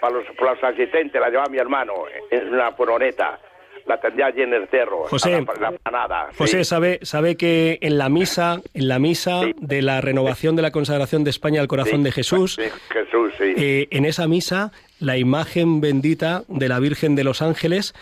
para 0.00 0.14
los, 0.14 0.24
para 0.36 0.54
los 0.54 0.64
asistentes 0.64 1.20
las 1.20 1.30
llevaba 1.30 1.48
mi 1.48 1.58
hermano 1.58 1.92
en 2.30 2.52
una 2.52 2.72
furoneta? 2.72 3.38
La 3.86 4.00
tendría 4.00 4.26
allí 4.26 4.42
en 4.42 4.54
el 4.54 4.68
cerro, 4.68 5.04
José, 5.04 5.44
la, 5.60 6.06
la. 6.08 6.28
José 6.36 6.58
sí. 6.58 6.64
sabe 6.64 7.00
sabe 7.02 7.36
que 7.36 7.78
en 7.80 7.98
la 7.98 8.08
misa 8.08 8.60
en 8.74 8.86
la 8.86 9.00
misa 9.00 9.40
sí. 9.42 9.54
de 9.58 9.82
la 9.82 10.00
renovación 10.00 10.54
de 10.54 10.62
la 10.62 10.70
consagración 10.70 11.24
de 11.24 11.30
España 11.30 11.60
al 11.60 11.66
corazón 11.66 11.98
sí, 11.98 12.04
de 12.04 12.12
Jesús, 12.12 12.60
Jesús 12.90 13.32
eh, 13.40 13.88
en 13.90 14.04
esa 14.04 14.28
misa 14.28 14.70
la 15.02 15.18
imagen 15.18 15.80
bendita 15.80 16.44
de 16.48 16.68
la 16.68 16.78
Virgen 16.78 17.14
de 17.16 17.24
los 17.24 17.42
Ángeles 17.42 17.92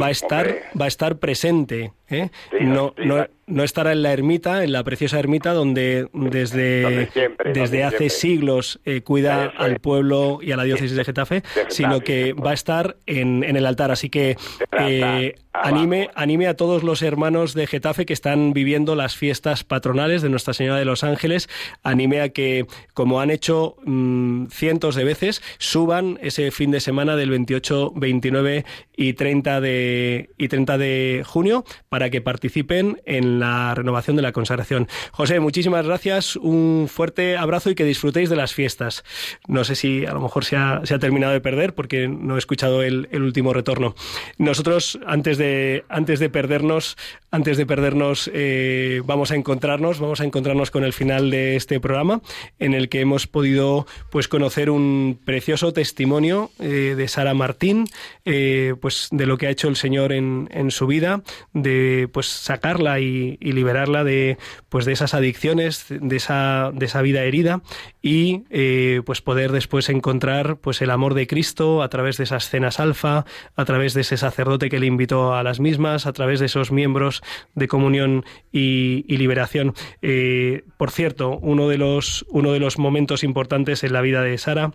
va 0.00 0.06
a 0.06 0.10
estar 0.10 0.46
hombre. 0.46 0.62
va 0.80 0.84
a 0.84 0.88
estar 0.88 1.16
presente, 1.18 1.92
¿eh? 2.08 2.28
no, 2.60 2.94
no, 2.98 3.26
no 3.46 3.64
estará 3.64 3.92
en 3.92 4.02
la 4.02 4.12
ermita, 4.12 4.62
en 4.62 4.72
la 4.72 4.84
preciosa 4.84 5.18
ermita 5.18 5.52
donde 5.52 6.08
desde 6.12 6.82
Donde 6.82 7.06
siempre, 7.12 7.52
desde 7.52 7.60
donde 7.62 7.84
hace 7.84 7.96
siempre. 7.96 8.10
siglos 8.10 8.80
eh, 8.84 9.00
cuida 9.00 9.46
Eso 9.46 9.52
al 9.58 9.72
es. 9.72 9.78
pueblo 9.80 10.38
y 10.42 10.52
a 10.52 10.56
la 10.56 10.64
diócesis 10.64 10.96
de 10.96 11.04
Getafe, 11.04 11.36
Getafe, 11.42 11.72
sino 11.74 12.00
que 12.00 12.34
va 12.34 12.50
a 12.50 12.54
estar 12.54 12.96
en, 13.06 13.42
en 13.42 13.56
el 13.56 13.64
altar. 13.66 13.90
Así 13.90 14.10
que 14.10 14.36
eh. 14.78 15.34
Anime 15.52 16.10
anime 16.14 16.46
a 16.46 16.56
todos 16.56 16.82
los 16.82 17.02
hermanos 17.02 17.54
de 17.54 17.66
Getafe 17.66 18.06
que 18.06 18.12
están 18.12 18.52
viviendo 18.52 18.94
las 18.94 19.16
fiestas 19.16 19.64
patronales 19.64 20.22
de 20.22 20.28
Nuestra 20.28 20.54
Señora 20.54 20.78
de 20.78 20.84
los 20.84 21.04
Ángeles, 21.04 21.48
anime 21.82 22.20
a 22.20 22.28
que, 22.30 22.66
como 22.94 23.20
han 23.20 23.30
hecho 23.30 23.76
mm, 23.84 24.46
cientos 24.46 24.94
de 24.94 25.04
veces, 25.04 25.42
suban 25.58 26.18
ese 26.22 26.50
fin 26.50 26.70
de 26.70 26.80
semana 26.80 27.16
del 27.16 27.30
28, 27.30 27.92
29 27.96 28.64
y 28.96 29.12
30 29.14 29.60
de, 29.60 30.30
y 30.38 30.48
30 30.48 30.78
de 30.78 31.22
junio 31.26 31.64
para 31.88 32.10
que 32.10 32.20
participen 32.20 33.00
en 33.04 33.40
la 33.40 33.74
renovación 33.74 34.16
de 34.16 34.22
la 34.22 34.32
consagración. 34.32 34.88
José, 35.12 35.40
muchísimas 35.40 35.86
gracias, 35.86 36.36
un 36.36 36.86
fuerte 36.88 37.36
abrazo 37.36 37.70
y 37.70 37.74
que 37.74 37.84
disfrutéis 37.84 38.30
de 38.30 38.36
las 38.36 38.54
fiestas. 38.54 39.04
No 39.48 39.64
sé 39.64 39.74
si 39.74 40.06
a 40.06 40.12
lo 40.12 40.20
mejor 40.20 40.44
se 40.44 40.56
ha, 40.56 40.80
se 40.84 40.94
ha 40.94 40.98
terminado 40.98 41.32
de 41.32 41.40
perder 41.40 41.74
porque 41.74 42.08
no 42.08 42.36
he 42.36 42.38
escuchado 42.38 42.82
el, 42.82 43.08
el 43.10 43.22
último 43.22 43.52
retorno. 43.52 43.94
Nosotros, 44.38 44.98
antes 45.06 45.38
de, 45.38 45.39
antes 45.88 46.20
de 46.20 46.30
perdernos, 46.30 46.96
antes 47.30 47.56
de 47.56 47.66
perdernos, 47.66 48.30
eh, 48.34 49.02
vamos 49.04 49.30
a 49.30 49.36
encontrarnos, 49.36 50.00
vamos 50.00 50.20
a 50.20 50.24
encontrarnos 50.24 50.70
con 50.70 50.84
el 50.84 50.92
final 50.92 51.30
de 51.30 51.56
este 51.56 51.80
programa, 51.80 52.22
en 52.58 52.74
el 52.74 52.88
que 52.88 53.00
hemos 53.00 53.26
podido 53.26 53.86
pues 54.10 54.28
conocer 54.28 54.70
un 54.70 55.18
precioso 55.24 55.72
testimonio 55.72 56.50
eh, 56.58 56.94
de 56.96 57.08
Sara 57.08 57.34
Martín, 57.34 57.86
eh, 58.24 58.74
pues 58.80 59.08
de 59.12 59.26
lo 59.26 59.38
que 59.38 59.46
ha 59.46 59.50
hecho 59.50 59.68
el 59.68 59.76
Señor 59.76 60.12
en, 60.12 60.48
en 60.52 60.70
su 60.70 60.86
vida, 60.86 61.22
de 61.52 62.08
pues 62.12 62.26
sacarla 62.26 63.00
y, 63.00 63.38
y, 63.40 63.52
liberarla 63.52 64.04
de 64.04 64.38
pues 64.68 64.84
de 64.84 64.92
esas 64.92 65.14
adicciones, 65.14 65.86
de 65.88 66.16
esa, 66.16 66.70
de 66.74 66.86
esa 66.86 67.02
vida 67.02 67.22
herida 67.22 67.62
y 68.02 68.44
eh, 68.50 69.02
pues 69.04 69.20
poder 69.20 69.52
después 69.52 69.88
encontrar 69.88 70.56
pues 70.56 70.80
el 70.82 70.90
amor 70.90 71.14
de 71.14 71.26
Cristo 71.26 71.82
a 71.82 71.88
través 71.88 72.16
de 72.16 72.24
esas 72.24 72.48
cenas 72.48 72.80
alfa, 72.80 73.24
a 73.56 73.64
través 73.64 73.94
de 73.94 74.00
ese 74.00 74.16
sacerdote 74.16 74.70
que 74.70 74.80
le 74.80 74.86
invitó 74.86 75.34
a 75.34 75.42
las 75.42 75.60
mismas, 75.60 76.06
a 76.06 76.12
través 76.12 76.40
de 76.40 76.46
esos 76.46 76.72
miembros 76.72 77.19
de 77.54 77.68
comunión 77.68 78.24
y, 78.52 79.04
liberación. 79.16 79.74
Eh, 80.02 80.64
por 80.76 80.90
cierto, 80.90 81.38
uno 81.42 81.68
de 81.68 81.78
los 81.78 82.24
uno 82.30 82.52
de 82.52 82.60
los 82.60 82.78
momentos 82.78 83.22
importantes 83.22 83.84
en 83.84 83.92
la 83.92 84.00
vida 84.00 84.22
de 84.22 84.38
Sara 84.38 84.72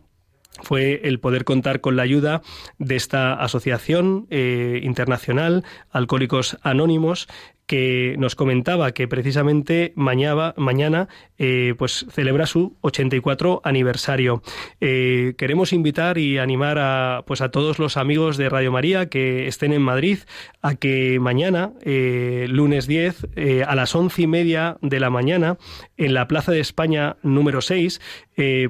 fue 0.61 1.01
el 1.03 1.19
poder 1.19 1.43
contar 1.43 1.81
con 1.81 1.95
la 1.95 2.03
ayuda 2.03 2.41
de 2.77 2.95
esta 2.95 3.33
asociación 3.33 4.27
eh, 4.29 4.79
internacional 4.83 5.63
Alcohólicos 5.91 6.57
Anónimos 6.61 7.27
que 7.68 8.16
nos 8.20 8.36
comentaba 8.36 8.91
que 8.91 9.07
precisamente 9.07 9.93
mañana, 9.95 10.53
mañana 10.57 11.07
eh, 11.38 11.74
pues 11.78 12.05
celebra 12.09 12.45
su 12.45 12.78
84 12.82 13.61
aniversario. 13.63 14.41
Eh, 14.82 15.34
queremos 15.38 15.74
invitar 15.74 16.18
y 16.18 16.38
animar 16.38 16.78
a, 16.80 17.24
pues 17.26 17.41
a 17.41 17.49
todos 17.49 17.80
los 17.80 17.97
amigos 17.97 18.38
de 18.38 18.49
Radio 18.49 18.72
María 18.72 19.09
que 19.09 19.47
estén 19.47 19.74
en 19.74 19.82
Madrid 19.82 20.20
a 20.61 20.76
que 20.76 21.20
mañana, 21.20 21.74
eh, 21.82 22.45
lunes 22.49 22.88
10, 22.88 23.28
a 23.68 23.76
las 23.76 23.95
once 23.95 24.22
y 24.22 24.28
media 24.28 24.78
de 24.82 24.99
la 24.99 25.09
mañana, 25.09 25.57
en 25.97 26.13
la 26.13 26.28
Plaza 26.28 26.51
de 26.51 26.59
España 26.59 27.18
número 27.22 27.61
6, 27.61 28.01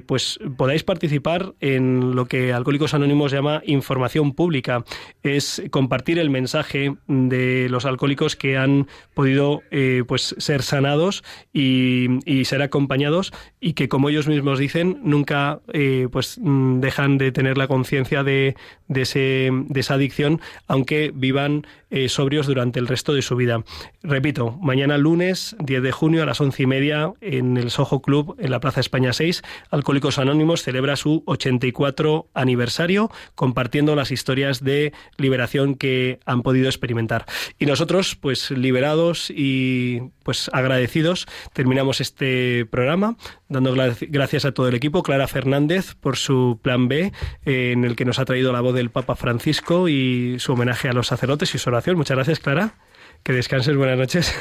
pues 0.05 0.39
podáis 0.57 0.83
participar 0.83 1.53
en 1.59 2.15
lo 2.15 2.25
que 2.25 2.53
Alcohólicos 2.53 2.93
Anónimos 2.93 3.31
llama 3.31 3.61
información 3.65 4.33
pública. 4.33 4.83
Es 5.23 5.63
compartir 5.71 6.19
el 6.19 6.29
mensaje 6.29 6.95
de 7.07 7.67
los 7.69 7.85
alcohólicos 7.85 8.35
que 8.35 8.57
han 8.57 8.84
podido 9.13 9.61
eh, 9.71 10.03
pues 10.07 10.35
ser 10.37 10.61
sanados 10.61 11.23
y, 11.53 12.07
ser 12.45 12.61
acompañados 12.61 13.33
y 13.59 13.73
que 13.73 13.89
como 13.89 14.09
ellos 14.09 14.27
mismos 14.27 14.59
dicen 14.59 14.99
nunca 15.03 15.61
eh, 15.73 16.07
pues 16.11 16.37
dejan 16.41 17.17
de 17.17 17.31
tener 17.31 17.57
la 17.57 17.67
conciencia 17.67 18.23
de, 18.23 18.55
de, 18.87 19.01
ese, 19.01 19.49
de 19.51 19.79
esa 19.79 19.95
adicción 19.95 20.41
aunque 20.67 21.11
vivan 21.13 21.65
eh, 21.89 22.09
sobrios 22.09 22.47
durante 22.47 22.79
el 22.79 22.87
resto 22.87 23.13
de 23.13 23.21
su 23.21 23.35
vida. 23.35 23.63
Repito, 24.03 24.57
mañana 24.61 24.97
lunes 24.97 25.55
10 25.59 25.81
de 25.81 25.91
junio 25.91 26.23
a 26.23 26.25
las 26.25 26.41
once 26.41 26.63
y 26.63 26.65
media 26.65 27.13
en 27.21 27.57
el 27.57 27.71
Soho 27.71 28.01
Club 28.01 28.35
en 28.39 28.51
la 28.51 28.59
Plaza 28.59 28.81
España 28.81 29.13
6 29.13 29.43
Alcohólicos 29.69 30.19
Anónimos 30.19 30.63
celebra 30.63 30.95
su 30.95 31.23
84 31.25 32.27
aniversario 32.33 33.11
compartiendo 33.35 33.95
las 33.95 34.11
historias 34.11 34.63
de 34.63 34.93
liberación 35.17 35.75
que 35.75 36.19
han 36.25 36.41
podido 36.41 36.67
experimentar. 36.67 37.25
Y 37.59 37.65
nosotros 37.65 38.15
pues 38.15 38.51
liberados 38.51 39.29
y 39.29 40.01
pues 40.23 40.49
agradecidos, 40.53 41.27
terminamos 41.53 42.01
este 42.01 42.65
programa 42.65 43.17
dando 43.47 43.73
gracias 43.73 44.45
a 44.45 44.51
todo 44.51 44.67
el 44.67 44.75
equipo, 44.75 45.03
Clara 45.03 45.27
Fernández 45.27 45.95
por 45.95 46.17
su 46.17 46.59
plan 46.61 46.87
B, 46.87 47.11
eh, 47.45 47.71
en 47.71 47.83
el 47.85 47.95
que 47.95 48.05
nos 48.05 48.19
ha 48.19 48.25
traído 48.25 48.51
la 48.51 48.61
voz 48.61 48.73
del 48.73 48.89
Papa 48.89 49.15
Francisco 49.15 49.87
y 49.87 50.37
su 50.39 50.53
homenaje 50.53 50.89
a 50.89 50.93
los 50.93 51.07
sacerdotes 51.07 51.53
y 51.55 51.57
su 51.57 51.69
oración. 51.69 51.97
Muchas 51.97 52.15
gracias, 52.15 52.39
Clara. 52.39 52.75
Que 53.23 53.33
descanses, 53.33 53.75
buenas 53.75 53.97
noches. 53.97 54.35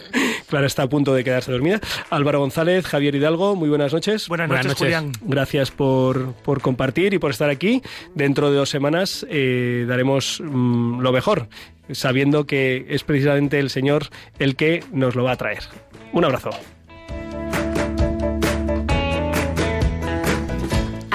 Clara 0.48 0.66
está 0.66 0.82
a 0.82 0.88
punto 0.88 1.14
de 1.14 1.24
quedarse 1.24 1.50
dormida. 1.50 1.80
Álvaro 2.10 2.40
González, 2.40 2.86
Javier 2.86 3.14
Hidalgo, 3.14 3.56
muy 3.56 3.70
buenas 3.70 3.94
noches. 3.94 4.28
Buenas 4.28 4.48
noches, 4.48 4.74
Julián. 4.74 5.12
Gracias 5.22 5.70
por, 5.70 6.34
por 6.34 6.60
compartir 6.60 7.14
y 7.14 7.18
por 7.18 7.30
estar 7.30 7.48
aquí. 7.48 7.82
Dentro 8.14 8.50
de 8.50 8.56
dos 8.58 8.68
semanas 8.68 9.26
eh, 9.30 9.86
daremos 9.88 10.42
mm, 10.44 11.00
lo 11.00 11.12
mejor, 11.12 11.48
sabiendo 11.92 12.46
que 12.46 12.84
es 12.90 13.04
precisamente 13.04 13.58
el 13.58 13.70
Señor 13.70 14.08
el 14.38 14.54
que 14.54 14.84
nos 14.92 15.14
lo 15.14 15.24
va 15.24 15.32
a 15.32 15.36
traer. 15.36 15.62
Un 16.12 16.26
abrazo. 16.26 16.50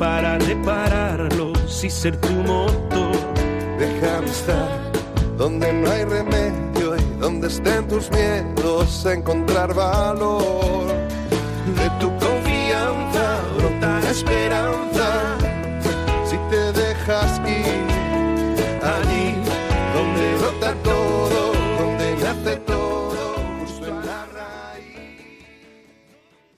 para 0.00 0.38
repararlos 0.38 1.84
y 1.84 1.90
ser 1.90 2.16
tu 2.16 2.32
motor. 2.32 3.12
Déjame 3.78 4.26
estar 4.26 4.80
donde 5.36 5.70
no 5.74 5.90
hay 5.90 6.04
remedio 6.04 6.96
y 6.96 7.20
donde 7.20 7.48
estén 7.48 7.86
tus 7.86 8.10
miedos, 8.10 9.04
encontrar 9.04 9.74
valor. 9.74 10.86
De 11.76 11.90
tu 12.00 12.08
confianza 12.18 13.40
brota 13.58 14.00
esperanza. 14.10 15.36
Si 16.24 16.36
te 16.50 16.72
dejas 16.72 17.38
ir 17.46 17.89